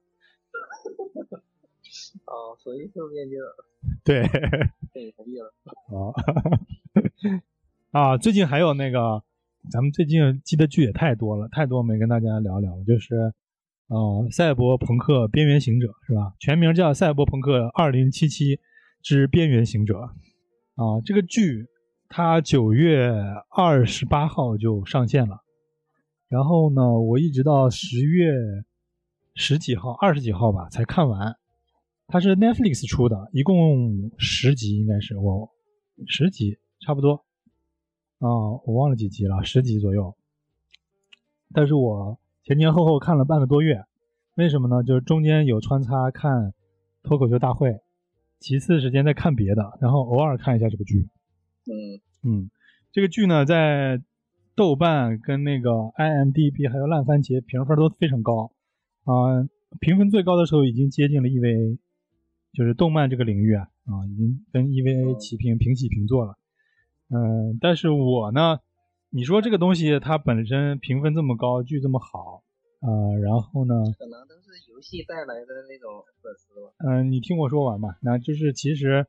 [2.60, 3.38] 哦，所以后面就
[4.04, 4.22] 对，
[4.94, 5.54] 被同意了。
[5.88, 6.14] 啊
[8.14, 9.24] 啊，最近还有那个，
[9.72, 13.34] 咱们最近记的剧也太多了，太多没跟大家聊聊了，就是。
[13.88, 16.36] 哦，赛博朋克边缘行者是吧？
[16.38, 18.60] 全名叫《赛博朋克二零七七
[19.02, 19.96] 之边缘行者》
[20.76, 21.66] 啊，这个剧
[22.08, 23.12] 它九月
[23.50, 25.42] 二十八号就上线了，
[26.28, 28.32] 然后呢，我一直到十月
[29.34, 31.39] 十几号、二十几号吧才看完。
[32.10, 35.50] 它是 Netflix 出的，一共十集，应该是我
[36.08, 37.24] 十集差不多
[38.18, 38.28] 啊，
[38.66, 40.16] 我忘了几集了，十集左右。
[41.54, 42.20] 但是我。
[42.42, 43.84] 前前后后看了半个多月，
[44.34, 44.82] 为什么呢？
[44.82, 46.56] 就是中间有穿插看
[47.04, 47.80] 脱口秀大会，
[48.40, 51.08] 其次时间在看别的，然后偶尔看一下这个剧。
[51.68, 52.50] 嗯嗯，
[52.92, 54.02] 这个剧呢，在
[54.56, 58.52] 豆瓣跟那个 IMDB 还有烂番茄评分都非常高
[59.04, 59.48] 啊，
[59.80, 61.78] 评分最高的时候已经接近了 EVA，
[62.54, 66.38] 就是动漫这个领域啊啊，已经跟 EVA 齐平平起平坐了。
[67.10, 68.60] 嗯，但是我呢。
[69.12, 72.44] 你说这个东西它本身评分这么高，剧这么好，
[72.80, 72.88] 啊，
[73.20, 73.74] 然后呢？
[73.98, 76.70] 可能都是游戏带来的那种粉丝吧。
[76.88, 77.98] 嗯，你听我说完吧。
[78.04, 79.08] 那就是其实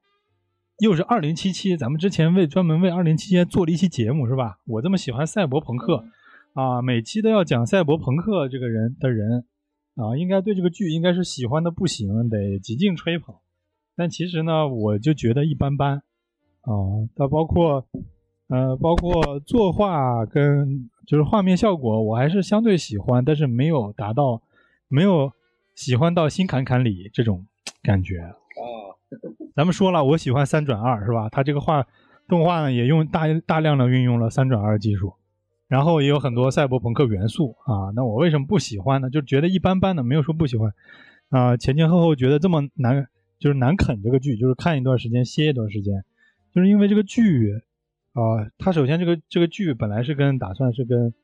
[0.79, 4.59] 又是二零七七，咱们之前为专门为二零七七做了一期节目，是吧？
[4.65, 6.03] 我这么喜欢赛博朋克
[6.55, 9.45] 啊，每期都要讲赛博朋克这个人的人
[9.97, 13.35] 啊，应该对这个剧应该是喜欢的不行，得极尽吹捧。
[13.97, 16.03] 但其实呢，我就觉得一般般
[16.63, 16.73] 啊，
[17.15, 17.87] 它包括。
[18.53, 24.43] 呃，包括作画跟就是画面效果，我还是相对喜欢，但是没有达到，
[24.89, 25.31] 没有
[25.77, 27.47] 喜欢到心坎坎里这种
[27.81, 28.19] 感觉。
[28.19, 28.35] 啊，
[29.55, 31.29] 咱们说了，我喜欢三转二，是吧？
[31.29, 31.87] 它这个画
[32.27, 35.15] 动画呢，也用大大量的运用了三转二技术，
[35.71, 37.95] 然后也有很多赛博朋克元素啊。
[37.95, 39.09] 那我为什么不喜欢呢？
[39.09, 40.75] 就觉得一般般的，没有说不喜欢
[41.31, 41.57] 啊。
[41.57, 43.07] 前前后后觉得这么难，
[43.39, 46.05] 就是难啃这个剧，就是看一段时间歇一段时间，
[46.53, 47.63] 就是因为这个剧。
[48.13, 51.15] 啊，它首先这个这个剧本来是跟打算是跟，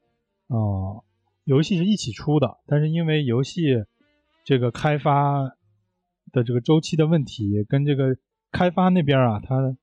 [0.46, 1.02] 啊，
[1.42, 3.84] 游戏是一起出的，但是因为游戏
[4.44, 5.50] 这个开发
[6.30, 8.16] 的这个周期的问题，跟这个
[8.52, 9.76] 开发那边啊，他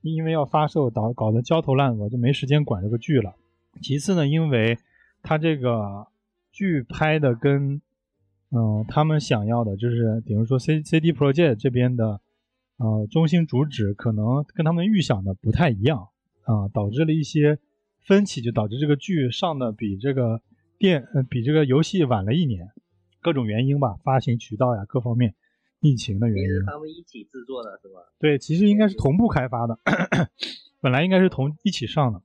[0.00, 3.34] 因为要发售，导搞得焦头烂额，就没时间管这个剧了。
[3.80, 4.78] 其次呢，因为
[5.22, 6.06] 他这个
[6.52, 7.80] 剧拍的跟，
[8.50, 12.20] 嗯，他们想要的就是，比如说 C C D Project 这边的，
[12.76, 16.08] 呃，中心主旨可能跟他们预想的不太一样。
[16.48, 17.58] 啊，导致了一些
[18.06, 20.40] 分歧，就导致这个剧上的比这个
[20.78, 22.70] 电呃比这个游戏晚了一年，
[23.20, 25.34] 各种原因吧，发行渠道呀各方面，
[25.80, 26.64] 疫情的原因。
[26.64, 28.00] 他们一起制作的是吧？
[28.18, 29.78] 对，其实应该是同步开发的，
[30.80, 32.22] 本来应该是同一起上的。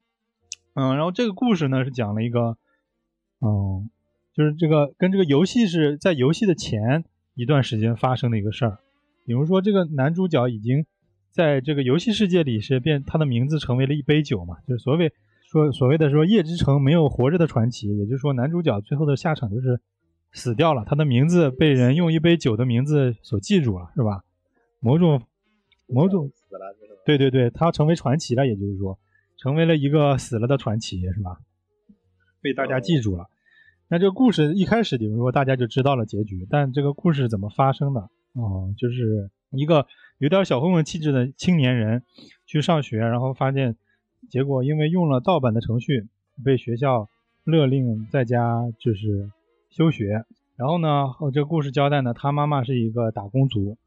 [0.73, 2.57] 嗯，然后这个故事呢是讲了一个，
[3.39, 3.89] 嗯，
[4.33, 7.05] 就是这个跟这个游戏是在游戏的前
[7.35, 8.79] 一段时间发生的一个事儿，
[9.25, 10.85] 比如说这个男主角已经。
[11.35, 15.11] 在这个游戏世界里是变，他的名字成为了一杯酒嘛，就是所谓
[15.47, 19.81] 说所谓的说夜之城没有活着的传奇，也就是说男主角最后的下场就是
[20.31, 24.23] 死掉了，他的名字被人用一杯酒的名字所记住了，是吧？
[24.79, 25.23] 某种
[25.87, 28.99] 某种死了，对对对，他成为传奇了，也就是说
[29.43, 31.37] 成为了一个死了的传奇，是吧？
[32.41, 33.27] 被大家记住了。
[33.89, 38.09] 那这个故事一开始，比如说大家就知道了结局，但这个故事怎么发生的？
[38.31, 39.85] 哦，就是一个。
[40.19, 42.03] 有点小混混气质的青年人
[42.45, 43.75] 去上学，然后发现，
[44.29, 46.07] 结果因为用了盗版的程序，
[46.45, 47.09] 被学校
[47.43, 49.29] 勒令在家就是
[49.69, 50.23] 休学。
[50.55, 53.77] 然后呢，这个故事交代呢，他妈妈是一个打工族，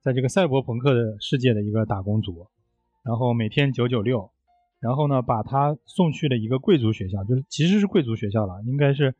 [0.00, 2.46] 在这个赛博朋克的世界的一个打工族，
[3.02, 4.30] 然后每天九九六，
[4.82, 9.14] 然后呢，把他送去了一个贵族学校，就是其实是贵族学校了，应该是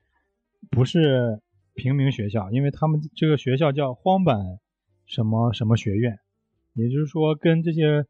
[0.73, 1.41] 不是
[1.75, 4.59] 平民学校，因为他们这个学校叫荒坂
[5.07, 6.19] 什么什么学院。
[6.75, 8.05] 也就是说，跟这些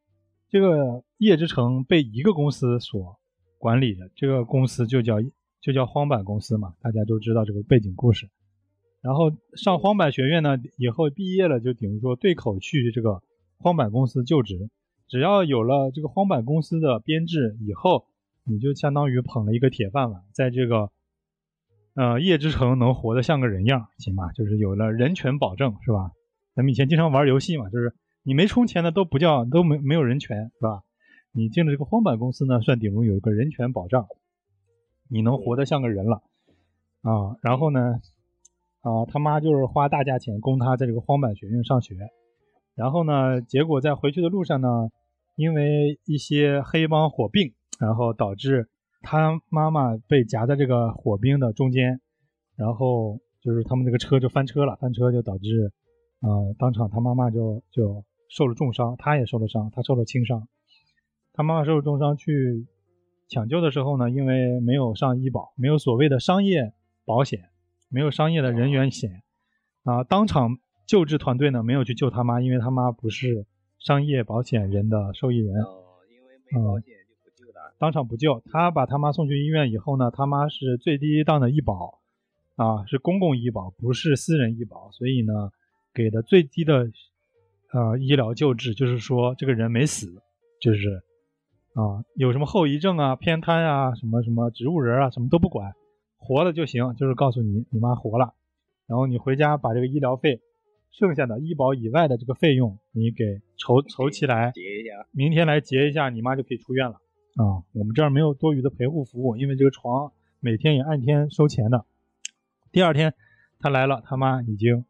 [0.48, 3.18] 这个夜之城被一个公司所
[3.58, 5.20] 管理的，这个公司就叫
[5.60, 8.30] 就叫荒坂公司嘛，大家都知道这个背景故事。
[9.02, 13.22] 然后上荒坂学院呢，以后毕业了就等于说对口去这个
[13.58, 14.70] 荒坂公司就职，
[15.12, 18.06] 只要有了这个荒坂公司的编制以后，
[18.44, 20.90] 你就相当于捧了一个铁饭碗，在这个
[21.94, 24.32] 呃夜之城能活得像个人样，行吧？
[24.32, 26.12] 就是有了人权保证，是吧？
[26.54, 30.80] 咱们以前经常玩游戏嘛，就是你没充钱的都不叫都没没有人权，是吧？
[31.30, 34.06] 你进了这个荒坂公司呢，算顶住有一个人权保障，
[35.10, 36.22] 你能活得像个人了
[37.02, 37.36] 啊。
[37.42, 38.00] 然后呢，
[38.80, 41.96] 啊他妈就是花大价钱供他在这个荒坂学院上学，
[42.74, 44.88] 然后呢，结果在回去的路上呢，
[45.34, 48.68] 因为一些黑帮火并，然后导致
[49.00, 52.00] 他妈妈被夹在这个火并的中间，
[52.56, 55.72] 然后就是他们这个车就翻车了，翻车就导致。
[56.20, 60.46] 呃，当场他妈妈就就受了重伤，他也受了伤，他受了轻伤。
[61.32, 62.68] 他妈妈受了重伤，去
[63.28, 67.48] 抢救的时候呢，因为没有上医保，没有所谓的商业保险，
[67.88, 69.24] 没有商业的人员险，
[69.82, 73.44] 啊，当场救治团队呢没有去救他妈，因为他妈不是
[73.84, 77.74] 商业保险人的受益人，哦，因为没保险就不救的。
[77.78, 78.42] 当场不救。
[78.46, 82.00] 他把他妈送去医院以后呢，他妈是最低档的医保，
[82.56, 85.50] 啊，是公共医保，不是私人医保，所以呢。
[85.94, 86.90] 给的最低的，
[87.70, 90.22] 呃，医疗救治，就是说这个人没死，
[90.58, 91.02] 就是
[91.74, 95.74] 啊，有什么后遗症啊、偏瘫啊、什么什么植物人啊，什么都不管，
[96.16, 98.32] 活了就行，就是告诉你你妈活了，
[98.86, 100.40] 然后你回家把这个医疗费，
[100.92, 106.94] 剩下的医保以外的这个费用你给筹筹起来，结一下，明天来结一下，你妈就可以出院了
[107.36, 107.64] 啊。
[107.72, 111.84] 我们这儿没有多余的陪护服务，因为这个床每天也按天收钱的。
[112.70, 113.14] 第二天
[113.58, 114.84] 他来了，他妈已经。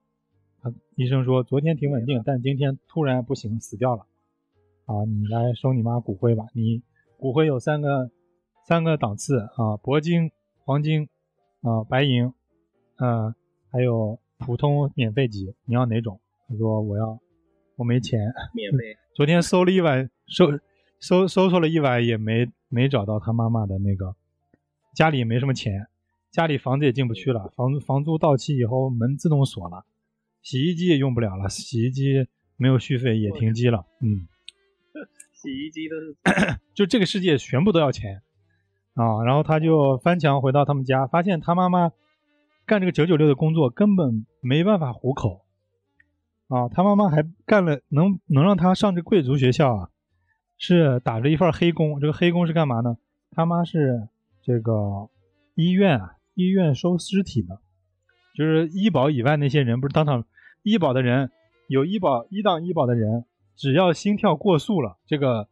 [0.95, 4.07] 医生说昨天挺稳定，但今天突然不行，死掉了。
[4.85, 6.45] 啊，你来收你妈骨灰吧。
[6.53, 6.83] 你
[7.16, 8.11] 骨灰有三个
[8.69, 10.31] 三个档次啊，铂金、
[10.65, 11.09] 黄金
[11.62, 12.33] 啊、白银，
[12.99, 13.35] 嗯，
[13.70, 16.20] 还有普通免费级，你要哪种？
[16.48, 17.19] 他说我要，
[17.77, 18.20] 我没钱。
[18.55, 18.97] 免费。
[19.14, 20.47] 昨天搜了一晚，搜
[21.01, 24.14] 搜搜索了一晚，也没没找到他妈妈的那个，
[24.94, 25.86] 家里也没什么钱，
[26.31, 29.85] 家里房子也进不去了，房房租到期以后门自动锁了。
[30.43, 33.86] 洗衣机也用不了了，洗衣机没有续费也停机了。
[34.01, 34.27] 嗯，
[35.32, 38.23] 洗衣机都是， 就这个世界全部都要钱
[38.94, 39.23] 啊！
[39.24, 41.93] 然后他就翻墙回到他们家，发现他妈妈
[42.73, 45.44] 干这个九九六的工作根本没办法糊口
[46.49, 46.70] 啊！
[46.70, 49.90] 他妈妈还干了能能让他上这贵族学校啊，
[50.57, 52.01] 是打着一份黑工。
[52.01, 52.97] 这个黑工是干嘛呢？
[53.32, 54.09] 他妈是
[54.43, 55.11] 这个
[55.55, 57.61] 医院啊，医院收尸体的。
[58.35, 60.24] 就是医保以外那些人，不是当场
[60.62, 61.31] 医保的人，
[61.69, 65.47] 有医保一档医保的人，只要心跳过速了，这个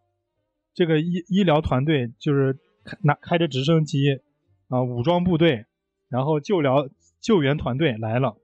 [0.72, 2.58] 这个医医疗团队就是
[3.02, 4.20] 拿开着直升机
[4.68, 5.66] 啊，武装部队，
[6.08, 6.88] 然后救疗
[7.20, 8.36] 救援团队来了，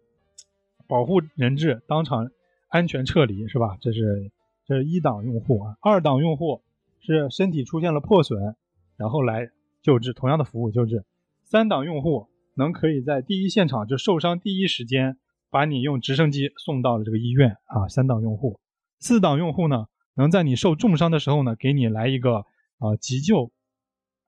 [0.87, 2.31] 保护人质，当场
[2.69, 3.77] 安全撤离，是吧？
[3.81, 4.31] 这是
[4.67, 6.63] 这是一档用户啊，二档用户
[7.01, 8.57] 是身体出现了破损，
[8.97, 9.51] 然后来
[9.83, 11.05] 救治，同样的服务救治，
[11.45, 12.29] 三档用户。
[12.59, 15.19] 能可以在第一现场就受伤第一时间
[15.51, 18.59] 把你用直升机送到了这个医院啊，三档用户，
[18.99, 22.47] 四档用户呢能在你受重伤的时候呢给你来一个
[22.79, 23.53] 啊急救，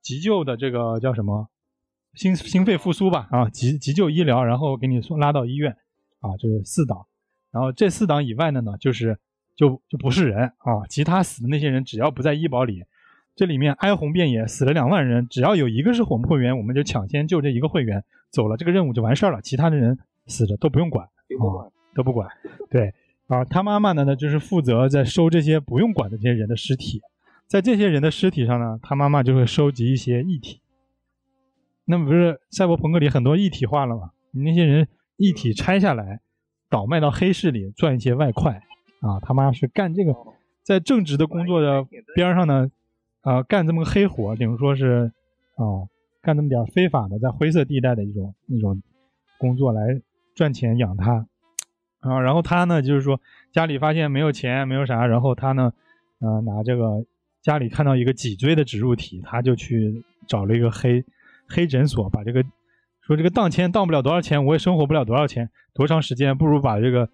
[0.02, 1.48] 急救的这个叫什么
[2.18, 5.76] 心心肺复苏吧啊急急救医疗，然后给你送拉到医院
[6.20, 7.06] 啊，就是四档，
[7.52, 9.16] 然后这四档以外的呢就是
[9.56, 12.84] 就就不是人啊，其他死的那些人只要不在医保里。
[13.36, 19.40] 这里面哀鸿遍野，死了两万人，只要有一个是火会员，我们就抢先救这一个会员走了，这个任务就完事儿了。
[19.40, 19.96] 其他的人
[20.26, 22.28] 死了都不用管，啊，都不管。
[22.68, 22.92] 对
[23.28, 27.00] 啊，他妈妈呢呢就是负责在收这些不用管的这些人的尸体，
[27.46, 30.60] 在这些人的尸体上呢，他妈妈就会收集一些异体。
[31.88, 34.10] 那么不是赛博朋克里很多一体化了吗？
[34.32, 34.86] 你那些人
[35.16, 36.20] 一体拆下来，
[36.68, 38.60] 倒卖到黑市里赚一些外快
[39.00, 39.18] 啊。
[39.20, 40.14] 他妈是干这个，
[40.62, 42.70] 在正职的工作的边上呢。
[43.22, 45.12] 啊，干这么个黑活，等于说是，
[45.56, 45.84] 啊，
[46.22, 48.80] 干那么点非法的，在灰色地带的一种那种
[49.38, 50.00] 工作来
[50.34, 51.26] 赚钱养他，
[51.98, 53.20] 啊，然后他呢，就是说
[53.52, 55.72] 家里发现没有钱，没有啥，然后他呢，
[56.20, 57.04] 呃，拿这个
[57.42, 61.04] 家里看到一个脊椎的植入体，他就去找了一个黑
[61.48, 62.42] 黑诊所，把这个
[63.00, 67.08] 说这个当钱当不了多少钱，我也生活不了多少钱，多长时间，不如把这个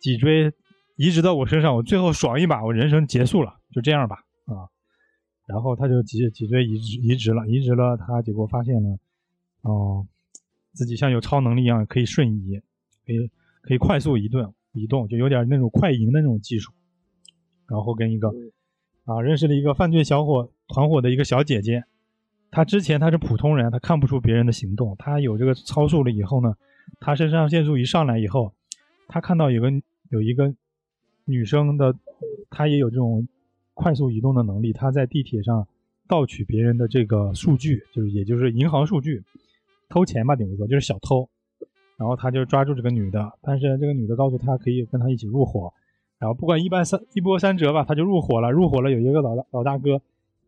[0.00, 0.52] 脊椎
[0.96, 4.68] 移植到我身上，我最后爽一把，我人生结束了，就这样吧，啊。
[5.46, 8.98] 然后他就脊脊椎移植移植了，移植了，他结果发现了，
[9.62, 10.06] 哦，
[10.72, 12.60] 自己像有超能力一样，可以瞬移，
[13.04, 13.30] 可以
[13.60, 16.72] 可以快速移动移动，就有点那种快银的那种技术。
[17.66, 18.28] 然后跟一个
[19.04, 21.84] 啊认识了一个犯罪小伙团伙的一个小姐姐，
[22.52, 26.54] 他之前他是普通人，他看不出别人的行动，他有这个超速了以后呢，
[27.00, 28.52] 他肾上腺素一上来以后，
[29.08, 29.68] 他看到有个
[30.10, 30.54] 有一个
[31.24, 31.96] 女生的，
[32.48, 33.26] 她也有这种。
[33.74, 35.66] 快速移动的能力，他在地铁上
[36.06, 39.24] 盗取别人的这个数据，就是也就是银行数据，
[39.88, 41.26] 偷钱吧，顶多说就是小偷。
[41.96, 45.72] 然后他就抓住这个女的，但是这个女的告诉他可以跟他一起入伙。
[46.18, 48.50] 然后不管一般三一波三折吧，他就入伙了。
[48.50, 50.02] 入伙了，有一个老大老大哥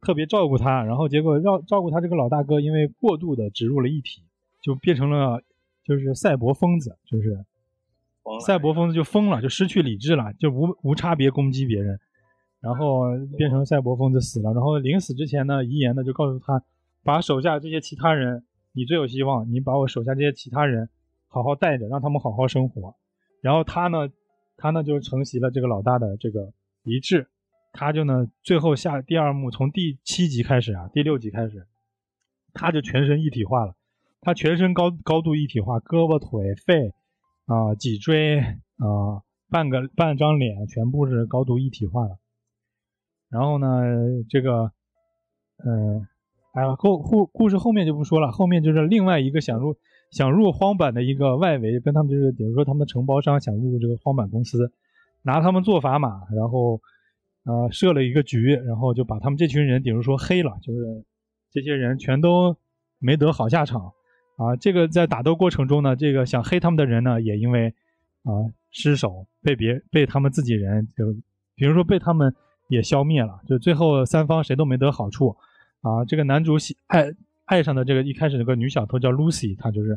[0.04, 4.22] 特别照顾他，然后结果照照顾他这个老大哥，因为过度的植入了一体，
[4.62, 5.42] 就变成了
[5.82, 7.44] 就是赛博疯子，就是
[8.44, 11.98] 赛博疯子就疯了，就失去理智了，就无无差别攻击别人，
[12.60, 13.04] 然后
[13.36, 14.52] 变成赛博疯子死了。
[14.52, 16.62] 然后临死之前呢，遗言呢就告诉他，
[17.02, 20.88] 把手下这些其他人，你最有希望，你把我手下这些其他人
[21.28, 22.94] 好好带着，让他们好好生活。
[23.40, 24.08] 然后他呢。
[24.56, 26.52] 他呢就承袭了这个老大的这个
[26.84, 27.26] 遗志，
[27.74, 31.66] 他就呢最后下第二幕，从第七集开始啊，第六集开始，
[32.54, 33.74] 他就全身一体化了，
[34.20, 36.94] 他全身高高度一体化，胳膊腿肺
[37.46, 39.20] 啊脊椎啊
[39.50, 42.16] 半个半张脸全部是高度一体化的。
[43.28, 43.82] 然后呢
[44.30, 44.70] 这个
[45.64, 46.06] 嗯
[46.54, 49.76] 哎后后故事后面就不说了，后面就是另外一个想入。
[50.10, 54.70] 想入荒坂的一个外围，跟他们就是，比如说他们的承包商想入这个荒坂公司，
[55.22, 56.80] 拿他们做砝码，然后，
[57.44, 61.04] 呃，设了一个局，然后就把他们这群人，比如说黑了，就是
[61.50, 62.56] 这些人全都
[62.98, 63.92] 没得好下场
[64.36, 64.56] 啊。
[64.56, 67.68] 这个在打斗过程中呢，这个想黑他们的人呢，也因为
[68.22, 68.32] 啊
[68.70, 71.12] 失手被别被他们自己人就，
[71.54, 72.34] 比如说被他们
[72.68, 75.36] 也消灭了，就最后三方谁都没得好处
[75.82, 76.04] 啊。
[76.04, 77.14] 这个男主喜爱。
[77.46, 79.92] 爱上的这个一开始那个女小偷叫 Lucy，她就是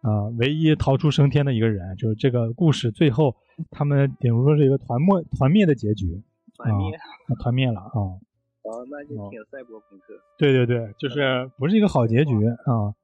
[0.00, 1.96] 啊唯一逃出升天的一个人。
[1.96, 3.36] 就是这个故事最后
[3.70, 6.20] 他们比如说是一个团灭团灭的结局，
[6.62, 6.98] 团灭，
[7.40, 7.92] 团灭了啊。
[7.94, 10.14] 哦，那就挺赛博朋克。
[10.38, 12.94] 对对对，就是不是一个好结局啊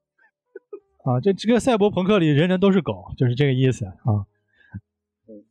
[1.05, 1.21] 啊！
[1.21, 4.27] 这这个赛博朋克里人人都是狗，就是这个意思啊。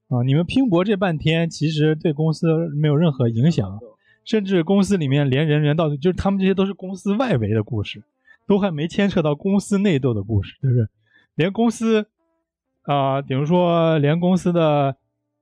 [0.09, 3.79] 啊，你们拼搏这半天，其实对公司没有任何影响，
[4.23, 8.03] 甚至公司里面连人员到就是他们这些都是公司外围的故事。
[8.47, 10.87] 都还没牵扯到公司内斗的故事，就是
[11.35, 12.07] 连公司
[12.83, 14.95] 啊，比如说连公司的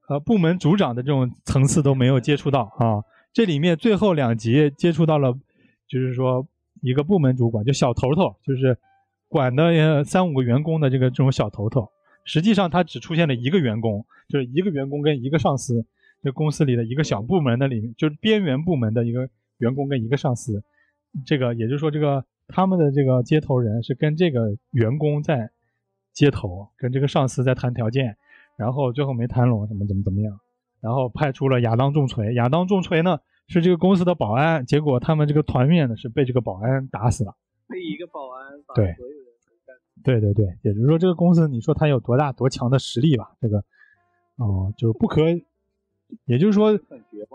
[0.07, 3.03] 呃部门组长的这种层次都没有接触到啊。
[3.33, 5.33] 这里面最后两集接触到了，
[5.87, 6.47] 就是说
[6.81, 8.77] 一个部门主管，就小头头，就是
[9.27, 11.87] 管的三五个员工的这个这种小头头。
[12.23, 15.85] 实际上他只出现了一个员工，就是一个员工跟一个上司，
[16.23, 20.63] 这公司里的一个小部门的里面，就是边缘部门的一个员工跟一个上司。
[21.25, 22.25] 这个也就是说这个。
[22.47, 25.49] 他们的这个接头人是跟这个员工在
[26.13, 28.15] 接头，跟这个上司在谈条件，
[28.57, 30.39] 然后最后没谈拢，怎么怎么怎么样，
[30.81, 32.33] 然后派出了亚当重锤。
[32.33, 37.35] 亚当重锤呢是这个公司的保安，结果他们这个团灭呢是被这个保安打死了。
[37.67, 39.25] 被一个保安把对所有人
[39.65, 39.75] 干。
[40.03, 43.35] 对对对，也就是说这个公司，你说他有多大多强的实力吧？
[43.41, 43.63] 这个
[44.37, 45.21] 哦，就是不可，
[46.25, 46.79] 也就是说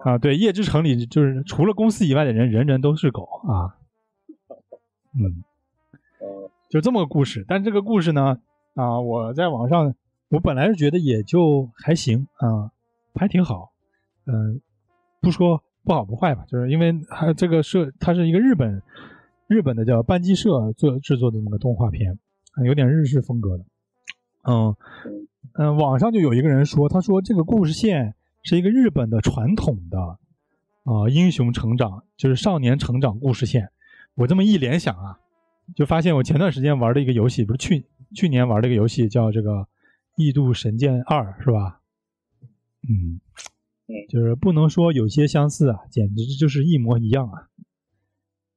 [0.05, 3.77] 啊，对，夜之城里就是除了公司以外的人，人人都是狗啊。
[5.13, 5.43] 嗯，
[6.69, 8.39] 就这么个故事，但这个故事呢，
[8.75, 9.93] 啊，我在网上，
[10.31, 12.71] 我本来是觉得也就还行啊，
[13.15, 13.73] 还挺好，
[14.27, 14.61] 嗯，
[15.21, 18.81] 不说不好不坏吧，就是因为它这个社，它是一个日本
[19.49, 22.19] 日本的叫班机社做制作的那个动画片，
[22.65, 23.65] 有点日式风格的，
[24.45, 24.77] 嗯
[25.55, 29.99] 嗯，网上就有一个人说，他说这个故事线是一个日本的传统的
[30.85, 33.69] 啊英雄成长，就是少年成长故事线。
[34.15, 35.19] 我这么一联想啊，
[35.75, 37.85] 就发现我前段时间玩的一个游戏，不是去
[38.15, 39.51] 去年玩的一个游戏，叫这个
[40.21, 41.81] 《异度神剑二》，是吧？
[42.87, 43.21] 嗯，
[44.09, 47.49] 就是不能说有些相似啊，简直就是一模一样啊！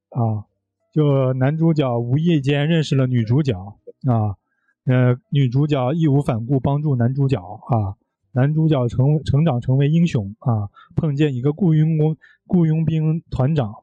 [0.10, 0.46] 啊，
[0.92, 3.58] 就男主角无意间认识了女主角
[4.06, 4.36] 啊，
[4.86, 7.96] 呃，女主角义无反顾帮助男主角啊，
[8.34, 13.74] 男主角成成长成为英雄啊，碰见一个雇佣工雇佣兵团长。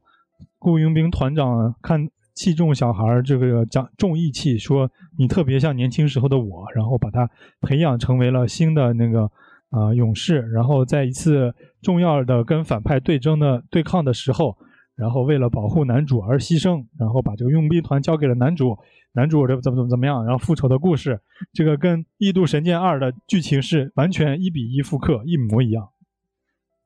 [0.59, 2.11] 雇佣兵团长看
[2.41, 7.29] 器重小孩这个讲重义气，说你特别像年轻时候的我，然后把他
[7.61, 9.31] 培养成为了新的那个
[9.69, 14.57] 啊勇士，然后在一次重要的跟反派对争的对抗的时候，
[14.97, 18.75] 然后为了保护男主而牺牲，然后把这个佣兵团交给了男主，
[19.13, 21.21] 男主这怎么怎么怎么样，然后复仇的故事，
[21.53, 25.91] 这个跟《异度神剑二》的剧情是完全一比一复刻，一模一样，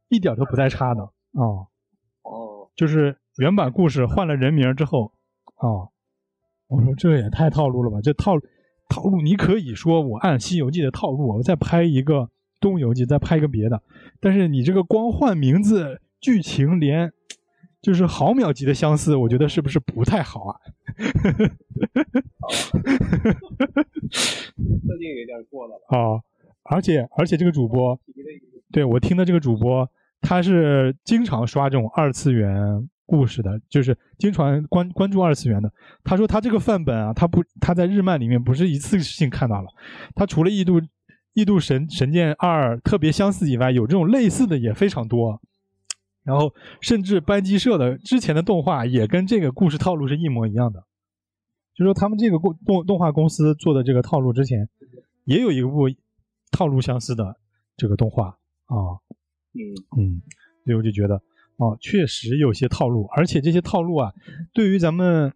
[0.09, 1.71] 一点都不带差的啊。
[2.25, 3.17] 哦，就是。
[3.39, 5.11] 原版故事换了人名之后，
[5.57, 5.89] 啊，
[6.69, 8.01] 我说这也太套路了吧！
[8.03, 8.33] 这套
[8.89, 12.21] 套路，你可以说我按《西游记》的套路，我再拍一个
[12.61, 13.83] 《东游记》，再拍一个别的。
[14.21, 17.13] 但是你这个光换名字，剧情连
[17.81, 20.61] 就是毫秒级的相似，我觉得是不是不太好啊？
[24.11, 26.21] 设定有点过了啊！
[26.65, 27.99] 而且而且这个主播，
[28.73, 29.89] 对我听的这个主播。
[30.27, 35.73] 他是经常刷这种二次元故事的，就是经常关关注二次元的。
[36.03, 39.69] 他说他这个范本啊，他不他在日漫里面不是一次性看到了，
[40.15, 40.81] 他除了《异度
[41.33, 45.41] 异度神神剑二》特别相似以外，有这种类似的也非常多。
[46.23, 50.83] 然后甚至班机社的之前的动画也跟这个故事套路是一模一样的，
[51.75, 54.67] 就说他们这个动动动画公司做的这个套路之前
[55.27, 55.83] 也有一部
[56.51, 57.37] 套路相似的
[57.77, 58.29] 这个动画
[58.65, 58.97] 啊，
[59.53, 59.61] 嗯
[59.99, 60.23] 嗯，
[60.65, 61.21] 所以我就觉得
[61.57, 64.13] 哦，确实有些套路，而且这些套路啊，
[64.53, 65.33] 对于咱们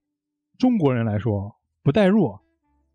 [0.58, 2.38] 中国人来说不代入，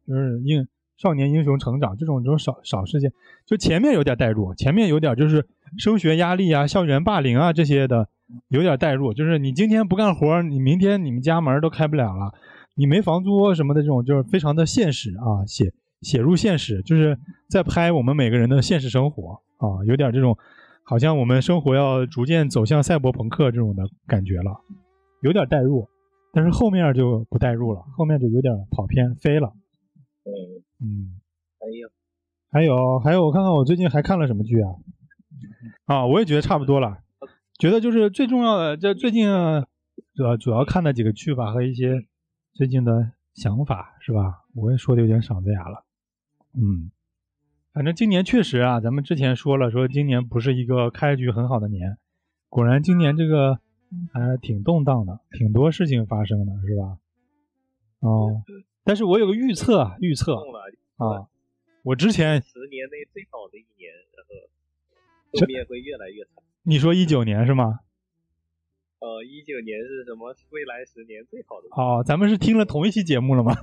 [0.08, 0.68] 就是英
[0.98, 3.12] 少年英雄成长这种这种少少事件，
[3.46, 5.48] 就前面有点代入，前面有点就是
[5.78, 8.08] 升学压力啊、校园霸凌啊这些的
[8.50, 12.34] 有点代入，就是你今天不干活，你明天你们家门都开不了了，
[12.76, 17.18] 你没房租什么的这种，就是非常的现实啊，写写入现实，就是
[17.50, 20.38] 在拍我们每个人的现实生活啊，有点这种
[20.84, 24.62] 好像我们生活要逐渐走向赛博朋克这种的感觉了，
[25.22, 25.88] 有点代入，
[26.32, 29.54] 但是后面就不代入了，后面就有点跑偏飞了，
[30.26, 30.32] 嗯，
[30.80, 31.20] 嗯。
[31.64, 31.90] 还有
[32.52, 34.76] 还有还有，我看看我最近还看了什么剧啊？
[35.86, 37.00] 啊，我也觉得差不多了，
[37.58, 39.28] 觉得就是最重要的，这最近
[40.14, 42.06] 主要主要看的几个剧吧和一些
[42.54, 44.44] 最近的想法是吧？
[44.54, 45.86] 我也说的有点嗓子哑了，
[46.54, 46.92] 嗯，
[47.74, 51.98] 反正今年确实啊，咱们之前说了，说今年不是一个开局很好的年，
[52.48, 53.60] 果然今年这个
[54.12, 57.00] 还挺动荡的，挺多事情发生的是吧？
[58.02, 58.44] 哦，
[58.84, 60.36] 但是我有个预测啊，预测
[60.98, 61.26] 啊，
[61.82, 64.36] 我之前十年内最好的一年，然后
[65.40, 66.44] 后面会越来越惨。
[66.62, 67.80] 你说一九年是吗？
[69.04, 70.34] 呃，一九年是什么？
[70.52, 71.68] 未来十年最好的。
[71.76, 73.54] 哦，咱们是听了同一期节目了吗？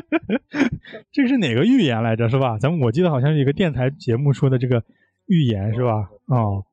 [1.10, 2.28] 这是哪个预言来着？
[2.28, 2.58] 是吧？
[2.58, 4.84] 咱们我记得好像是一个电台节目说的这个
[5.24, 6.10] 预言是吧？
[6.26, 6.66] 哦，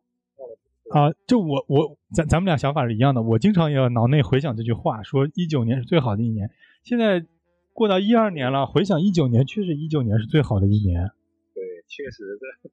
[0.92, 3.22] 啊，就我我咱咱们俩想法是一样的。
[3.22, 6.50] 我经常也脑内回想这句话，说一九年是最好的一年。
[6.84, 7.26] 现在
[7.72, 11.10] 过到一二年了，回想一九年，确实一九年是最好的一年。
[11.56, 12.70] 对，确实这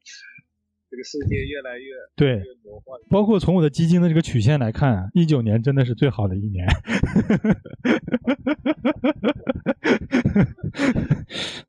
[0.95, 3.01] 这个世界越来越对越魔幻。
[3.11, 6.69] 包括从我的基金的这个曲线来看，一九年真的是最好的一年。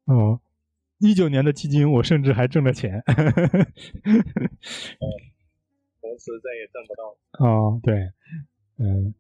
[0.06, 0.40] 哦，
[1.00, 3.04] 一九年的基金我甚至还挣了钱。
[6.00, 7.18] 同时再也挣不到。
[7.44, 8.12] 哦，对，
[8.78, 9.16] 嗯，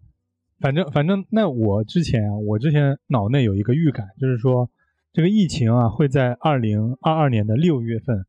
[0.60, 4.70] 反正反正，那我之前啊，我之前脑内有一个预感，就是说
[5.14, 8.28] 这个疫情啊会在二零二二年的六月份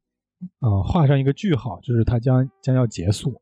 [0.60, 3.40] 啊、画上一个句号，就是它将将要结束。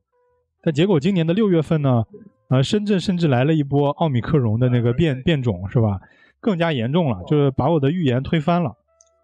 [0.62, 2.04] 但结果今年的六月份呢，
[2.48, 6.00] 呃，深圳甚至来了一波奥密克戎的那个变变种，是吧？
[6.40, 8.76] 更加严重了，就是把我的预言推翻了，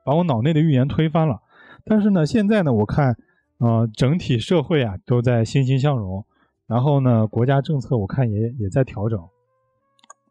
[0.04, 1.40] 把我脑内的预言推翻了。
[1.84, 3.16] 但是呢，现在呢，我看，
[3.58, 6.24] 呃，整体社会啊都在欣欣向荣，
[6.66, 9.18] 然后呢，国家政策我看也也在调整，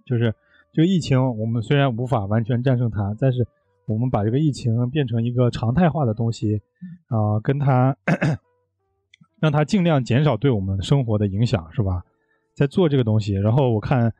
[0.06, 0.34] 就是
[0.74, 3.48] 这个疫情，我们虽然无法完全战胜它，但是
[3.90, 6.62] 我们把这个疫情变成一个常态化的东西，
[7.08, 7.98] 啊、跟它
[9.42, 12.04] 让它尽量减少对我们生活的影响，是吧？
[12.56, 14.14] 在做这个东西，然后我看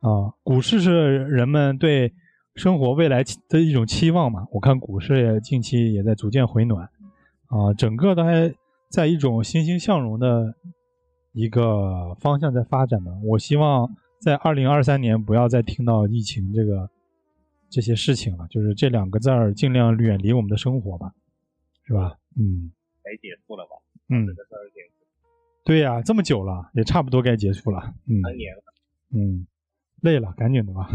[0.00, 2.12] 啊、股市是人们对
[2.56, 6.88] 生活未来的一种期望嘛，我看股市也近期也在逐渐回暖，
[7.46, 8.52] 啊、整个都还
[8.90, 10.54] 在一种欣欣向荣的
[11.32, 13.12] 一个方向在发展呢。
[13.24, 13.88] 我希望
[14.20, 16.90] 在二零二三年不要再听到疫情这个
[17.72, 21.14] 这些事情了，就是这两个字儿尽量远离我们的生活吧，
[21.86, 22.18] 是吧？
[22.36, 22.70] 嗯
[23.02, 23.70] 该结束了吧？
[24.08, 24.92] 嗯这，个事儿结束
[25.64, 27.94] 对呀、这么久了，也差不多该结束了。
[28.06, 28.62] 嗯三年了。
[29.14, 29.46] 嗯，
[30.02, 30.90] 累了，赶紧的吧。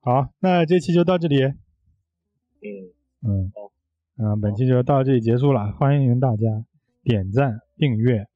[0.00, 1.42] 好，那这期就到这里。
[1.42, 2.92] 嗯，
[3.22, 3.72] 嗯好，
[4.18, 5.72] 嗯，本期就到这里结束了。
[5.72, 6.64] 欢迎大家
[7.02, 8.28] 点赞、订阅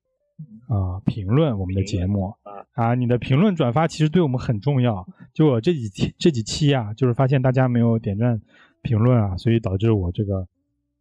[0.69, 2.35] 啊、评论我们的节目啊
[2.73, 2.95] 啊。
[2.95, 5.07] 你的评论、转发其实对我们很重要。
[5.33, 8.41] 就我这几期这几期啊，就是发现大家没有点赞、
[8.83, 10.47] 评论啊，所以导致我这个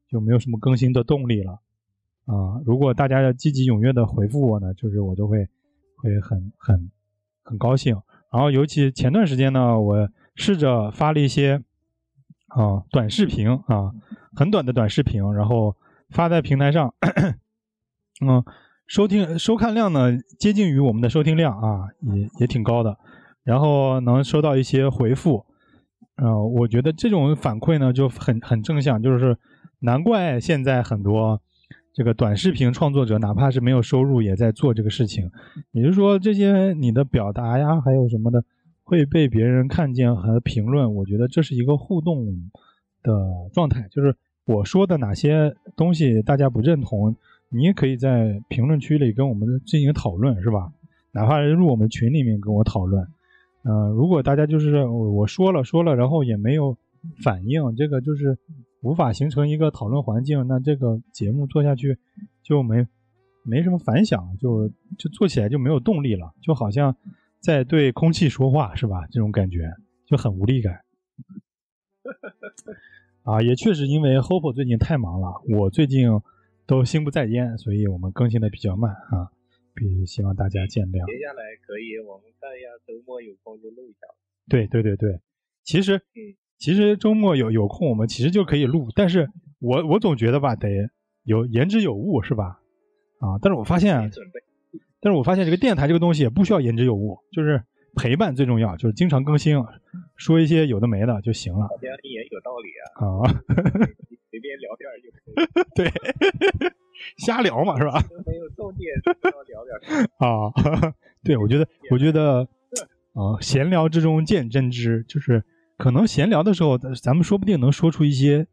[0.09, 1.59] 就没有什么更新的动力了
[2.25, 2.61] 啊。
[2.65, 5.47] 如果大家要积极踊跃的回复我呢，就是我就会
[5.95, 6.91] 会很很
[7.43, 8.01] 很高兴。
[8.31, 11.63] 然后尤其前段时间呢，我试着发了一些
[12.47, 13.93] 啊短视频啊，
[14.35, 15.75] 很短的短视频，然后
[16.09, 16.93] 发在平台上，
[18.21, 18.43] 嗯，
[18.87, 22.97] 收听收看量呢接近于我们的收听量啊，也也挺高的，
[23.43, 25.45] 然后能收到一些回复，
[26.15, 29.37] 呃，我觉得这种反馈呢就很很正向，就是
[29.79, 31.41] 难怪现在很多
[31.93, 35.29] 这个短视频创作者，哪怕是没有收入，也在做这个事情。
[35.71, 38.41] 也就是说，这些你的表达呀，还有什么的，
[38.83, 40.95] 会被别人看见和评论。
[40.95, 42.25] 我觉得这是一个互动
[43.03, 43.13] 的
[43.53, 44.15] 状态，就是
[44.45, 47.13] 我说的哪些东西大家不认同，
[47.49, 50.71] 你也可以在评论区里跟我们进行讨论，是吧？
[51.11, 53.07] 哪怕入我们群里面跟我讨论。
[53.63, 56.77] 嗯、如果大家就是我我说了说了，然后也没有
[57.23, 58.37] 反应，这个就是
[58.81, 61.97] 无法形成一个讨论环境，那这个节目做下去
[62.43, 62.85] 就没
[63.43, 66.95] 没什么反响，就就做起来就没有动力了，就好像
[67.41, 69.05] 在对空气说话，是吧？
[69.11, 69.73] 这种感觉
[70.05, 70.81] 就很无力感。
[73.23, 76.09] 啊，也确实因为 Hope 最近太忙了，我最近
[76.67, 79.31] 都心不在焉，所以我们更新的比较慢啊，
[79.73, 81.07] 比希望大家见谅。
[81.07, 83.99] 接下来可以我们看一下周末有空就录一下。
[84.49, 85.21] 对对对对，
[85.63, 86.01] 其实
[86.57, 89.29] 其实周末有有空，我们其实就可以录，但是
[89.59, 90.89] 我我总觉得吧，得
[91.23, 92.59] 有言之有物，是吧？
[93.19, 94.09] 啊，但是我发现啊，
[94.99, 97.63] 但是我发现这个电台这个东西也不需要言之有物，就是
[97.95, 99.57] 陪伴最重要，就是经常更新，
[100.17, 102.69] 说一些有的没的就行了好像也有道理
[102.99, 103.43] 啊，啊。
[104.09, 105.91] 你 随便聊点儿就可以， 对，
[107.17, 108.01] 瞎聊嘛，是吧？
[108.09, 108.91] 就没有重点，
[109.23, 110.09] 要聊点儿。
[110.19, 112.47] 啊，对，我觉得，我觉得，
[113.13, 115.43] 啊，闲聊之中见真知，就是
[115.77, 118.47] 可能闲聊的时候，咱们说不定能说出一些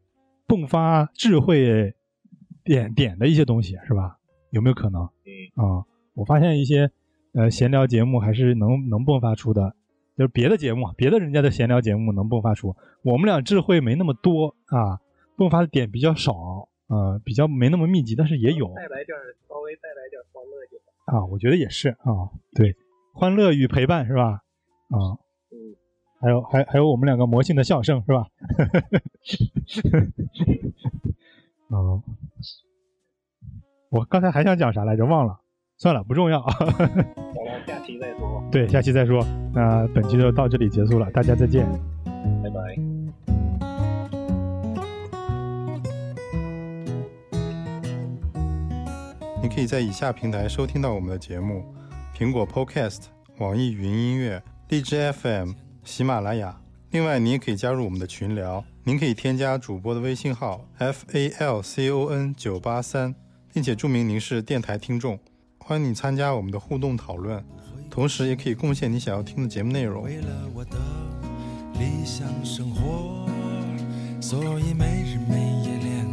[0.47, 1.93] 迸发智慧
[2.63, 4.17] 点点的一些东西，是吧？
[4.51, 5.01] 有没有可能？
[5.03, 6.89] 嗯，啊，我发现一些
[7.33, 9.75] 呃闲聊节目还是能能迸发出的，
[10.17, 15.01] 就是别的节目，别的人家的闲聊节目能迸发出，我们俩智慧没那么多啊，
[15.37, 18.67] 迸发的点比较少，呃，比较没那么密集，但是也有。
[18.73, 19.17] 带来点
[19.49, 21.17] 稍微带来点欢乐就好。
[21.17, 22.75] 啊，我觉得也是啊，对，
[23.13, 24.43] 欢乐与陪伴是吧？
[24.89, 25.19] 啊，
[25.51, 25.75] 嗯，
[26.21, 28.27] 还有还还有我们两个魔性的笑声是吧？
[31.69, 31.75] 啊，
[33.89, 35.41] 我刚才还想讲啥来着，忘了，
[35.77, 36.41] 算了，不重要。
[36.69, 37.05] 咱们
[37.67, 39.25] 下期再说，对，下期再说。
[39.53, 41.67] 那本期就到这里结束了，大家再见。
[42.41, 42.59] 拜拜。
[49.43, 51.61] 你可以在以下平台收听到我们的节目：
[52.17, 53.07] 苹果 Podcast、
[53.39, 55.51] 网易云音乐、荔枝 FM、
[55.83, 56.57] 喜马拉雅。
[56.91, 63.13] 另外，你也可以加入我们的群聊，您可以添加主播的微信号 f a l c o n 九八三，
[63.53, 65.19] 并且注明您是电台听众，
[65.67, 67.43] 欢迎你参加我们的互动讨论，
[67.89, 70.03] 同时也可以贡献你想要听的节目内容。
[70.03, 70.77] 为了我的
[71.79, 73.25] 理想生活，
[74.21, 76.05] 所以没日没夜练，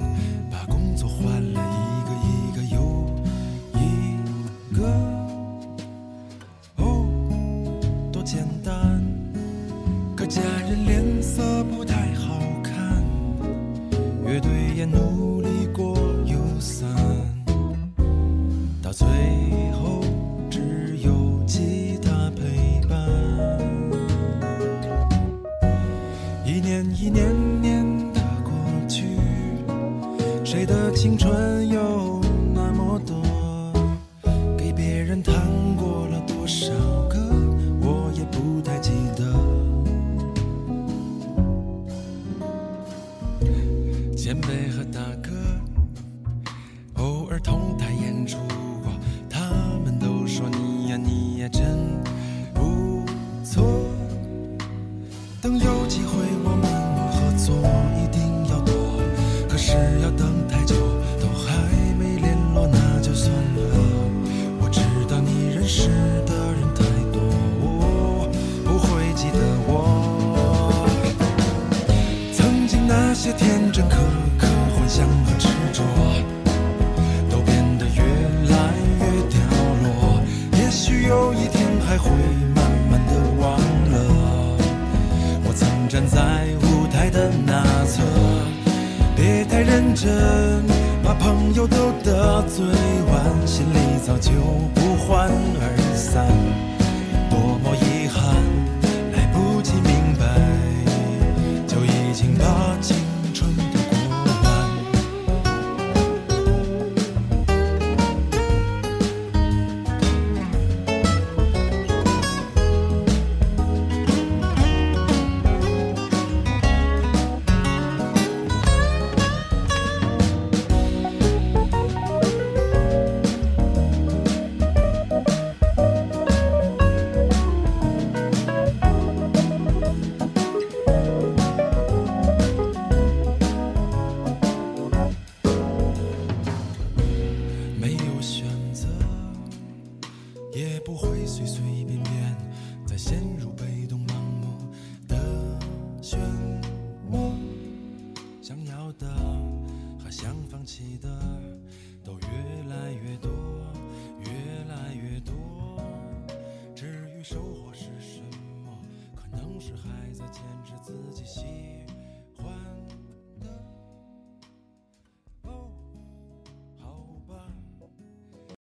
[0.50, 3.04] 把工作换了一个一个又
[3.74, 4.88] 一个。
[6.76, 7.06] 哦，
[8.10, 9.04] 多简单，
[10.16, 13.04] 可家人脸色不太好看，
[14.24, 16.88] 乐队也努力过又散，
[18.82, 19.06] 到最
[31.02, 31.91] 青春有
[73.22, 73.98] 些天真可
[74.36, 75.80] 可、幻想和执着，
[77.30, 78.02] 都变得越
[78.50, 79.38] 来越凋
[79.84, 80.20] 落。
[80.58, 82.10] 也许有一天还会
[82.52, 83.60] 慢慢的忘
[83.92, 84.58] 了。
[85.44, 88.02] 我曾站在舞台的那侧，
[89.14, 90.10] 别太认真，
[91.04, 92.66] 把朋友都得罪
[93.06, 94.32] 完，心里早就
[94.74, 95.30] 不欢
[95.60, 96.26] 而散。